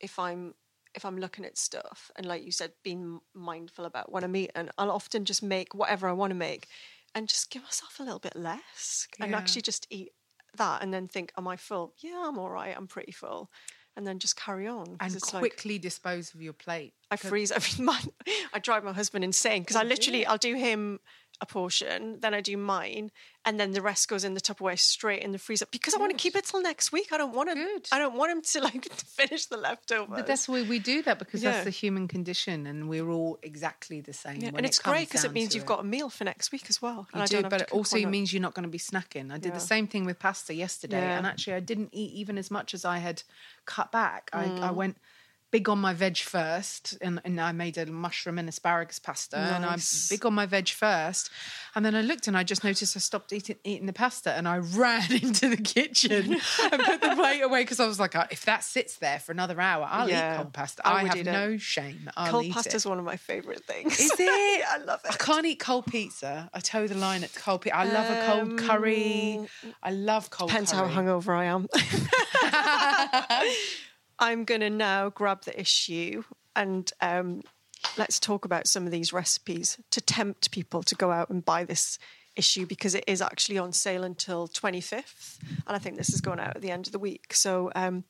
if 0.00 0.18
I'm 0.18 0.54
if 0.94 1.04
I'm 1.04 1.18
looking 1.18 1.44
at 1.44 1.58
stuff 1.58 2.10
and 2.16 2.26
like 2.26 2.44
you 2.44 2.52
said, 2.52 2.72
being 2.82 3.20
mindful 3.34 3.84
about 3.84 4.10
what 4.12 4.24
I'm 4.24 4.36
eating, 4.36 4.68
I'll 4.78 4.90
often 4.90 5.24
just 5.24 5.42
make 5.42 5.74
whatever 5.74 6.08
I 6.08 6.12
want 6.12 6.30
to 6.30 6.34
make 6.36 6.68
and 7.14 7.28
just 7.28 7.50
give 7.50 7.62
myself 7.62 7.98
a 8.00 8.02
little 8.02 8.18
bit 8.18 8.36
less 8.36 9.06
and 9.20 9.34
actually 9.34 9.62
just 9.62 9.86
eat 9.90 10.10
that 10.56 10.82
and 10.82 10.92
then 10.94 11.08
think, 11.08 11.32
am 11.36 11.48
I 11.48 11.56
full? 11.56 11.94
Yeah, 11.98 12.24
I'm 12.26 12.38
all 12.38 12.50
right. 12.50 12.74
I'm 12.76 12.86
pretty 12.86 13.12
full. 13.12 13.50
and 13.96 14.04
then 14.04 14.18
just 14.18 14.34
carry 14.36 14.66
on. 14.66 14.96
and 14.98 15.14
it's 15.14 15.32
like- 15.32 15.40
quickly 15.40 15.78
dispose 15.78 16.34
of 16.34 16.42
your 16.42 16.52
plate. 16.52 16.94
I 17.12 17.16
freeze. 17.16 17.52
I 17.52 17.58
mean, 17.58 17.84
mine, 17.86 18.08
I 18.52 18.58
drive 18.58 18.82
my 18.82 18.92
husband 18.92 19.22
insane 19.24 19.62
because 19.62 19.76
I 19.76 19.84
literally 19.84 20.26
I'll 20.26 20.36
do 20.38 20.56
him 20.56 20.98
a 21.40 21.46
portion, 21.46 22.20
then 22.20 22.32
I 22.34 22.40
do 22.40 22.56
mine, 22.56 23.10
and 23.44 23.58
then 23.60 23.72
the 23.72 23.82
rest 23.82 24.08
goes 24.08 24.24
in 24.24 24.34
the 24.34 24.40
Tupperware 24.40 24.78
straight 24.78 25.22
in 25.22 25.32
the 25.32 25.38
freezer 25.38 25.66
because 25.70 25.92
I 25.92 25.98
want 25.98 26.12
to 26.12 26.16
keep 26.16 26.36
it 26.36 26.44
till 26.44 26.62
next 26.62 26.92
week. 26.92 27.12
I 27.12 27.18
don't 27.18 27.34
want 27.34 27.48
to. 27.50 27.54
Good. 27.54 27.88
I 27.92 27.98
don't 27.98 28.14
want 28.14 28.32
him 28.32 28.40
to 28.42 28.60
like 28.62 28.90
finish 28.94 29.46
the 29.46 29.56
leftovers. 29.56 30.08
But 30.14 30.26
that's 30.26 30.48
why 30.48 30.62
we 30.62 30.78
do 30.78 31.02
that 31.02 31.18
because 31.18 31.42
Yeah. 31.42 31.50
that's 31.52 31.64
the 31.64 31.70
human 31.70 32.08
condition, 32.08 32.66
and 32.66 32.88
we're 32.88 33.08
all 33.10 33.38
exactly 33.42 34.00
the 34.00 34.12
same. 34.12 34.40
Yeah, 34.40 34.48
and 34.48 34.60
it 34.60 34.66
it's 34.66 34.78
great 34.78 35.08
because 35.08 35.24
it 35.24 35.32
means 35.32 35.54
you've 35.54 35.66
got 35.66 35.80
a 35.80 35.84
meal 35.84 36.08
for 36.08 36.24
next 36.24 36.52
week 36.52 36.66
as 36.70 36.80
well. 36.80 37.08
and 37.12 37.18
You 37.18 37.38
I 37.38 37.42
do, 37.42 37.48
but 37.48 37.62
it 37.62 37.72
also 37.72 37.98
means 38.06 38.32
you're 38.32 38.40
not 38.42 38.54
going 38.54 38.62
to 38.64 38.68
be 38.70 38.78
snacking. 38.78 39.32
I 39.32 39.38
did 39.38 39.46
Yeah. 39.48 39.54
the 39.54 39.60
same 39.60 39.86
thing 39.86 40.04
with 40.06 40.18
pasta 40.18 40.54
yesterday, 40.54 41.10
and 41.12 41.26
actually, 41.26 41.54
I 41.54 41.60
didn't 41.60 41.90
eat 41.92 42.12
even 42.12 42.38
as 42.38 42.50
much 42.50 42.72
as 42.74 42.84
I 42.84 42.98
had 42.98 43.22
cut 43.66 43.90
back. 43.92 44.30
I, 44.32 44.44
I 44.44 44.48
Mm. 44.48 44.74
went 44.74 44.96
big 45.54 45.68
on 45.68 45.78
my 45.80 45.94
veg 45.94 46.16
first, 46.18 46.98
and, 47.00 47.20
and 47.24 47.40
I 47.40 47.52
made 47.52 47.78
a 47.78 47.86
mushroom 47.86 48.40
and 48.40 48.48
asparagus 48.48 48.98
pasta, 48.98 49.36
and 49.36 49.64
I'm 49.64 49.70
Nice. 49.78 50.08
big 50.08 50.26
on 50.26 50.34
my 50.34 50.46
veg 50.46 50.68
first. 50.68 51.30
And 51.76 51.84
then 51.86 51.94
I 51.94 52.00
looked 52.00 52.26
and 52.26 52.36
I 52.36 52.42
just 52.42 52.64
noticed 52.64 52.96
I 52.96 53.00
stopped 53.00 53.32
eating, 53.32 53.54
eating 53.62 53.86
the 53.86 53.92
pasta, 53.92 54.32
and 54.32 54.48
I 54.48 54.56
ran 54.82 55.12
into 55.12 55.48
the 55.48 55.56
kitchen 55.56 56.32
and 56.72 56.82
put 56.82 57.00
the 57.00 57.12
plate 57.14 57.40
away 57.42 57.62
because 57.62 57.78
I 57.78 57.86
was 57.86 58.00
like, 58.00 58.16
"Oh, 58.16 58.24
if 58.32 58.44
that 58.46 58.64
sits 58.64 58.96
there 58.96 59.20
for 59.20 59.30
another 59.30 59.60
hour, 59.60 59.86
I'll 59.88 60.08
Yeah. 60.08 60.32
eat 60.32 60.36
cold 60.38 60.52
pasta. 60.52 60.82
I 60.84 60.90
I, 60.90 61.02
would 61.04 61.08
have 61.12 61.18
eat 61.18 61.26
it. 61.28 61.32
no 61.32 61.56
shame. 61.56 62.10
I'll 62.16 62.32
cold 62.32 62.50
pasta 62.50 62.74
is 62.74 62.84
one 62.84 62.98
of 62.98 63.04
my 63.04 63.16
favourite 63.16 63.64
things. 63.64 64.00
Is 64.00 64.10
it? 64.18 64.64
I 64.68 64.78
love 64.78 65.02
it. 65.04 65.12
I 65.14 65.16
can't 65.16 65.46
eat 65.46 65.60
cold 65.60 65.86
pizza. 65.86 66.50
I 66.52 66.58
toe 66.58 66.88
the 66.88 66.96
line 66.96 67.22
at 67.22 67.32
cold 67.34 67.60
pizza. 67.62 67.76
I 67.76 67.84
love 67.84 68.10
a 68.10 68.22
cold 68.26 68.58
curry. 68.58 69.38
I 69.84 69.90
love 69.92 70.30
cold 70.30 70.50
Um, 70.50 70.54
Depends 70.54 70.72
curry. 70.72 70.90
how 70.90 71.00
hungover 71.00 71.32
I 71.38 71.44
am. 71.44 71.68
I'm 74.18 74.44
going 74.44 74.60
to 74.60 74.70
now 74.70 75.10
grab 75.10 75.42
the 75.42 75.58
issue 75.58 76.24
and 76.56 76.90
um, 77.00 77.42
let's 77.96 78.20
talk 78.20 78.44
about 78.44 78.66
some 78.66 78.86
of 78.86 78.92
these 78.92 79.12
recipes 79.12 79.78
to 79.90 80.00
tempt 80.00 80.50
people 80.50 80.82
to 80.84 80.94
go 80.94 81.10
out 81.10 81.30
and 81.30 81.44
buy 81.44 81.64
this 81.64 81.98
issue 82.36 82.66
because 82.66 82.94
it 82.94 83.04
is 83.06 83.22
actually 83.22 83.58
on 83.58 83.72
sale 83.72 84.04
until 84.04 84.48
25th. 84.48 85.38
And 85.66 85.76
I 85.76 85.78
think 85.78 85.96
this 85.96 86.10
is 86.10 86.20
going 86.20 86.40
out 86.40 86.56
at 86.56 86.62
the 86.62 86.70
end 86.70 86.86
of 86.86 86.92
the 86.92 86.98
week. 86.98 87.34
So, 87.34 87.70
um, 87.74 88.04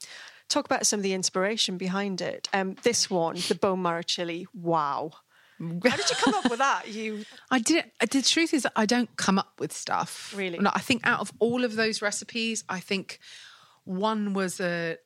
talk 0.49 0.67
about 0.67 0.87
some 0.87 1.01
of 1.01 1.03
the 1.03 1.15
inspiration 1.15 1.79
behind 1.79 2.21
it. 2.21 2.49
Um, 2.53 2.77
this 2.83 3.11
one, 3.11 3.37
the 3.49 3.55
bone 3.55 3.83
marrow 3.83 4.03
chili, 4.03 4.47
wow. 4.55 5.13
How 5.59 5.97
did 5.97 6.11
you 6.11 6.17
come 6.17 6.35
up 6.35 6.51
with 6.51 6.59
that? 6.59 6.89
You 6.89 7.25
I 7.51 7.59
did. 7.61 7.85
The 8.01 8.23
truth 8.23 8.53
is, 8.53 8.67
I 8.77 8.87
don't 8.87 9.17
come 9.17 9.39
up 9.39 9.53
with 9.59 9.73
stuff. 9.73 10.35
Really? 10.37 10.59
No, 10.59 10.71
I 10.75 10.81
think 10.81 11.07
out 11.07 11.21
of 11.21 11.33
all 11.39 11.65
of 11.65 11.77
those 11.77 12.03
recipes, 12.03 12.65
I 12.69 12.81
think 12.81 13.21
one 13.85 14.35
was 14.35 14.61
a. 14.61 14.99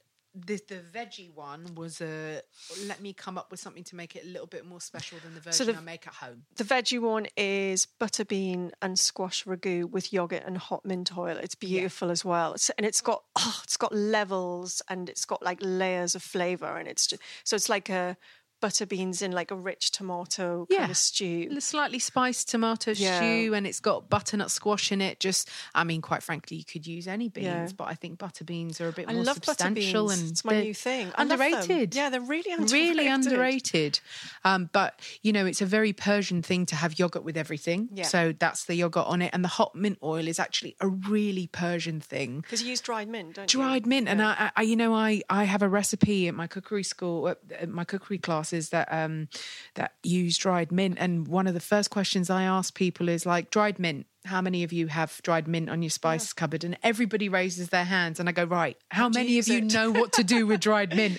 The, 0.47 0.61
the 0.69 0.81
veggie 0.95 1.33
one 1.35 1.75
was 1.75 2.01
a 2.01 2.43
let 2.87 3.01
me 3.01 3.13
come 3.13 3.37
up 3.39 3.51
with 3.51 3.61
something 3.61 3.85
to 3.85 3.97
make 3.97 4.15
it 4.17 4.25
a 4.25 4.29
little 4.29 4.47
bit 4.47 4.65
more 4.67 4.81
special 4.81 5.19
than 5.25 5.35
the 5.35 5.41
version 5.41 5.67
the- 5.67 5.77
I 5.77 5.81
make 5.81 6.07
at 6.07 6.15
home. 6.15 6.45
The 6.57 6.65
veggie 6.65 7.01
one 7.01 7.27
is 7.37 7.87
butter 7.87 8.25
bean 8.25 8.73
and 8.81 8.99
squash 8.99 9.45
ragu 9.45 9.91
with 9.91 10.13
yogurt 10.13 10.43
and 10.47 10.57
hot 10.59 10.85
mint 10.85 11.17
oil. 11.17 11.37
It's 11.37 11.55
beautiful 11.55 12.11
as 12.11 12.25
well, 12.25 12.55
it's, 12.55 12.71
and 12.71 12.87
it's 12.87 13.01
got 13.01 13.23
oh, 13.37 13.61
it's 13.65 13.77
got 13.77 13.95
levels 13.95 14.83
and 14.89 15.09
it's 15.09 15.25
got 15.25 15.43
like 15.43 15.59
layers 15.61 16.15
of 16.15 16.23
flavor, 16.23 16.77
and 16.77 16.89
it's 16.89 17.07
just, 17.07 17.23
so 17.45 17.57
it's 17.57 17.69
like 17.69 17.89
a 17.89 18.17
butter 18.61 18.87
beans 18.87 19.23
in 19.23 19.33
like 19.33 19.51
a 19.51 19.57
rich 19.57 19.91
tomato 19.91 20.67
kind 20.67 20.91
of 20.91 20.97
stew. 20.97 21.49
A 21.57 21.61
slightly 21.61 21.99
spiced 21.99 22.49
tomato 22.49 22.93
Yeah. 22.93 23.19
stew, 23.19 23.55
and 23.55 23.67
it's 23.67 23.81
got 23.81 24.09
butternut 24.11 24.51
squash 24.51 24.91
in 24.93 25.01
it. 25.01 25.21
Just, 25.21 25.49
I 25.75 25.85
mean, 25.85 26.01
quite 26.03 26.23
frankly, 26.23 26.57
you 26.59 26.65
could 26.65 26.87
use 26.87 27.07
any 27.09 27.29
beans, 27.29 27.47
Yeah. 27.47 27.69
but 27.77 27.85
I 27.89 27.95
think 27.95 28.19
butter 28.19 28.45
beans 28.45 28.81
are 28.81 28.89
a 28.89 28.93
bit 28.93 29.07
I 29.09 29.13
more 29.13 29.25
love 29.25 29.37
butter 29.41 29.47
substantial 29.53 30.09
beans. 30.09 30.21
and 30.21 30.31
It's 30.31 30.45
my 30.45 30.61
new 30.63 30.75
thing. 30.75 31.13
I. 31.17 31.23
Underrated. 31.23 31.95
Yeah, 31.95 32.11
they're 32.11 32.21
really 32.21 32.51
underrated. 32.53 32.73
Really 32.73 33.07
underrated. 33.09 34.01
Um, 34.45 34.71
but 34.73 34.99
you 35.23 35.33
know, 35.33 35.47
it's 35.47 35.61
a 35.63 35.67
very 35.67 35.93
Persian 35.93 36.43
thing 36.43 36.67
to 36.67 36.77
have 36.77 36.99
yogurt 36.99 37.25
with 37.25 37.37
everything. 37.37 37.89
Yeah. 37.93 38.05
So 38.05 38.33
that's 38.39 38.65
the 38.65 38.75
yogurt 38.75 39.07
on 39.07 39.23
it, 39.23 39.31
and 39.33 39.45
the 39.45 39.49
hot 39.49 39.75
mint 39.75 39.99
oil 40.03 40.27
is 40.27 40.39
actually 40.39 40.77
a 40.81 40.89
really 40.89 41.47
Persian 41.47 42.01
thing 42.01 42.41
because 42.41 42.63
you 42.63 42.69
use 42.71 42.81
dried 42.81 43.09
mint, 43.09 43.35
don't 43.35 43.53
you? 43.53 43.59
dried 43.61 43.87
mint 43.87 44.09
and 44.09 44.23
I, 44.23 44.51
I 44.57 44.63
you 44.63 44.77
know 44.77 44.95
i 44.95 45.23
i 45.31 45.45
have 45.45 45.63
a 45.63 45.69
recipe 45.69 46.29
at 46.29 46.35
my 46.35 46.47
cookery 46.47 46.83
school 46.83 47.29
at 47.29 47.69
my 47.69 47.85
cookery 47.85 48.19
classes 48.49 48.71
that 48.71 48.89
um 48.91 49.29
that 49.75 49.93
use 50.03 50.39
dried 50.39 50.73
mint. 50.73 50.97
And 50.99 51.29
one 51.29 51.47
of 51.47 51.55
the 51.55 51.61
first 51.61 51.91
questions 51.91 52.31
i 52.31 52.43
ask 52.43 52.75
people 52.75 53.09
is 53.09 53.27
like 53.27 53.51
dried 53.51 53.79
mint 53.79 54.07
how 54.25 54.43
many 54.43 54.63
of 54.63 54.73
you 54.73 54.89
have 54.89 55.21
dried 55.23 55.49
mint 55.49 55.71
on 55.71 55.81
your 55.81 55.91
spice 55.91 56.33
cupboard? 56.33 56.65
And 56.65 56.77
everybody 56.83 57.29
raises 57.29 57.69
their 57.69 57.85
hands 57.85 58.21
and 58.21 58.29
i 58.29 58.33
go 58.33 58.45
right 58.45 58.77
how 58.91 59.09
many 59.09 59.39
of 59.39 59.49
you 59.49 59.61
know 59.61 59.91
what 59.91 60.13
to 60.15 60.25
do 60.25 60.47
with 60.47 60.61
dried 60.61 60.95
mint? 60.97 61.19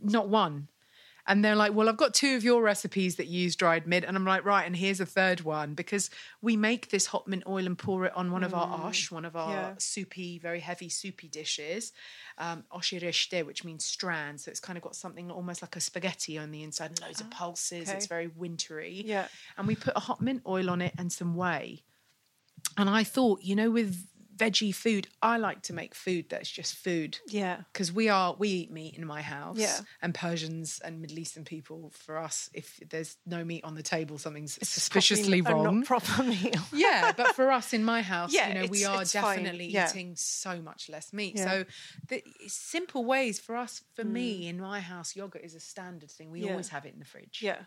Not 0.00 0.28
one 0.28 0.68
and 1.26 1.44
they're 1.44 1.56
like, 1.56 1.72
well, 1.72 1.88
I've 1.88 1.96
got 1.96 2.12
two 2.12 2.36
of 2.36 2.44
your 2.44 2.62
recipes 2.62 3.16
that 3.16 3.26
use 3.26 3.56
dried 3.56 3.86
mint. 3.86 4.04
And 4.04 4.16
I'm 4.16 4.26
like, 4.26 4.44
right, 4.44 4.66
and 4.66 4.76
here's 4.76 5.00
a 5.00 5.06
third 5.06 5.40
one 5.40 5.74
because 5.74 6.10
we 6.42 6.56
make 6.56 6.90
this 6.90 7.06
hot 7.06 7.26
mint 7.26 7.44
oil 7.46 7.66
and 7.66 7.78
pour 7.78 8.04
it 8.04 8.12
on 8.14 8.30
one 8.30 8.44
of 8.44 8.52
our 8.52 8.86
ash, 8.86 9.10
one 9.10 9.24
of 9.24 9.34
our 9.34 9.50
yeah. 9.50 9.74
soupy, 9.78 10.38
very 10.38 10.60
heavy 10.60 10.90
soupy 10.90 11.28
dishes, 11.28 11.92
um, 12.36 12.64
oshireshte, 12.72 13.46
which 13.46 13.64
means 13.64 13.84
strand. 13.84 14.40
So 14.40 14.50
it's 14.50 14.60
kind 14.60 14.76
of 14.76 14.82
got 14.82 14.96
something 14.96 15.30
almost 15.30 15.62
like 15.62 15.76
a 15.76 15.80
spaghetti 15.80 16.36
on 16.36 16.50
the 16.50 16.62
inside 16.62 16.90
and 16.90 17.00
loads 17.00 17.20
of 17.22 17.30
pulses. 17.30 17.88
okay. 17.88 17.96
It's 17.96 18.06
very 18.06 18.26
wintry. 18.26 19.02
Yeah. 19.06 19.28
And 19.56 19.66
we 19.66 19.76
put 19.76 19.94
a 19.96 20.00
hot 20.00 20.20
mint 20.20 20.42
oil 20.46 20.68
on 20.68 20.82
it 20.82 20.92
and 20.98 21.10
some 21.10 21.34
whey. 21.34 21.84
And 22.76 22.90
I 22.90 23.04
thought, 23.04 23.40
you 23.42 23.54
know, 23.56 23.70
with 23.70 24.06
veggie 24.36 24.74
food, 24.74 25.06
I 25.22 25.36
like 25.36 25.62
to 25.62 25.72
make 25.72 25.94
food 25.94 26.26
that's 26.28 26.50
just 26.50 26.74
food 26.74 27.18
Yeah. 27.28 27.62
because 27.72 27.92
we 27.92 28.08
are 28.08 28.34
we 28.38 28.48
eat 28.48 28.70
meat 28.70 28.94
in 28.96 29.06
my 29.06 29.22
house 29.22 29.58
Yeah. 29.58 29.78
and 30.02 30.14
persians 30.14 30.80
and 30.84 31.00
middle 31.00 31.18
eastern 31.18 31.44
people 31.44 31.92
for 31.94 32.18
us 32.18 32.50
if 32.52 32.80
there's 32.90 33.16
no 33.26 33.44
meat 33.44 33.62
on 33.64 33.74
the 33.74 33.82
table 33.82 34.18
something's 34.18 34.58
suspiciously 34.68 35.40
a 35.40 35.42
wrong 35.42 35.80
not 35.80 35.86
proper 35.86 36.22
meal. 36.34 36.62
yeah 36.72 37.12
but 37.16 37.34
for 37.36 37.50
us 37.52 37.72
in 37.72 37.84
my 37.84 38.02
house 38.02 38.32
Yeah, 38.32 38.48
you 38.48 38.54
know 38.54 38.66
we 38.66 38.84
are 38.84 39.04
definitely 39.04 39.66
Yeah. 39.66 39.88
eating 39.90 40.16
so 40.16 40.60
much 40.60 40.88
less 40.88 41.12
meat 41.12 41.34
Yeah. 41.36 41.44
so 41.44 41.64
the 42.08 42.22
simple 42.48 43.04
ways 43.04 43.38
for 43.38 43.56
us 43.56 43.82
for 43.94 44.04
me 44.04 44.48
in 44.48 44.58
my 44.60 44.80
house 44.80 45.14
yogurt 45.16 45.42
is 45.44 45.54
a 45.54 45.60
standard 45.60 46.10
thing 46.10 46.30
we 46.30 46.42
Mm. 46.42 46.50
Always 46.50 46.68
have 46.68 46.84
it 46.86 46.92
in 46.92 46.98
the 46.98 47.04
fridge 47.06 47.40
yeah. 47.42 47.60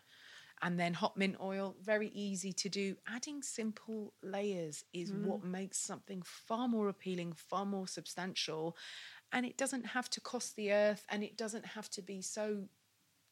And 0.61 0.79
then 0.79 0.93
hot 0.93 1.15
mint 1.17 1.35
oil 1.41 1.75
very 1.81 2.09
easy 2.09 2.51
to 2.53 2.69
do 2.69 2.95
adding 3.07 3.41
simple 3.43 4.13
layers 4.23 4.83
is 4.93 5.11
Mm. 5.11 5.23
what 5.25 5.43
makes 5.43 5.77
something 5.77 6.21
far 6.23 6.67
more 6.67 6.89
appealing 6.89 7.33
far 7.33 7.65
more 7.65 7.87
substantial 7.87 8.75
and 9.31 9.45
it 9.45 9.57
doesn't 9.57 9.87
have 9.87 10.09
to 10.09 10.21
cost 10.21 10.55
the 10.55 10.71
earth 10.71 11.05
and 11.09 11.23
it 11.23 11.37
doesn't 11.37 11.65
have 11.67 11.89
to 11.89 12.01
be 12.01 12.21
so 12.21 12.67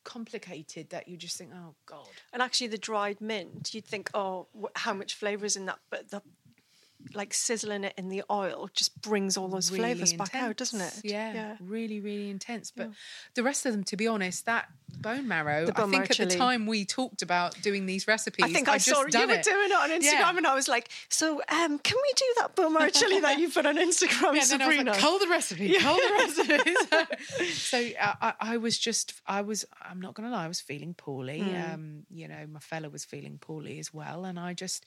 complicated 0.04 0.90
that 0.92 1.08
you 1.08 1.18
just 1.18 1.38
think 1.38 1.52
oh 1.54 1.76
god 1.86 2.08
And 2.32 2.42
actually, 2.42 2.68
the 2.68 2.78
dried 2.78 3.20
mint, 3.22 3.74
you'd 3.74 3.86
think, 3.86 4.10
oh, 4.14 4.48
how 4.76 4.94
much 4.94 5.16
flavour 5.16 5.46
is 5.46 5.56
in 5.56 5.66
that? 5.66 5.80
But 5.90 6.12
the 6.12 6.22
like 7.14 7.34
sizzling 7.34 7.84
it 7.84 7.94
in 7.98 8.10
the 8.10 8.24
oil 8.32 8.70
just 8.74 9.00
brings 9.02 9.38
all 9.38 9.48
those 9.48 9.72
really 9.72 9.84
flavours 9.94 10.14
back 10.14 10.34
out, 10.36 10.58
doesn't 10.58 10.82
it? 10.82 11.02
Yeah, 11.04 11.58
really, 11.60 12.00
really 12.00 12.30
intense. 12.30 12.72
But 12.72 12.92
the 13.36 13.44
rest 13.44 13.66
of 13.66 13.74
them, 13.74 13.84
to 13.86 13.98
be 13.98 14.08
honest, 14.08 14.46
that 14.46 14.70
bone 15.00 15.28
marrow. 15.28 15.66
Bone 15.72 15.96
I 15.96 16.06
think 16.06 16.20
at 16.20 16.30
the 16.30 16.36
time 16.36 16.66
we 16.66 16.86
talked 16.86 17.22
about 17.22 17.62
doing 17.62 17.86
these 17.86 18.08
recipes. 18.08 18.46
I 18.46 18.52
think 18.52 18.68
I 18.68 18.74
I'd 18.76 18.82
saw 18.82 19.00
you 19.02 19.28
were 19.28 19.34
it. 19.34 19.44
doing 19.44 19.70
it 19.72 19.74
on 19.74 19.90
Instagram, 19.90 20.02
Yeah. 20.04 20.38
and 20.38 20.48
I 20.48 20.56
was 20.56 20.68
like, 20.68 20.90
"So, 21.10 21.42
um, 21.50 21.80
can 21.80 21.98
we 21.98 22.14
do 22.16 22.26
that 22.40 22.56
bone 22.56 22.74
marrow 22.74 22.90
chili 22.90 23.20
that 23.20 23.40
you 23.40 23.50
put 23.50 23.66
on 23.66 23.78
Instagram, 23.78 24.36
Yeah, 24.36 24.42
and 24.42 24.50
then 24.52 24.62
I 24.62 24.68
was 24.68 24.76
Sabrina?" 24.76 24.92
like, 24.92 25.00
cull 25.00 25.20
the 25.20 25.28
recipe, 25.28 25.78
cull 25.80 25.96
the 25.96 26.12
recipe. 26.98 27.46
so 27.54 27.78
uh, 28.00 28.14
I, 28.22 28.34
I 28.40 28.58
was 28.58 28.78
just, 28.78 29.14
I 29.28 29.42
was, 29.42 29.66
I'm 29.82 30.00
not 30.02 30.14
going 30.14 30.28
to 30.30 30.36
lie, 30.36 30.46
I 30.46 30.48
was 30.48 30.62
feeling 30.62 30.94
poorly. 30.94 31.40
Hmm. 31.42 31.74
Um, 31.74 32.04
you 32.10 32.28
know, 32.28 32.46
my 32.52 32.60
fella 32.60 32.90
was 32.90 33.06
feeling 33.06 33.38
poorly 33.40 33.80
as 33.80 33.94
well. 33.94 34.26
And 34.26 34.40
I 34.40 34.54
just, 34.54 34.86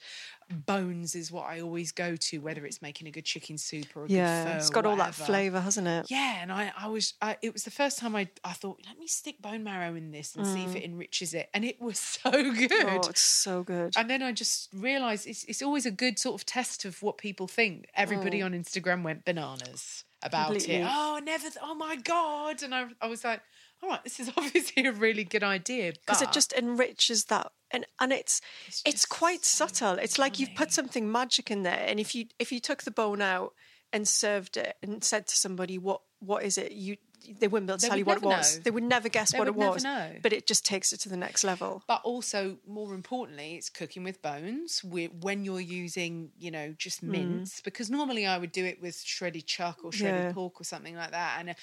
bones 0.49 1.15
is 1.15 1.31
what 1.31 1.45
I 1.45 1.61
always 1.61 1.91
go 1.91 2.15
to, 2.15 2.37
whether 2.39 2.65
it's 2.65 2.81
making 2.81 3.07
a 3.07 3.11
good 3.11 3.25
chicken 3.25 3.57
soup 3.57 3.95
or 3.95 4.05
a 4.05 4.09
yeah, 4.09 4.43
good 4.43 4.51
pho, 4.51 4.57
it's 4.57 4.69
got 4.69 4.85
all 4.85 4.95
that 4.97 5.15
flavour, 5.15 5.59
hasn't 5.61 5.87
it? 5.87 6.07
Yeah, 6.09 6.39
and 6.41 6.51
I, 6.51 6.71
I 6.77 6.87
was, 6.87 7.13
I, 7.21 7.37
it 7.41 7.53
was 7.53 7.63
the 7.63 7.71
first 7.71 7.99
time 7.99 8.15
I, 8.15 8.29
I 8.43 8.53
thought, 8.53 8.79
let 8.87 8.97
me 8.97 9.07
stick 9.07 9.41
bone 9.41 9.63
marrow 9.63 9.88
in 9.95 10.11
this 10.11 10.35
and 10.35 10.45
see 10.45 10.63
if 10.63 10.75
it 10.75 10.83
enriches 10.83 11.33
it, 11.33 11.49
and 11.53 11.63
it 11.65 11.79
was 11.81 11.99
so 12.23 12.31
good. 12.31 12.71
Mm. 12.71 12.99
Oh, 13.05 13.09
it's 13.09 13.21
so 13.21 13.63
good. 13.63 13.93
And 13.97 14.09
then 14.09 14.21
I 14.23 14.31
just 14.31 14.69
realised 14.73 15.27
it's, 15.27 15.43
it's 15.45 15.61
always 15.61 15.85
a 15.85 15.91
good 15.91 16.19
sort 16.19 16.39
of 16.41 16.45
test 16.45 16.85
of 16.85 17.01
what 17.01 17.17
people 17.17 17.47
think. 17.47 17.87
Everybody 17.95 18.41
on 18.41 18.53
Instagram 18.53 19.03
went 19.03 19.25
bananas 19.25 20.03
about 20.23 20.49
Mm. 20.49 20.53
Completely. 20.53 20.75
it. 20.75 20.87
Oh, 20.89 21.19
never, 21.23 21.47
oh 21.61 21.75
my 21.75 21.95
God. 21.95 22.61
And 22.63 22.75
I, 22.75 22.87
I 23.01 23.07
was 23.07 23.23
like, 23.23 23.41
all 23.81 23.89
right, 23.89 24.03
this 24.03 24.19
is 24.19 24.29
obviously 24.37 24.85
a 24.85 24.91
really 24.91 25.23
good 25.23 25.43
idea. 25.43 25.93
because 25.93 26.21
it 26.21 26.31
just 26.31 26.51
enriches 26.53 27.25
that 27.25 27.51
and 27.71 27.85
and 27.99 28.11
it's 28.11 28.41
it's, 28.67 28.81
just 28.83 29.09
quite 29.09 29.45
so 29.45 29.67
subtle 29.67 29.99
it's 29.99 30.17
like 30.17 30.39
you've 30.39 30.55
put 30.55 30.71
something 30.71 31.11
magic 31.11 31.51
in 31.51 31.61
there 31.61 31.85
and 31.87 31.99
if 31.99 32.15
you 32.15 32.25
if 32.39 32.51
you 32.51 32.59
took 32.59 32.81
the 32.81 32.89
bone 32.89 33.21
out 33.21 33.53
and 33.93 34.07
served 34.07 34.57
it 34.57 34.75
and 34.81 35.03
said 35.03 35.27
to 35.27 35.35
somebody 35.35 35.77
what 35.77 36.01
what 36.19 36.43
is 36.43 36.57
it 36.57 36.71
you 36.71 36.97
they 37.39 37.47
wouldn't 37.47 37.67
be 37.67 37.71
able 37.73 37.77
to 37.77 37.81
They 37.81 37.89
tell 37.89 37.97
you 37.97 38.05
what 38.05 38.17
it 38.17 38.23
was 38.23 38.57
know. 38.57 38.61
they 38.63 38.71
would 38.71 38.83
never 38.83 39.09
guess 39.09 39.31
They 39.31 39.39
what 39.39 39.47
it 39.47 39.55
never 39.57 39.71
was 39.73 39.83
know. 39.83 40.11
but 40.21 40.33
it 40.33 40.47
just 40.47 40.65
takes 40.65 40.93
it 40.93 40.99
to 41.01 41.09
the 41.09 41.17
next 41.17 41.43
level 41.43 41.83
But 41.87 42.01
also, 42.03 42.57
more 42.67 42.93
importantly, 42.93 43.55
it's 43.55 43.69
cooking 43.69 44.03
with 44.03 44.21
bones 44.21 44.83
when 44.83 45.43
you're 45.43 45.59
using, 45.59 46.31
you 46.37 46.51
know, 46.51 46.73
just 46.77 47.03
mince. 47.03 47.61
Because 47.61 47.89
normally 47.89 48.25
I 48.25 48.37
would 48.37 48.51
do 48.51 48.65
it 48.65 48.81
with 48.81 48.99
shredded 49.01 49.45
chuck 49.47 49.79
or 49.83 49.91
shredded 49.91 50.21
Mm. 50.21 50.25
Yeah. 50.27 50.33
pork 50.33 50.59
or 50.61 50.63
something 50.63 50.95
like 50.95 51.11
that. 51.11 51.37
And 51.39 51.49
uh, 51.51 51.53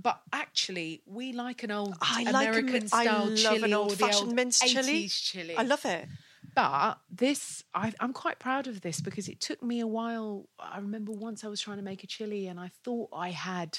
but 0.00 0.22
actually, 0.32 1.02
we 1.06 1.32
like 1.32 1.62
an 1.62 1.70
old 1.70 1.96
I 2.00 2.22
like 2.22 2.48
a 2.48 2.50
American 2.50 2.72
min- 2.72 2.88
I 2.92 3.04
style 3.04 3.26
love 3.28 3.36
chili 3.36 3.62
an 3.62 3.74
old 3.74 3.98
fashioned 3.98 4.32
minced 4.34 4.62
chili. 4.66 5.08
chili. 5.08 5.56
I 5.56 5.62
love 5.64 5.84
it. 5.84 6.08
But 6.54 6.98
this, 7.10 7.62
I, 7.74 7.92
I'm 8.00 8.12
quite 8.12 8.38
proud 8.38 8.66
of 8.66 8.80
this 8.80 9.00
because 9.00 9.28
it 9.28 9.40
took 9.40 9.62
me 9.62 9.80
a 9.80 9.86
while. 9.86 10.48
I 10.58 10.78
remember 10.78 11.12
once 11.12 11.44
I 11.44 11.48
was 11.48 11.60
trying 11.60 11.76
to 11.78 11.82
make 11.82 12.02
a 12.04 12.06
chili 12.06 12.46
and 12.46 12.58
I 12.58 12.68
thought 12.84 13.10
I 13.12 13.30
had, 13.30 13.78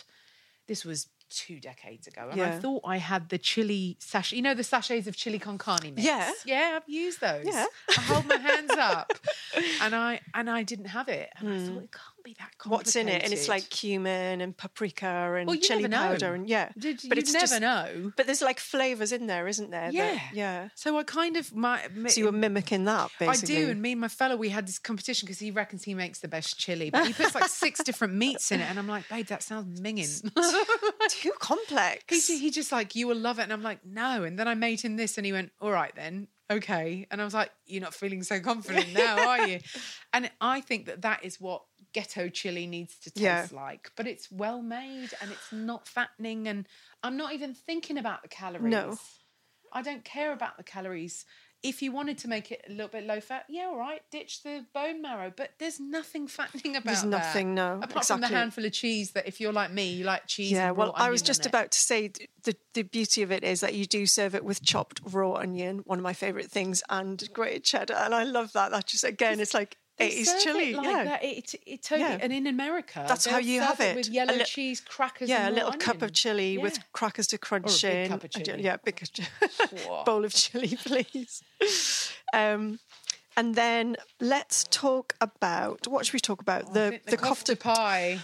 this 0.67 0.85
was 0.85 1.07
two 1.33 1.59
decades 1.59 2.07
ago, 2.07 2.29
and 2.31 2.41
I 2.41 2.59
thought 2.59 2.81
I 2.85 2.97
had 2.97 3.29
the 3.29 3.37
chili 3.37 3.97
sachet. 3.99 4.35
You 4.35 4.41
know 4.41 4.53
the 4.53 4.63
sachets 4.63 5.07
of 5.07 5.15
chili 5.15 5.39
con 5.39 5.57
carne 5.57 5.93
mix. 5.95 6.03
Yeah. 6.03 6.31
yeah, 6.45 6.73
I've 6.75 6.87
used 6.87 7.21
those. 7.21 7.45
Yeah. 7.45 7.65
I 7.97 8.01
hold 8.01 8.27
my 8.27 8.37
hands 8.37 8.71
up, 8.71 9.11
and 9.81 9.95
I 9.95 10.21
and 10.33 10.49
I 10.49 10.63
didn't 10.63 10.85
have 10.85 11.09
it, 11.09 11.29
and 11.37 11.49
I 11.49 11.57
thought 11.59 11.71
hmm. 11.71 11.83
it 11.83 11.91
can't 11.91 12.12
be 12.23 12.35
that 12.39 12.57
complicated. 12.57 12.71
What's 12.71 12.95
in 12.95 13.09
it? 13.09 13.23
And 13.23 13.33
it's 13.33 13.47
like 13.47 13.69
cumin 13.69 14.41
and 14.41 14.55
paprika 14.55 15.35
and 15.37 15.47
Well, 15.47 15.57
chili 15.57 15.83
never 15.83 15.91
know. 15.91 15.97
powder 16.13 16.33
and 16.33 16.47
yeah. 16.47 16.69
Did, 16.77 17.01
but 17.09 17.17
you 17.17 17.21
it's 17.21 17.33
never 17.33 17.45
just, 17.47 17.61
know. 17.61 18.11
But 18.17 18.25
there's 18.25 18.41
like 18.41 18.59
flavors 18.59 19.11
in 19.11 19.27
there, 19.27 19.47
isn't 19.47 19.69
there? 19.71 19.91
that- 19.91 19.93
Yeah, 19.93 20.19
yeah. 20.33 20.69
So 20.75 20.97
I 20.97 21.03
kind 21.03 21.37
of 21.37 21.53
my 21.55 21.81
So 22.07 22.19
you 22.19 22.25
were 22.25 22.31
mimicking 22.31 22.85
that 22.85 23.11
basically. 23.19 23.55
I 23.57 23.59
do, 23.65 23.69
and 23.71 23.81
me 23.81 23.91
and 23.93 24.01
my 24.01 24.07
fellow, 24.07 24.35
we 24.35 24.49
had 24.49 24.67
this 24.67 24.79
competition 24.79 25.25
because 25.25 25.39
he 25.39 25.51
reckons 25.51 25.83
he 25.83 25.93
makes 25.93 26.19
the 26.19 26.27
best 26.27 26.57
chili, 26.57 26.89
but 26.89 27.05
he 27.07 27.13
puts 27.13 27.35
like 27.35 27.47
six 27.49 27.83
different 27.83 28.13
meats 28.15 28.51
in 28.51 28.59
it, 28.61 28.69
and 28.69 28.79
I'm 28.79 28.87
like, 28.87 29.07
babe, 29.09 29.27
that 29.27 29.43
sounds 29.43 29.79
minging. 29.81 30.21
Too 31.09 31.31
complex. 31.39 32.27
he, 32.27 32.37
he 32.39 32.49
just 32.51 32.71
like, 32.71 32.95
you 32.95 33.07
will 33.07 33.17
love 33.17 33.39
it, 33.39 33.43
and 33.43 33.53
I'm 33.53 33.63
like, 33.63 33.85
no. 33.85 34.23
And 34.23 34.37
then 34.39 34.47
I 34.47 34.55
made 34.55 34.81
him 34.81 34.95
this, 34.95 35.17
and 35.17 35.25
he 35.25 35.31
went, 35.33 35.51
all 35.59 35.71
right 35.71 35.93
then, 35.95 36.27
okay. 36.49 37.07
And 37.11 37.21
I 37.21 37.25
was 37.25 37.33
like, 37.33 37.51
you're 37.65 37.81
not 37.81 37.93
feeling 37.93 38.23
so 38.23 38.39
confident 38.39 38.93
now, 38.93 39.27
are 39.29 39.47
you? 39.47 39.59
And 40.15 40.29
I 40.39 40.61
think 40.61 40.85
that 40.85 41.01
that 41.01 41.25
is 41.25 41.41
what 41.41 41.63
ghetto 41.93 42.29
chili 42.29 42.67
needs 42.67 42.95
to 42.99 43.11
taste 43.11 43.21
Yeah. 43.23 43.47
like, 43.51 43.91
but 43.95 44.07
it's 44.07 44.31
well 44.31 44.61
made 44.61 45.09
and 45.21 45.31
it's 45.31 45.51
not 45.51 45.87
fattening, 45.87 46.47
and 46.47 46.67
I'm 47.03 47.17
not 47.17 47.33
even 47.33 47.53
thinking 47.53 47.97
about 47.97 48.21
the 48.23 48.27
calories. 48.29 48.71
No. 48.71 48.97
I 49.71 49.81
don't 49.81 50.03
care 50.03 50.31
about 50.33 50.57
the 50.57 50.63
calories. 50.63 51.25
If 51.63 51.81
you 51.81 51.93
wanted 51.93 52.17
to 52.19 52.27
make 52.27 52.51
it 52.51 52.61
a 52.67 52.71
little 52.71 52.89
bit 52.89 53.05
low 53.05 53.21
fat, 53.21 53.45
yeah, 53.47 53.67
all 53.67 53.77
right, 53.77 54.01
ditch 54.11 54.43
the 54.43 54.65
bone 54.73 55.01
marrow. 55.01 55.31
But 55.35 55.51
there's 55.59 55.79
nothing 55.79 56.27
fattening 56.27 56.75
about 56.75 56.81
it. 56.81 56.85
There's 56.87 57.01
that. 57.03 57.07
nothing, 57.07 57.55
no, 57.55 57.79
Apart 57.81 58.05
from 58.05 58.19
the 58.19 58.27
handful 58.27 58.65
of 58.65 58.73
cheese 58.73 59.11
that 59.11 59.27
if 59.29 59.39
you're 59.39 59.53
like 59.53 59.71
me, 59.71 59.93
you 59.93 60.03
like 60.03 60.27
cheese. 60.27 60.51
yeah, 60.51 60.71
well, 60.71 60.91
I 60.95 61.09
was 61.09 61.21
just 61.21 61.45
it. 61.45 61.47
about 61.47 61.71
to 61.71 61.79
say 61.79 62.09
the 62.43 62.53
the 62.73 62.83
beauty 62.83 63.21
of 63.21 63.31
it 63.31 63.45
is 63.45 63.61
that 63.61 63.73
you 63.75 63.85
do 63.85 64.05
serve 64.05 64.35
it 64.35 64.43
with 64.43 64.61
chopped 64.61 64.99
raw 65.09 65.35
onion, 65.35 65.79
one 65.85 65.99
of 65.99 66.03
my 66.03 66.11
favorite 66.11 66.51
things, 66.51 66.83
and 66.89 67.23
grated 67.31 67.63
cheddar, 67.63 67.93
and 67.93 68.13
I 68.13 68.23
love 68.25 68.51
that. 68.53 68.71
That 68.71 68.85
just 68.85 69.05
again, 69.05 69.39
it's 69.39 69.53
like 69.53 69.77
Eighties 69.99 70.31
serve 70.31 70.41
chili. 70.41 70.71
It 70.71 70.75
like 70.77 70.85
yeah, 70.87 71.03
that. 71.03 71.23
It, 71.23 71.55
it 71.67 71.83
totally, 71.83 72.09
Yeah. 72.09 72.17
and 72.21 72.33
in 72.33 72.47
America, 72.47 73.05
That's 73.07 73.25
how 73.27 73.37
you 73.37 73.61
have 73.61 73.79
it. 73.79 73.95
with 73.95 74.09
yellow 74.09 74.33
li- 74.33 74.43
cheese, 74.43 74.81
crackers. 74.81 75.29
yeah, 75.29 75.49
a 75.49 75.51
little 75.51 75.71
cup 75.73 75.97
of 75.97 76.03
onion. 76.03 76.13
chili 76.13 76.57
with 76.57 76.79
crackers 76.93 77.27
to 77.27 77.37
crunch 77.37 77.83
Or 77.83 77.87
a 77.87 77.91
big 77.91 78.05
in. 78.05 78.09
cup 78.09 78.23
of 78.23 78.29
chili. 78.31 78.63
Yeah, 78.63 78.77
big 78.83 79.01
bowl 80.05 80.25
of 80.25 80.33
chili, 80.33 80.75
please. 80.83 81.43
Um, 82.33 82.79
and 83.37 83.55
then 83.55 83.95
let's 84.19 84.63
talk 84.69 85.13
about 85.21 85.87
what 85.87 86.05
should 86.05 86.13
we 86.13 86.19
talk 86.19 86.41
about? 86.41 86.63
Oh, 86.65 86.71
I 86.71 86.73
the 86.73 86.99
the 87.05 87.17
kofta 87.17 87.55
kofta 87.55 87.59
pie. 87.59 88.19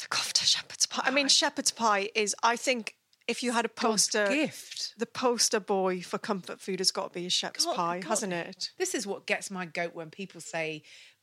the 0.00 0.06
kofta 0.08 0.44
shepherd's 0.44 0.86
pie. 0.86 1.02
I 1.06 1.10
mean, 1.10 1.28
shepherd's 1.28 1.70
pie 1.70 2.10
is. 2.14 2.34
I 2.42 2.56
think 2.56 2.96
if 3.28 3.42
you 3.42 3.52
had 3.52 3.64
a 3.64 3.68
God's 3.68 4.06
poster, 4.08 4.26
gift. 4.28 4.94
the 4.98 5.06
poster 5.06 5.60
boy 5.60 6.00
for 6.02 6.18
comfort 6.18 6.60
food 6.60 6.80
has 6.80 6.90
got 6.90 7.12
to 7.12 7.18
be 7.20 7.26
a 7.26 7.30
shepherd's 7.30 7.64
God- 7.64 7.76
pie, 7.76 8.00
God. 8.00 8.08
hasn't 8.08 8.32
it? 8.32 8.70
This 8.78 8.94
is 8.94 9.06
what 9.06 9.26
gets 9.26 9.50
my 9.50 9.64
goat 9.66 9.94
when 9.94 10.10
people 10.10 10.40
say 10.40 10.82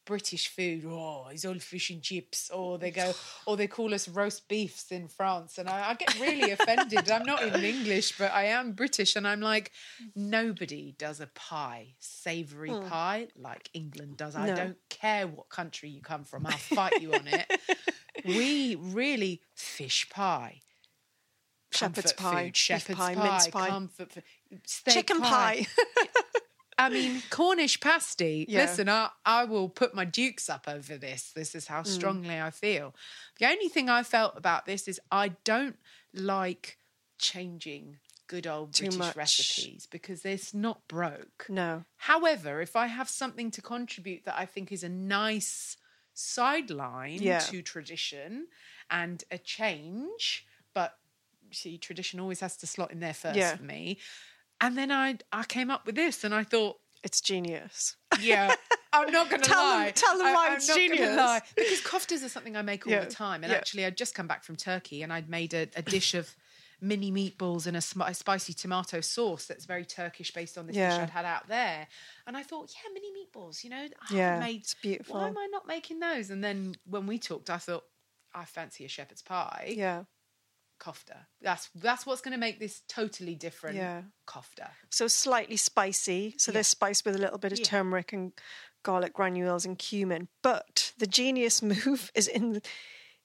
British 0.09 0.47
food, 0.47 0.83
oh, 0.87 1.27
it's 1.31 1.45
all 1.45 1.59
fish 1.59 1.91
and 1.91 2.01
chips, 2.01 2.49
or 2.49 2.79
they 2.79 2.89
go, 2.89 3.13
or 3.45 3.55
they 3.55 3.67
call 3.67 3.93
us 3.93 4.07
roast 4.09 4.47
beefs 4.49 4.91
in 4.91 5.07
France, 5.07 5.59
and 5.59 5.69
I, 5.69 5.91
I 5.91 5.93
get 5.93 6.19
really 6.19 6.49
offended. 6.51 7.09
I'm 7.11 7.23
not 7.23 7.45
even 7.45 7.63
English, 7.63 8.17
but 8.17 8.31
I 8.33 8.45
am 8.45 8.71
British, 8.73 9.15
and 9.15 9.27
I'm 9.27 9.39
like, 9.39 9.71
nobody 10.15 10.95
does 10.97 11.19
a 11.19 11.27
pie, 11.27 11.93
savoury 11.99 12.71
pie, 12.89 13.27
like 13.37 13.69
England 13.73 14.17
does. 14.17 14.35
I 14.35 14.49
Hmm. 14.49 14.55
Don't 14.55 14.77
care 14.89 15.27
what 15.27 15.49
country 15.49 15.89
you 15.89 16.01
come 16.01 16.23
from, 16.23 16.47
I'll 16.47 16.53
fight 16.53 17.01
you 17.01 17.13
on 17.13 17.27
it. 17.27 17.45
We 18.25 18.75
really 18.75 19.41
fish 19.55 20.09
pie. 20.09 20.59
Shepherd's 21.71 22.11
pie, 22.13 22.45
food, 22.45 22.57
shepherd's 22.57 22.99
pie, 22.99 23.15
pie, 23.15 23.23
mince 23.29 23.47
pie. 23.47 23.67
comfort 23.69 24.11
food, 24.11 24.23
Chicken 24.89 25.21
pie. 25.21 25.67
I 26.79 26.89
mean, 26.89 27.21
Cornish 27.29 27.79
pasty. 27.79 28.45
Yeah. 28.47 28.61
Listen, 28.61 28.89
I, 28.89 29.09
I 29.25 29.45
will 29.45 29.69
put 29.69 29.93
my 29.93 30.05
dukes 30.05 30.49
up 30.49 30.65
over 30.67 30.97
this. 30.97 31.31
This 31.35 31.53
is 31.55 31.65
Mm. 31.65 31.69
how 31.69 31.83
strongly 31.83 32.39
I 32.39 32.49
feel. 32.51 32.95
The 33.39 33.45
only 33.47 33.67
thing 33.69 33.89
I 33.89 34.03
felt 34.03 34.33
about 34.37 34.65
this 34.65 34.87
is 34.87 34.99
I 35.11 35.29
don't 35.43 35.77
like 36.13 36.77
changing 37.17 37.99
good 38.27 38.45
old 38.47 38.73
Too 38.73 38.83
British 38.85 38.97
much. 38.99 39.15
recipes 39.15 39.87
because 39.87 40.23
it's 40.23 40.53
not 40.53 40.87
broke. 40.87 41.45
no, 41.49 41.83
However, 41.97 42.61
if 42.61 42.75
I 42.75 42.87
have 42.87 43.09
something 43.09 43.51
to 43.51 43.61
contribute 43.61 44.23
that 44.25 44.37
I 44.37 44.45
think 44.45 44.71
is 44.71 44.83
a 44.83 44.89
nice 44.89 45.77
sideline 46.13 47.21
Yeah. 47.21 47.39
to 47.39 47.61
tradition 47.61 48.47
and 48.89 49.23
a 49.31 49.37
change, 49.37 50.45
but 50.73 50.97
see, 51.51 51.77
tradition 51.77 52.19
always 52.19 52.39
has 52.41 52.55
to 52.57 52.67
slot 52.67 52.91
in 52.91 52.99
there 52.99 53.13
first 53.13 53.35
Yeah. 53.37 53.55
for 53.55 53.63
me. 53.63 53.97
And 54.61 54.77
then 54.77 54.91
I 54.91 55.17
I 55.31 55.43
came 55.43 55.69
up 55.71 55.85
with 55.85 55.95
this 55.95 56.23
and 56.23 56.33
I 56.33 56.43
thought, 56.43 56.77
it's 57.03 57.21
genius. 57.21 57.95
yeah, 58.19 58.53
I'm 58.93 59.11
not 59.11 59.29
going 59.29 59.41
to 59.41 59.49
Tell 59.49 59.61
them- 59.71 59.79
lie. 59.85 59.91
tell 59.91 60.17
them 60.17 60.27
I, 60.27 60.33
why 60.33 60.47
I'm 60.49 60.55
it's 60.57 60.73
genius. 60.73 61.15
lie. 61.15 61.41
Because 61.55 61.81
koftas 61.81 62.23
are 62.25 62.29
something 62.29 62.57
I 62.57 62.61
make 62.61 62.85
all 62.85 62.91
Yeah, 62.91 63.05
the 63.05 63.11
time. 63.11 63.43
And 63.43 63.51
yeah. 63.51 63.57
actually, 63.57 63.85
I'd 63.85 63.95
just 63.97 64.13
come 64.15 64.27
back 64.27 64.43
from 64.43 64.55
Turkey 64.57 65.01
and 65.03 65.13
I'd 65.13 65.29
made 65.29 65.53
a, 65.53 65.67
a 65.77 65.81
dish 65.81 66.13
of 66.13 66.35
mini 66.81 67.11
meatballs 67.11 67.67
and 67.67 67.75
a, 67.77 67.81
sm- 67.81 68.01
a 68.01 68.13
spicy 68.13 68.53
tomato 68.53 68.99
sauce 69.01 69.45
that's 69.45 69.65
very 69.65 69.85
Turkish 69.85 70.33
based 70.33 70.57
on 70.57 70.65
this 70.67 70.75
dish 70.75 70.91
I'd 70.93 71.09
had 71.09 71.25
out 71.25 71.47
there. 71.47 71.87
And 72.27 72.35
I 72.35 72.43
thought, 72.43 72.69
yeah, 72.73 72.89
mini 72.93 73.07
meatballs, 73.11 73.63
you 73.63 73.69
know, 73.69 73.77
I 73.77 74.13
Yeah, 74.13 74.17
haven't 74.33 74.39
made. 74.47 74.61
it's 74.61 74.75
beautiful. 74.75 75.15
Why 75.21 75.27
am 75.29 75.37
I 75.37 75.47
not 75.51 75.67
making 75.67 75.99
those? 75.99 76.29
And 76.29 76.43
then 76.43 76.75
when 76.85 77.05
we 77.07 77.17
talked, 77.17 77.49
I 77.49 77.57
thought, 77.57 77.83
I 78.33 78.43
fancy 78.45 78.83
a 78.85 78.89
shepherd's 78.89 79.21
pie. 79.21 79.73
Yeah. 79.75 80.03
Kofta. 80.79 81.25
That's 81.41 81.69
that's 81.75 82.05
what's 82.05 82.21
going 82.21 82.31
to 82.33 82.39
make 82.39 82.59
this 82.59 82.81
totally 82.87 83.35
different. 83.35 83.75
Yeah. 83.75 84.01
Kofta. 84.27 84.69
So 84.89 85.07
slightly 85.07 85.57
spicy. 85.57 86.35
So 86.37 86.51
yeah. 86.51 86.53
they're 86.55 86.63
spiced 86.63 87.05
with 87.05 87.15
a 87.15 87.19
little 87.19 87.37
bit 87.37 87.51
of 87.51 87.59
Yeah. 87.59 87.65
turmeric 87.65 88.13
and 88.13 88.31
garlic 88.83 89.13
granules 89.13 89.65
and 89.65 89.77
cumin. 89.77 90.29
But 90.41 90.93
the 90.97 91.07
genius 91.07 91.61
move 91.73 92.11
is 92.15 92.27
in 92.27 92.53
the, 92.53 92.61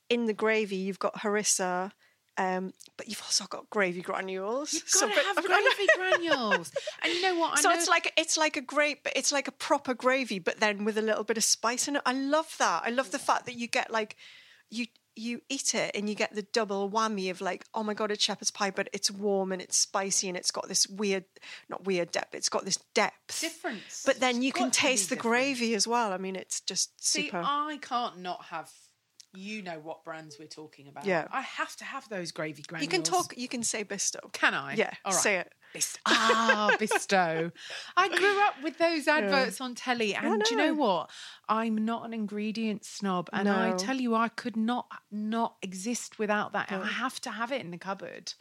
in 0.09 0.27
the 0.27 0.33
gravy. 0.35 0.77
You've 0.77 0.99
got 0.99 1.21
harissa, 1.21 1.93
um, 2.37 2.73
but 2.97 3.07
you've 3.09 3.23
also 3.23 3.45
got 3.47 3.71
gravy 3.71 4.03
granules. 4.03 4.73
You've 4.73 4.83
So, 4.89 5.07
got 5.07 5.15
to 5.15 5.23
have 5.23 5.45
gravy 5.45 5.87
granules. 5.97 6.73
And 7.03 7.13
you 7.13 7.23
know 7.23 7.39
what? 7.39 7.59
I 7.59 7.63
so 7.63 7.69
know 7.71 7.77
it's 7.77 7.89
like 7.89 8.13
it's 8.17 8.37
like 8.37 8.57
a 8.57 8.61
grape, 8.61 9.07
it's 9.15 9.31
like 9.31 9.47
a 9.47 9.53
proper 9.53 9.95
gravy, 9.95 10.41
but 10.41 10.59
then 10.59 10.85
with 10.85 10.99
a 10.99 11.03
little 11.03 11.23
bit 11.25 11.37
of 11.37 11.45
spice 11.45 11.87
in 11.87 11.95
it. 11.97 12.03
I 12.05 12.13
love 12.13 12.57
that. 12.59 12.83
I 12.85 12.91
love 12.91 13.13
the 13.13 13.21
fact 13.21 13.47
that 13.47 13.55
you 13.55 13.69
get 13.69 13.93
like 13.93 14.17
you 14.71 14.87
you 15.17 15.41
eat 15.49 15.75
it 15.75 15.91
and 15.95 16.09
you 16.09 16.15
get 16.15 16.35
the 16.35 16.43
double 16.43 16.91
whammy 16.91 17.31
of 17.31 17.41
like, 17.41 17.65
oh 17.75 17.83
my 17.83 17.95
god, 17.95 18.11
it's 18.11 18.25
shepherd's 18.25 18.51
pie, 18.51 18.71
but 18.71 18.89
it's 18.93 19.11
warm 19.11 19.53
and 19.53 19.63
it's 19.63 19.77
spicy 19.77 20.29
and 20.29 20.37
it's 20.37 20.51
got 20.51 20.69
this 20.69 20.89
weird, 20.89 21.25
not 21.69 21.85
weird 21.85 22.11
depth. 22.11 22.35
It's 22.35 22.49
got 22.49 22.65
this 22.65 22.79
depth. 22.95 23.41
difference. 23.41 24.03
But 24.05 24.21
then 24.21 24.37
It's 24.37 24.45
you 24.45 24.53
can 24.53 24.67
got 24.67 24.73
to 24.75 24.81
be 24.83 24.87
taste 24.89 25.09
the 25.11 25.17
different. 25.17 25.33
gravy 25.33 25.75
as 25.75 25.87
well. 25.87 26.13
I 26.13 26.19
mean, 26.19 26.37
it's 26.37 26.61
just 26.61 27.05
See, 27.05 27.27
super. 27.27 27.43
I 27.45 27.79
can't 27.81 28.19
not 28.19 28.45
have. 28.47 28.71
You 29.35 29.63
know 29.63 29.81
what 29.81 30.05
brands 30.05 30.37
we're 30.39 30.47
talking 30.47 30.89
about. 30.89 31.07
Yeah. 31.07 31.27
I 31.31 31.41
have 31.41 31.75
to 31.77 31.85
have 31.85 32.09
those 32.09 32.33
gravy 32.33 32.63
granules. 32.63 32.85
you 32.85 32.91
can 32.91 33.03
talk. 33.03 33.35
You 33.37 33.49
can 33.49 33.63
say 33.63 33.85
Bisto. 33.85 34.33
Can 34.33 34.55
I? 34.55 34.75
Yeah, 34.75 34.93
All 35.05 35.13
right. 35.13 35.21
say 35.21 35.37
it. 35.39 35.53
Bist- 35.73 35.99
ah, 36.07 36.77
Bisto. 36.79 37.51
I 37.97 38.09
grew 38.09 38.43
up 38.45 38.63
with 38.63 38.79
those 38.79 39.09
adverts 39.09 39.61
on 39.61 39.75
telly, 39.75 40.15
and 40.15 40.41
do 40.45 40.55
you 40.55 40.57
know 40.57 40.69
know. 40.69 40.75
what? 40.75 41.11
I'm 41.49 41.85
not 41.85 42.05
an 42.05 42.15
ingredient 42.15 42.85
snob, 42.85 43.29
and 43.33 43.49
I 43.49 43.73
tell 43.73 43.97
you, 43.97 44.15
I 44.15 44.29
could 44.29 44.57
not 44.57 44.87
not 45.11 45.57
exist 45.63 46.19
without 46.19 46.53
that. 46.53 46.71
I 46.71 46.87
have 46.87 47.21
to 47.23 47.31
have 47.31 47.51
it 47.51 47.61
in 47.61 47.73
the 47.73 47.79
cupboard. 47.79 48.35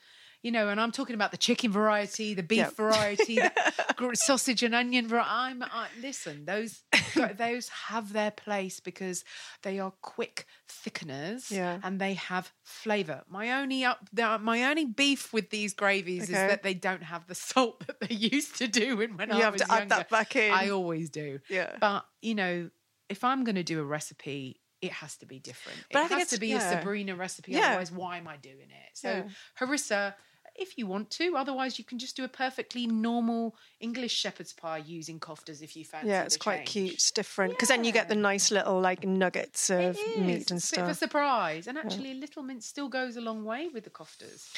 You 0.43 0.51
know, 0.51 0.67
and 0.67 0.79
I'm 0.79 0.91
talking 0.91 1.15
about 1.15 1.31
the 1.31 1.37
chicken 1.37 1.71
variety, 1.71 2.33
the 2.33 2.43
beef 2.43 2.57
Yeah. 2.57 2.69
variety, 2.75 3.35
the 3.35 4.11
sausage 4.15 4.61
and 4.61 4.75
onion 4.75 5.07
variety. 5.07 5.29
I'm 5.31 5.63
I, 5.63 5.87
listen; 6.01 6.43
those 6.43 6.83
those 7.37 7.69
have 7.87 8.11
their 8.11 8.29
place 8.31 8.81
because 8.81 9.23
they 9.61 9.79
are 9.79 9.93
quick 10.01 10.45
thickeners, 10.67 11.49
Yeah. 11.49 11.79
and 11.81 11.99
they 11.99 12.15
have 12.15 12.51
flavour. 12.61 13.23
My 13.29 13.51
only 13.61 13.85
up, 13.85 14.09
my 14.41 14.63
only 14.65 14.83
beef 14.85 15.31
with 15.31 15.49
these 15.49 15.73
gravies 15.73 16.23
is 16.23 16.29
that 16.31 16.61
they 16.61 16.73
don't 16.73 17.03
have 17.03 17.25
the 17.27 17.35
salt 17.35 17.87
that 17.87 18.01
they 18.01 18.13
used 18.35 18.57
to 18.57 18.67
do 18.67 18.97
when, 18.97 19.15
when 19.15 19.29
You 19.29 19.35
I 19.35 19.39
have 19.41 19.53
was 19.53 19.61
to 19.61 19.71
add 19.71 19.89
that 19.89 20.09
back 20.09 20.35
in. 20.35 20.51
I 20.51 20.69
always 20.71 21.09
do. 21.09 21.39
Yeah. 21.49 21.75
But 21.79 22.05
you 22.21 22.35
know, 22.35 22.69
if 23.07 23.23
I'm 23.23 23.45
going 23.45 23.55
to 23.55 23.63
do 23.63 23.79
a 23.79 23.83
recipe, 23.85 24.59
it 24.81 24.91
has 24.91 25.15
to 25.19 25.25
be 25.25 25.39
different. 25.39 25.79
But 25.93 25.99
it 25.99 26.05
I 26.05 26.07
think 26.09 26.19
has 26.19 26.29
to 26.31 26.39
be 26.41 26.49
yeah. 26.49 26.57
a 26.69 26.77
Sabrina 26.79 27.15
recipe. 27.15 27.53
Yeah. 27.53 27.67
Otherwise, 27.69 27.93
why 27.93 28.17
am 28.17 28.27
I 28.27 28.35
doing 28.35 28.69
it? 28.69 28.89
So 28.95 29.09
Yeah. 29.09 29.23
harissa. 29.57 30.15
If 30.55 30.77
you 30.77 30.87
want 30.87 31.09
to. 31.11 31.35
Otherwise, 31.35 31.77
you 31.79 31.85
can 31.85 31.97
just 31.97 32.15
do 32.15 32.23
a 32.23 32.27
perfectly 32.27 32.87
normal 32.87 33.55
English 33.79 34.13
shepherd's 34.13 34.53
pie 34.53 34.83
using 34.85 35.19
koftas 35.19 35.61
if 35.61 35.75
you 35.75 35.83
fancy. 35.83 36.09
Yeah, 36.09 36.23
it's 36.23 36.37
quite 36.37 36.57
change. 36.57 36.69
cute. 36.69 36.93
It's 36.93 37.11
different 37.11 37.53
because 37.53 37.69
then 37.69 37.83
you 37.83 37.91
get 37.91 38.09
the 38.09 38.15
nice 38.15 38.51
little 38.51 38.79
like 38.79 39.05
nuggets 39.05 39.69
of 39.69 39.97
meat 40.17 40.51
and 40.51 40.59
It's 40.59 40.71
a 40.71 40.75
bit 40.75 40.83
of 40.83 40.89
a 40.89 40.95
surprise, 40.95 41.67
and 41.67 41.77
actually, 41.77 42.11
a 42.11 42.15
little 42.15 42.43
mint 42.43 42.63
still 42.63 42.89
goes 42.89 43.15
a 43.17 43.21
long 43.21 43.43
way 43.43 43.69
with 43.73 43.83
the 43.83 43.89
koftas. 43.89 44.51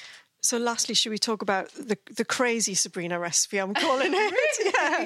So, 0.46 0.58
lastly, 0.58 0.94
should 0.96 1.10
we 1.10 1.18
talk 1.18 1.42
about 1.42 1.70
the 1.74 1.98
the 2.16 2.24
crazy 2.24 2.76
Sabrina 2.76 3.20
recipe? 3.20 3.58
I'm 3.58 3.74
calling 3.74 4.12
it. 4.14 4.34
Yeah, 4.76 5.06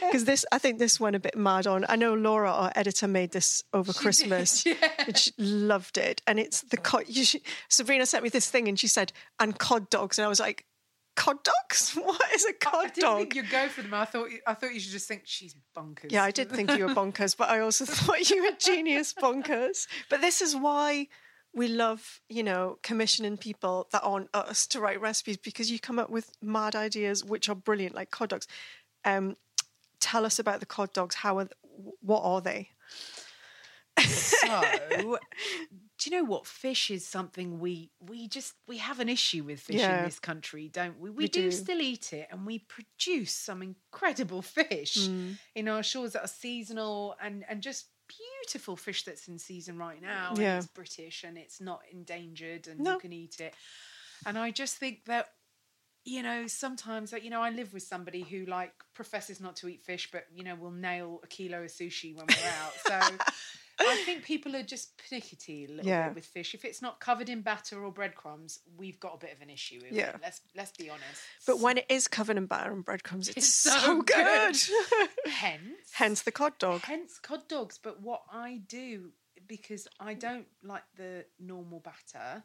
because 0.00 0.24
this 0.24 0.44
I 0.52 0.58
think 0.58 0.78
this 0.78 1.00
went 1.00 1.16
a 1.16 1.18
bit 1.18 1.36
mad 1.36 1.66
on. 1.66 1.84
I 1.88 1.96
know 1.96 2.14
Laura, 2.14 2.50
our 2.50 2.72
editor, 2.76 3.08
made 3.08 3.32
this 3.32 3.62
over 3.72 3.92
Christmas, 3.92 4.64
and 4.98 5.16
she 5.16 5.32
loved 5.38 5.98
it. 5.98 6.22
And 6.26 6.38
it's 6.38 6.60
the 6.62 6.76
cod. 6.76 7.04
You 7.08 7.24
should, 7.24 7.40
Sabrina 7.68 8.06
sent 8.06 8.22
me 8.22 8.30
this 8.30 8.48
thing, 8.50 8.68
and 8.68 8.78
she 8.78 8.86
said, 8.86 9.12
"And 9.40 9.58
cod 9.58 9.90
dogs," 9.90 10.18
and 10.18 10.26
I 10.26 10.28
was 10.28 10.40
like. 10.40 10.64
Cod 11.16 11.38
dogs? 11.44 11.92
What 11.94 12.20
is 12.34 12.44
a 12.44 12.50
I 12.50 12.52
cod 12.60 12.92
didn't 12.92 13.00
dog? 13.02 13.18
think 13.20 13.34
you'd 13.36 13.50
go 13.50 13.68
for 13.68 13.80
them. 13.80 13.94
I 13.94 14.04
thought 14.04 14.30
you, 14.30 14.40
I 14.46 14.52
thought 14.52 14.74
you 14.74 14.80
should 14.80 14.92
just 14.92 15.08
think 15.08 15.22
she's 15.24 15.56
bonkers. 15.74 16.12
Yeah, 16.12 16.22
I 16.24 16.30
did 16.30 16.50
think 16.52 16.70
you 16.76 16.86
were 16.86 16.94
bonkers, 16.94 17.34
but 17.34 17.48
I 17.48 17.60
also 17.60 17.86
thought 17.86 18.28
you 18.28 18.42
were 18.44 18.50
genius 18.58 19.14
bonkers. 19.14 19.86
But 20.10 20.20
this 20.20 20.42
is 20.42 20.54
why 20.54 21.08
we 21.56 21.66
love, 21.68 22.20
you 22.28 22.42
know, 22.44 22.78
commissioning 22.82 23.36
people 23.38 23.88
that 23.90 24.02
aren't 24.04 24.28
us 24.34 24.66
to 24.68 24.78
write 24.80 25.00
recipes 25.00 25.38
because 25.38 25.70
you 25.70 25.80
come 25.80 25.98
up 25.98 26.10
with 26.10 26.30
mad 26.42 26.76
ideas 26.76 27.24
which 27.24 27.48
are 27.48 27.54
brilliant, 27.56 27.94
like 27.94 28.10
cod 28.12 28.28
dogs. 28.28 28.46
Um, 29.04 29.36
tell 29.98 30.24
us 30.26 30.38
about 30.38 30.60
the 30.60 30.66
cod 30.66 30.92
dogs. 30.92 31.14
How 31.16 31.38
are, 31.38 31.46
th- 31.46 31.54
what 32.02 32.20
are 32.20 32.40
they? 32.42 32.68
So, 34.04 35.18
do 35.98 36.10
you 36.10 36.16
know 36.18 36.24
what? 36.24 36.46
Fish 36.46 36.90
is 36.90 37.06
something 37.06 37.58
we 37.58 37.90
we 38.00 38.28
just 38.28 38.52
we 38.68 38.76
have 38.76 39.00
an 39.00 39.08
issue 39.08 39.42
with 39.44 39.60
fish 39.60 39.76
Yeah. 39.76 39.98
in 40.00 40.04
this 40.04 40.18
country, 40.18 40.68
don't 40.68 41.00
we? 41.00 41.08
We, 41.10 41.16
We 41.16 41.28
do, 41.28 41.42
do. 41.44 41.50
still 41.52 41.80
eat 41.80 42.12
it, 42.12 42.28
and 42.30 42.44
we 42.44 42.58
produce 42.58 43.32
some 43.32 43.62
incredible 43.62 44.42
fish 44.58 45.08
Mm. 45.08 45.38
in 45.54 45.68
our 45.68 45.82
shores 45.82 46.12
that 46.12 46.22
are 46.24 46.28
seasonal 46.28 47.16
and 47.22 47.44
and 47.48 47.62
just 47.62 47.86
beautiful 48.08 48.76
fish 48.76 49.04
that's 49.04 49.28
in 49.28 49.38
season 49.38 49.78
right 49.78 50.00
now. 50.00 50.34
Yeah. 50.36 50.54
and 50.56 50.64
it's 50.64 50.72
British 50.72 51.24
and 51.24 51.36
it's 51.38 51.60
not 51.60 51.80
endangered, 51.90 52.66
and 52.68 52.80
No. 52.80 52.94
you 52.94 52.98
can 53.00 53.12
eat 53.12 53.40
it. 53.40 53.54
And 54.24 54.38
I 54.38 54.50
just 54.50 54.76
think 54.76 55.04
that 55.06 55.28
you 56.08 56.22
know, 56.22 56.46
sometimes 56.46 57.12
like, 57.12 57.24
you 57.24 57.30
know, 57.30 57.42
I 57.42 57.50
live 57.50 57.72
with 57.72 57.82
somebody 57.82 58.22
who 58.22 58.44
like 58.46 58.72
professes 58.94 59.40
not 59.40 59.56
to 59.56 59.68
eat 59.68 59.82
fish, 59.82 60.08
but 60.12 60.24
you 60.32 60.44
know, 60.44 60.54
will 60.54 60.70
nail 60.70 61.18
a 61.24 61.26
kilo 61.26 61.64
of 61.64 61.70
sushi 61.70 62.14
when 62.14 62.26
we're 62.28 62.48
out. 62.62 62.72
So 62.86 63.24
I 63.78 63.96
think 64.04 64.24
people 64.24 64.56
are 64.56 64.62
just 64.62 64.96
pernickety 64.96 65.64
a 65.66 65.68
little 65.68 65.86
Yeah. 65.86 66.06
bit 66.08 66.14
with 66.16 66.24
fish. 66.26 66.54
If 66.54 66.64
it's 66.64 66.80
not 66.80 67.00
covered 67.00 67.28
in 67.28 67.42
batter 67.42 67.84
or 67.84 67.92
breadcrumbs, 67.92 68.60
we've 68.76 68.98
got 69.00 69.14
a 69.14 69.18
bit 69.18 69.32
of 69.34 69.42
an 69.42 69.50
issue 69.50 69.80
with 69.82 69.92
Yeah. 69.92 70.10
it. 70.10 70.16
Let's 70.22 70.40
let's 70.54 70.72
be 70.76 70.88
honest. 70.90 71.20
But 71.46 71.60
when 71.60 71.78
it 71.78 71.86
is 71.88 72.08
covered 72.08 72.36
in 72.36 72.46
batter 72.46 72.72
and 72.72 72.84
breadcrumbs, 72.84 73.28
it's, 73.28 73.36
It's 73.38 73.48
so, 73.54 73.70
so 73.78 74.02
good. 74.02 74.56
hence 75.26 75.70
Hence 75.92 76.22
the 76.22 76.32
cod 76.32 76.58
dog. 76.58 76.82
hence 76.84 77.18
cod 77.18 77.48
dogs. 77.48 77.78
But 77.82 78.00
what 78.02 78.22
I 78.32 78.62
do 78.68 79.12
because 79.46 79.86
I 80.00 80.14
don't 80.14 80.46
like 80.62 80.82
the 80.96 81.24
normal 81.38 81.80
batter. 81.80 82.42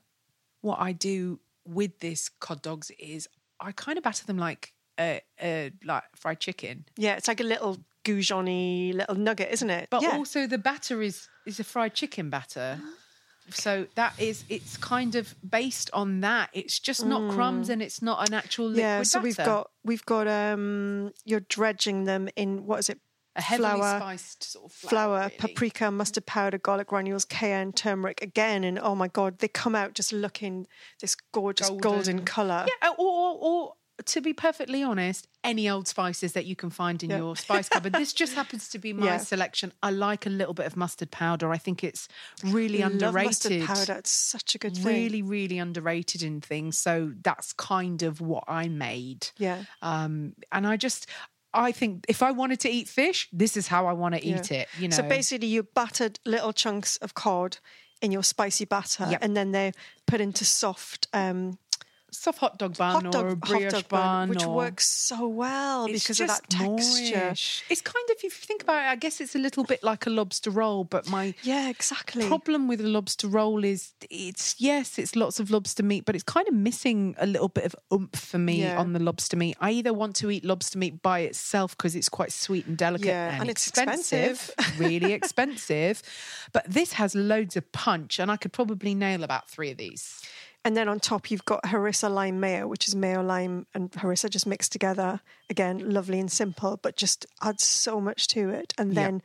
What 0.61 0.79
I 0.79 0.91
do 0.91 1.39
with 1.65 1.99
this 1.99 2.29
cod 2.29 2.61
dogs 2.61 2.91
is 2.99 3.27
I 3.59 3.71
kind 3.71 3.97
of 3.97 4.03
batter 4.03 4.25
them 4.25 4.37
like 4.37 4.73
a, 4.99 5.21
a 5.41 5.71
like 5.83 6.03
fried 6.15 6.39
chicken. 6.39 6.85
Yeah, 6.97 7.15
it's 7.15 7.27
like 7.27 7.39
a 7.39 7.43
little 7.45 7.83
goujony 8.03 8.93
little 8.93 9.15
nugget, 9.15 9.49
isn't 9.51 9.69
it? 9.69 9.87
But 9.89 10.01
yeah. 10.01 10.17
also 10.17 10.47
the 10.47 10.57
batter 10.57 11.01
is 11.01 11.27
is 11.45 11.59
a 11.59 11.63
fried 11.63 11.93
chicken 11.93 12.29
batter. 12.29 12.79
So 13.49 13.87
that 13.95 14.13
is 14.21 14.45
it's 14.49 14.77
kind 14.77 15.15
of 15.15 15.35
based 15.47 15.89
on 15.93 16.21
that. 16.21 16.51
It's 16.53 16.79
just 16.79 17.05
not 17.05 17.33
crumbs 17.33 17.69
and 17.69 17.81
it's 17.81 18.01
not 18.01 18.25
an 18.29 18.35
actual 18.35 18.67
liquid 18.67 18.79
yeah, 18.79 19.03
so 19.03 19.19
we've 19.19 19.35
got 19.35 19.71
we've 19.83 20.05
got 20.05 20.27
um 20.27 21.11
you're 21.25 21.41
dredging 21.41 22.03
them 22.05 22.29
in 22.35 22.67
what 22.67 22.79
is 22.79 22.89
it? 22.89 22.99
a 23.35 23.41
heavily 23.41 23.69
flour, 23.69 23.99
spiced 23.99 24.43
sort 24.43 24.65
of 24.65 24.71
flour, 24.71 24.89
flour, 24.89 25.19
really. 25.19 25.37
paprika, 25.37 25.91
mustard 25.91 26.25
powder, 26.25 26.57
garlic 26.57 26.87
granules, 26.87 27.25
cayenne, 27.25 27.71
turmeric 27.71 28.21
again, 28.21 28.63
and 28.63 28.77
oh 28.79 28.95
my 28.95 29.07
god, 29.07 29.39
they 29.39 29.47
come 29.47 29.75
out 29.75 29.93
just 29.93 30.11
looking 30.11 30.67
this 30.99 31.15
gorgeous 31.33 31.69
golden, 31.69 31.81
Golden. 31.81 32.25
colour. 32.25 32.65
Yeah, 32.67 32.89
or, 32.97 33.37
or 33.41 33.73
to 34.07 34.21
be 34.21 34.33
perfectly 34.33 34.83
honest, 34.83 35.27
any 35.43 35.69
old 35.69 35.87
spices 35.87 36.33
that 36.33 36.45
you 36.45 36.55
can 36.55 36.69
find 36.69 37.01
in 37.03 37.09
Yeah. 37.09 37.17
your 37.17 37.35
spice 37.35 37.69
cupboard. 37.69 37.93
this 37.93 38.13
just 38.13 38.33
happens 38.35 38.69
to 38.69 38.79
be 38.79 38.93
my 39.01 39.05
Yeah. 39.05 39.17
selection. 39.17 39.73
I 39.81 39.91
like 39.91 40.25
a 40.25 40.29
little 40.29 40.53
bit 40.53 40.65
of 40.65 40.75
mustard 40.77 41.11
powder. 41.11 41.51
I 41.51 41.57
think 41.57 41.83
it's 41.83 42.07
really 42.43 42.79
Love 42.79 42.91
underrated. 42.93 43.25
mustard 43.27 43.63
powder. 43.65 43.93
It's 43.99 44.11
such 44.11 44.55
a 44.55 44.57
good 44.57 44.75
thing. 44.75 44.85
Really, 44.85 45.21
really 45.21 45.57
underrated 45.57 46.21
in 46.23 46.41
things. 46.41 46.77
So 46.77 47.13
that's 47.21 47.53
kind 47.53 48.03
of 48.03 48.21
what 48.21 48.43
I 48.47 48.67
made. 48.67 49.29
Yeah. 49.37 49.63
Um, 49.81 50.33
and 50.51 50.65
I 50.67 50.77
just, 50.77 51.07
I 51.53 51.71
think 51.71 52.05
if 52.07 52.21
I 52.23 52.31
wanted 52.31 52.59
to 52.61 52.69
eat 52.69 52.87
fish, 52.87 53.27
this 53.33 53.57
is 53.57 53.67
how 53.67 53.87
I 53.87 53.93
want 53.93 54.15
to 54.15 54.25
eat 54.25 54.49
Yeah. 54.51 54.59
it. 54.61 54.67
You 54.79 54.87
know. 54.87 54.95
So 54.95 55.03
basically, 55.03 55.47
you 55.47 55.63
battered 55.63 56.19
little 56.25 56.53
chunks 56.53 56.97
of 56.97 57.13
cod 57.13 57.57
in 58.01 58.11
your 58.11 58.23
spicy 58.23 58.65
batter, 58.65 59.07
Yep. 59.11 59.19
and 59.21 59.35
then 59.37 59.51
they're 59.51 59.73
put 60.07 60.21
into 60.21 60.43
soft 60.45 61.07
um, 61.13 61.59
soft 62.13 62.39
hot 62.39 62.57
dog 62.59 62.77
bun 62.77 63.05
hot 63.05 63.11
dog, 63.13 63.23
or 63.23 63.27
a 63.27 63.29
hot 63.31 63.39
brioche 63.39 63.71
dog 63.71 63.87
bun, 63.87 64.29
which 64.29 64.43
or- 64.45 64.53
works 64.55 64.85
so 64.87 65.27
well 65.27 65.87
because 65.87 66.19
of 66.19 66.27
that 66.27 66.49
texture. 66.49 67.29
It's 67.69 67.81
kind 67.81 68.05
of, 68.09 68.15
if 68.17 68.23
you 68.23 68.29
think 68.29 68.63
about 68.63 68.83
it, 68.83 68.87
I 68.89 68.95
guess 68.97 69.21
it's 69.21 69.33
a 69.33 69.39
little 69.39 69.63
bit 69.63 69.81
like 69.81 70.05
a 70.05 70.09
lobster 70.09 70.49
roll, 70.49 70.83
but 70.83 71.09
my 71.09 71.33
Yeah, 71.41 71.69
exactly. 71.69 72.27
problem 72.27 72.67
with 72.67 72.81
a 72.81 72.87
lobster 72.87 73.27
roll 73.27 73.63
is 73.63 73.93
it's, 74.09 74.55
yes, 74.59 74.99
it's 74.99 75.15
lots 75.15 75.39
of 75.39 75.49
lobster 75.51 75.83
meat, 75.83 76.03
but 76.05 76.13
it's 76.15 76.23
kind 76.23 76.47
of 76.47 76.53
missing 76.53 77.15
a 77.17 77.25
little 77.25 77.47
bit 77.47 77.63
of 77.65 77.75
oomph 77.93 78.15
for 78.19 78.37
me 78.37 78.61
Yeah. 78.61 78.77
on 78.79 78.93
the 78.93 78.99
lobster 78.99 79.37
meat. 79.37 79.55
I 79.61 79.71
either 79.71 79.93
want 79.93 80.15
to 80.17 80.29
eat 80.29 80.43
lobster 80.43 80.77
meat 80.77 81.01
by 81.01 81.19
itself 81.21 81.77
because 81.77 81.95
it's 81.95 82.09
quite 82.09 82.31
sweet 82.33 82.65
and 82.67 82.77
delicate 82.77 83.07
Yeah, 83.07 83.31
and, 83.31 83.41
and 83.43 83.49
it's 83.49 83.65
expensive, 83.67 84.51
really 84.77 85.13
expensive. 85.13 86.03
But 86.51 86.65
this 86.69 86.93
has 86.93 87.15
loads 87.15 87.55
of 87.55 87.71
punch, 87.71 88.19
and 88.19 88.29
I 88.29 88.35
could 88.37 88.51
probably 88.51 88.93
nail 88.93 89.23
about 89.23 89.49
three 89.49 89.71
of 89.71 89.77
these. 89.77 90.21
And 90.63 90.77
then 90.77 90.87
on 90.87 90.99
top, 90.99 91.31
you've 91.31 91.45
got 91.45 91.63
harissa 91.63 92.09
lime 92.13 92.39
mayo, 92.39 92.67
which 92.67 92.87
is 92.87 92.95
mayo, 92.95 93.23
lime, 93.23 93.65
and 93.73 93.91
harissa 93.93 94.29
just 94.29 94.45
mixed 94.45 94.71
together. 94.71 95.19
Again, 95.49 95.91
lovely 95.91 96.19
and 96.19 96.31
simple, 96.31 96.79
but 96.81 96.95
just 96.95 97.25
adds 97.41 97.63
so 97.63 97.99
much 97.99 98.27
to 98.27 98.49
it. 98.49 98.73
And 98.77 98.93
then 98.95 99.23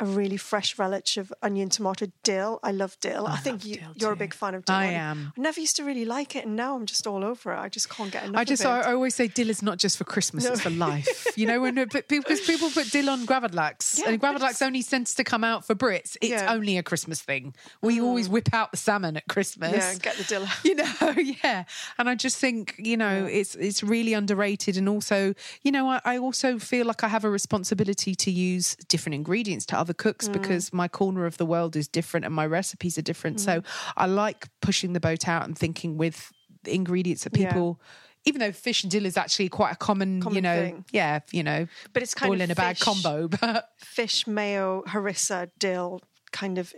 a 0.00 0.06
really 0.06 0.36
fresh 0.36 0.76
relish 0.78 1.16
of 1.16 1.32
onion, 1.42 1.68
tomato, 1.68 2.06
dill. 2.24 2.58
I 2.62 2.72
love 2.72 2.96
dill. 3.00 3.26
I, 3.26 3.36
think 3.36 3.64
you, 3.64 3.78
you're 3.94 4.12
a 4.12 4.16
big 4.16 4.34
fan 4.34 4.54
of 4.54 4.64
dill. 4.64 4.74
I 4.74 4.86
am. 4.86 5.32
I 5.36 5.40
never 5.40 5.60
used 5.60 5.76
to 5.76 5.84
really 5.84 6.04
like 6.04 6.34
it, 6.34 6.44
and 6.44 6.56
now 6.56 6.74
I'm 6.74 6.84
just 6.84 7.06
all 7.06 7.24
over 7.24 7.52
it. 7.52 7.58
I 7.58 7.68
just 7.68 7.88
can't 7.88 8.10
get 8.10 8.24
enough. 8.24 8.40
I 8.40 8.44
just, 8.44 8.64
of 8.64 8.70
I, 8.72 8.80
it. 8.80 8.86
I 8.86 8.92
always 8.92 9.14
say 9.14 9.28
dill 9.28 9.50
is 9.50 9.62
not 9.62 9.78
just 9.78 9.96
for 9.96 10.04
Christmas; 10.04 10.44
it's 10.44 10.60
for 10.60 10.70
life. 10.70 11.26
You 11.36 11.46
know, 11.46 11.60
when 11.60 11.76
people, 11.76 12.02
because 12.08 12.40
people 12.40 12.70
put 12.70 12.90
dill 12.90 13.08
on 13.08 13.24
gravlax, 13.26 13.98
Yeah, 14.04 14.10
and 14.10 14.20
but 14.20 14.36
gravlax 14.36 14.62
only 14.62 14.82
tends 14.82 15.14
to 15.14 15.24
come 15.24 15.44
out 15.44 15.64
for 15.64 15.74
Brits. 15.74 16.16
It's 16.20 16.30
Yeah. 16.30 16.52
only 16.52 16.76
a 16.76 16.82
Christmas 16.82 17.20
thing. 17.22 17.54
We 17.80 18.00
always 18.00 18.28
whip 18.28 18.52
out 18.52 18.72
the 18.72 18.76
salmon 18.76 19.16
at 19.16 19.28
Christmas. 19.28 19.72
Mm. 19.72 19.76
yeah, 19.76 19.94
get 20.00 20.16
the 20.16 20.24
dill. 20.24 20.44
out. 20.46 20.64
you 20.64 20.74
know, 20.74 21.14
yeah. 21.44 21.64
And 21.98 22.08
I 22.10 22.14
just 22.16 22.38
think, 22.38 22.74
you 22.78 22.96
know, 22.96 23.26
it's 23.26 23.54
it's 23.54 23.82
really 23.82 24.12
underrated. 24.12 24.76
And 24.76 24.88
also, 24.88 25.34
you 25.62 25.70
know, 25.70 25.88
I, 25.88 26.00
I 26.04 26.18
also 26.18 26.58
feel 26.58 26.86
like 26.86 27.04
I 27.04 27.08
have 27.08 27.24
a 27.24 27.30
responsibility 27.30 28.14
to 28.16 28.30
use 28.30 28.74
different 28.88 29.14
ingredients 29.14 29.66
to 29.66 29.76
other 29.84 29.94
cooks 29.94 30.28
mm. 30.28 30.32
because 30.32 30.72
my 30.72 30.88
corner 30.88 31.26
of 31.26 31.36
the 31.36 31.46
world 31.46 31.76
is 31.76 31.86
different 31.86 32.24
and 32.24 32.34
my 32.34 32.46
recipes 32.46 32.96
are 32.96 33.02
different. 33.02 33.40
So 33.40 33.60
mm. 33.60 33.64
I 33.96 34.06
like 34.06 34.48
pushing 34.60 34.94
the 34.94 35.00
boat 35.00 35.28
out 35.28 35.44
and 35.46 35.56
thinking 35.56 35.98
with 35.98 36.32
the 36.62 36.74
ingredients 36.74 37.24
that 37.24 37.36
Yeah. 37.36 37.48
people. 37.48 37.80
Even 38.26 38.40
though 38.40 38.52
fish 38.52 38.82
and 38.82 38.90
dill 38.90 39.04
is 39.04 39.18
actually 39.18 39.50
quite 39.50 39.72
a 39.72 39.76
common, 39.76 40.22
you 40.32 40.40
know, 40.40 40.56
thing. 40.56 40.84
yeah, 40.90 41.20
you 41.30 41.42
know, 41.42 41.66
But 41.92 42.02
it's 42.02 42.14
kind 42.14 42.30
boil 42.30 42.40
of 42.40 42.44
in 42.44 42.50
a 42.50 42.54
bag 42.54 42.76
fish- 42.76 42.84
combo, 42.84 43.28
but 43.40 43.68
Fish, 43.76 44.26
mayo, 44.26 44.82
harissa, 44.88 45.50
dill, 45.58 46.00
kind 46.32 46.56
of 46.56 46.74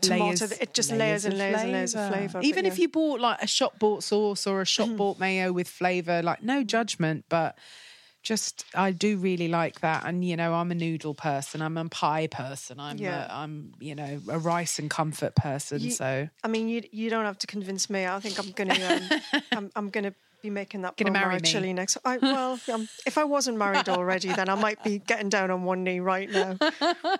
tomato. 0.00 0.46
it 0.60 0.74
just 0.74 0.90
layers, 0.90 1.24
and 1.24 1.34
of 1.34 1.38
layers 1.38 1.62
and 1.62 1.72
layers 1.72 1.94
of 1.94 2.08
flavour. 2.08 2.40
Even 2.42 2.64
but 2.64 2.72
if 2.72 2.78
yeah. 2.78 2.82
you 2.82 2.88
bought 2.88 3.20
like 3.20 3.40
a 3.40 3.46
shop 3.46 3.78
bought 3.78 4.02
sauce 4.02 4.44
or 4.46 4.60
a 4.60 4.66
shop 4.66 4.88
mm. 4.88 4.96
bought 4.96 5.20
mayo 5.20 5.52
with 5.52 5.68
flavour, 5.68 6.20
like 6.22 6.42
no 6.42 6.64
judgment, 6.64 7.24
but 7.28 7.56
just 8.28 8.66
I 8.74 8.90
do 8.92 9.16
really 9.16 9.48
like 9.48 9.80
that. 9.80 10.04
And 10.06 10.22
you 10.22 10.36
know, 10.36 10.52
I'm 10.52 10.70
a 10.70 10.74
noodle 10.74 11.14
person. 11.14 11.62
I'm 11.62 11.78
a 11.78 11.88
pie 11.88 12.26
person. 12.26 12.78
I'm 12.78 12.98
Yeah. 12.98 13.26
a, 13.26 13.34
I'm 13.42 13.72
you 13.80 13.94
know 13.94 14.20
a 14.28 14.38
rice 14.38 14.78
and 14.78 14.90
comfort 14.90 15.34
person. 15.34 15.80
You- 15.80 15.90
so 15.90 16.28
I 16.44 16.48
mean, 16.48 16.68
you 16.68 16.82
you 16.92 17.08
don't 17.08 17.24
have 17.24 17.38
to 17.38 17.46
convince 17.46 17.88
me. 17.88 18.06
I 18.06 18.20
think 18.20 18.38
I'm 18.38 18.52
gonna 18.52 18.74
um, 18.92 19.10
I'm, 19.52 19.70
I'm 19.74 19.88
gonna 19.88 20.12
be 20.42 20.50
making 20.50 20.82
that 20.82 20.96
Gonna 20.96 21.10
marry 21.10 21.34
me. 21.36 21.40
chili 21.40 21.72
next. 21.72 21.98
I, 22.04 22.16
well, 22.22 22.58
um, 22.72 22.88
if 23.06 23.18
I 23.18 23.24
wasn't 23.24 23.58
married 23.58 23.88
already, 23.88 24.28
then 24.28 24.48
I 24.48 24.54
might 24.54 24.82
be 24.82 24.98
getting 24.98 25.28
down 25.28 25.50
on 25.50 25.64
one 25.64 25.84
knee 25.84 26.00
right 26.00 26.30
now. 26.30 26.56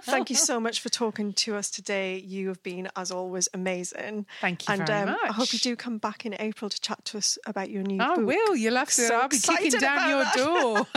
Thank 0.03 0.31
you 0.31 0.37
so 0.37 0.61
much 0.61 0.81
for 0.81 0.89
talking 0.89 1.33
to 1.35 1.57
us 1.57 1.71
today. 1.71 2.19
You 2.19 2.49
have 2.49 2.63
been, 2.63 2.89
as 2.97 3.11
always, 3.11 3.49
amazing. 3.55 4.27
Thank 4.41 4.69
you 4.69 4.75
and 4.75 4.87
very 4.87 5.09
um, 5.11 5.17
I 5.25 5.33
hope 5.33 5.53
you 5.53 5.59
do 5.59 5.77
come 5.77 5.99
back 5.99 6.25
in 6.27 6.35
April 6.39 6.69
to 6.69 6.81
chat 6.81 7.05
to 7.07 7.19
us 7.19 7.39
about 7.47 7.71
your 7.71 7.83
new 7.83 8.01
I 8.01 8.15
book. 8.15 8.27
will. 8.27 8.57
You'll 8.57 8.77
have 8.77 8.89
to. 8.89 8.93
So 8.93 9.17
I'll 9.17 9.29
be 9.29 9.39
kicking 9.39 9.79
down 9.81 10.09
your 10.09 10.25
door. 10.35 10.87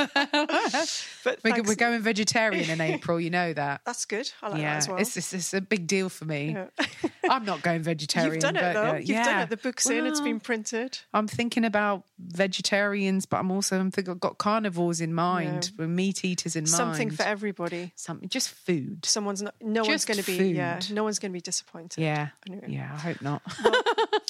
But 1.23 1.39
we're, 1.43 1.61
we're 1.63 1.75
going 1.75 2.01
vegetarian 2.01 2.69
in 2.69 2.81
April. 2.91 3.19
You 3.19 3.29
know 3.29 3.53
that. 3.53 3.81
That's 3.85 4.05
good. 4.05 4.31
I 4.41 4.47
like 4.47 4.57
that 4.57 4.61
yeah, 4.61 4.75
as 4.77 4.87
well. 4.87 4.97
it's, 4.97 5.17
it's 5.17 5.33
it's 5.33 5.53
a 5.53 5.61
big 5.61 5.87
deal 5.87 6.09
for 6.09 6.25
me. 6.25 6.51
Yeah. 6.51 7.09
I'm 7.29 7.45
not 7.45 7.61
going 7.61 7.81
vegetarian. 7.83 8.33
You've 8.33 8.41
done 8.41 8.55
it 8.55 8.73
though. 8.73 8.83
uh, 8.91 8.93
You've 8.95 9.23
done 9.25 9.39
it. 9.41 9.49
The 9.49 9.57
book's 9.57 9.89
in. 9.89 10.05
It's 10.05 10.21
been 10.21 10.39
printed. 10.39 10.99
I'm 11.13 11.27
thinking 11.27 11.63
about 11.65 12.03
vegetarians, 12.19 13.25
but 13.25 13.37
I'm 13.37 13.51
also 13.51 13.79
I'm 13.79 13.91
think 13.91 14.09
I've 14.09 14.19
got 14.19 14.37
carnivores 14.37 15.01
in 15.01 15.13
mind, 15.13 15.71
with 15.77 15.89
meat 15.89 16.23
eaters 16.25 16.55
in 16.55 16.63
mind. 16.63 16.69
Something 16.69 17.11
for 17.11 17.23
everybody. 17.23 17.93
something, 17.95 18.29
just 18.29 18.49
food. 18.49 19.05
Someone's 19.05 19.41
not, 19.41 19.55
no 19.61 19.83
one's 19.83 20.05
going 20.05 20.19
to 20.19 20.25
be 20.25 20.49
yeah, 20.49 20.79
no 20.91 21.03
one's 21.03 21.19
going 21.19 21.31
to 21.31 21.33
be 21.33 21.41
disappointed. 21.41 22.01
Yeah, 22.01 22.29
Anyway. 22.47 22.65
yeah. 22.69 22.91
I 22.93 22.97
hope 22.97 23.21
not. 23.21 23.41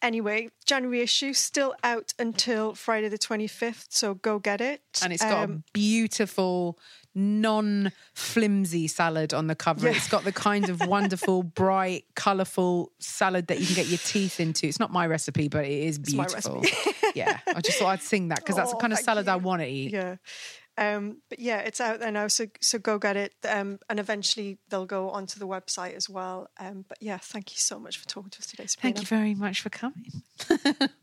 Anyway, 0.00 0.50
January 0.64 1.00
issue 1.00 1.32
still 1.32 1.76
out 1.84 2.12
until 2.18 2.74
Friday 2.74 3.08
the 3.08 3.16
25th, 3.18 3.86
so 3.90 4.14
go 4.14 4.40
get 4.40 4.60
it. 4.60 4.82
and 5.00 5.12
it's 5.12 5.22
got 5.22 5.42
a 5.48 5.52
Um, 5.52 5.62
beautiful 7.14 7.42
non-flimsy 7.42 8.88
salad 8.88 9.34
on 9.34 9.46
the 9.46 9.54
cover. 9.54 9.88
Yeah. 9.88 9.96
It's 9.96 10.08
got 10.08 10.24
the 10.24 10.32
kind 10.32 10.68
of 10.68 10.86
wonderful, 10.86 11.42
bright, 11.54 12.04
colourful 12.14 12.92
salad 12.98 13.46
that 13.48 13.60
you 13.60 13.66
can 13.66 13.74
get 13.74 13.86
your 13.88 13.98
teeth 13.98 14.40
into. 14.40 14.66
It's 14.66 14.80
not 14.80 14.90
my 14.92 15.06
recipe, 15.06 15.48
but 15.48 15.64
it 15.64 15.70
is 15.72 15.98
beautiful. 15.98 16.62
yeah, 17.14 17.38
I 17.46 17.60
just 17.60 17.78
thought 17.78 17.88
I'd 17.88 18.02
sing 18.02 18.28
that 18.28 18.38
because 18.38 18.56
that's 18.56 18.70
the 18.70 18.76
Oh, 18.76 18.80
kind 18.80 18.92
of 18.92 18.98
salad 18.98 19.28
I 19.28 19.36
want 19.36 19.62
to 19.62 19.68
eat. 19.68 19.92
yeah. 19.92 20.16
Um, 20.78 21.18
but 21.28 21.38
yeah, 21.38 21.58
it's 21.58 21.82
out 21.82 22.00
there 22.00 22.10
now, 22.10 22.28
so 22.28 22.46
so 22.62 22.78
go 22.78 22.98
get 22.98 23.14
it. 23.16 23.34
Um, 23.46 23.78
and 23.90 24.00
eventually 24.00 24.58
they'll 24.70 24.86
go 24.86 25.10
onto 25.10 25.38
the 25.38 25.46
website 25.46 25.94
as 25.94 26.08
well. 26.08 26.48
Um, 26.58 26.86
but 26.88 26.96
yeah, 27.02 27.18
thank 27.18 27.52
you 27.52 27.58
so 27.58 27.78
much 27.78 27.98
for 27.98 28.08
talking 28.08 28.30
to 28.30 28.38
us 28.38 28.46
today. 28.46 28.64
Thank 28.66 29.00
you 29.00 29.06
very 29.06 29.34
much 29.34 29.60
for 29.60 29.68
coming. 29.68 30.22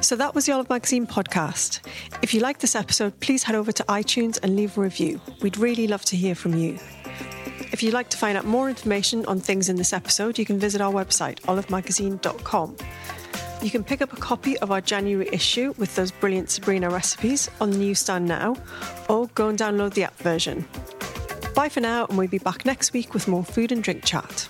So 0.00 0.16
that 0.16 0.34
was 0.34 0.46
the 0.46 0.52
Olive 0.52 0.68
Magazine 0.68 1.06
podcast. 1.06 1.80
If 2.22 2.34
you 2.34 2.40
like 2.40 2.58
this 2.58 2.74
episode, 2.74 3.18
please 3.20 3.44
head 3.44 3.54
over 3.54 3.70
to 3.72 3.84
iTunes 3.84 4.38
and 4.42 4.56
leave 4.56 4.76
a 4.76 4.80
review. 4.80 5.20
We'd 5.40 5.56
really 5.56 5.86
love 5.86 6.04
to 6.06 6.16
hear 6.16 6.34
from 6.34 6.54
you. 6.54 6.78
If 7.72 7.82
you'd 7.82 7.94
like 7.94 8.10
to 8.10 8.18
find 8.18 8.36
out 8.36 8.44
more 8.44 8.68
information 8.68 9.24
on 9.26 9.40
things 9.40 9.68
in 9.68 9.76
this 9.76 9.92
episode, 9.92 10.38
you 10.38 10.44
can 10.44 10.58
visit 10.58 10.80
our 10.80 10.92
website, 10.92 11.40
olivemagazine.com. 11.42 12.76
You 13.62 13.70
can 13.70 13.84
pick 13.84 14.02
up 14.02 14.12
a 14.12 14.16
copy 14.16 14.58
of 14.58 14.72
our 14.72 14.80
January 14.80 15.28
issue 15.32 15.72
with 15.78 15.94
those 15.94 16.10
brilliant 16.10 16.50
Sabrina 16.50 16.90
recipes 16.90 17.48
on 17.60 17.70
the 17.70 17.78
newsstand 17.78 18.26
now, 18.26 18.56
or 19.08 19.28
go 19.28 19.48
and 19.48 19.58
download 19.58 19.94
the 19.94 20.02
app 20.02 20.16
version. 20.18 20.66
Bye 21.54 21.68
for 21.68 21.80
now, 21.80 22.06
and 22.06 22.18
we'll 22.18 22.26
be 22.28 22.38
back 22.38 22.66
next 22.66 22.92
week 22.92 23.14
with 23.14 23.28
more 23.28 23.44
food 23.44 23.70
and 23.70 23.82
drink 23.82 24.04
chat. 24.04 24.48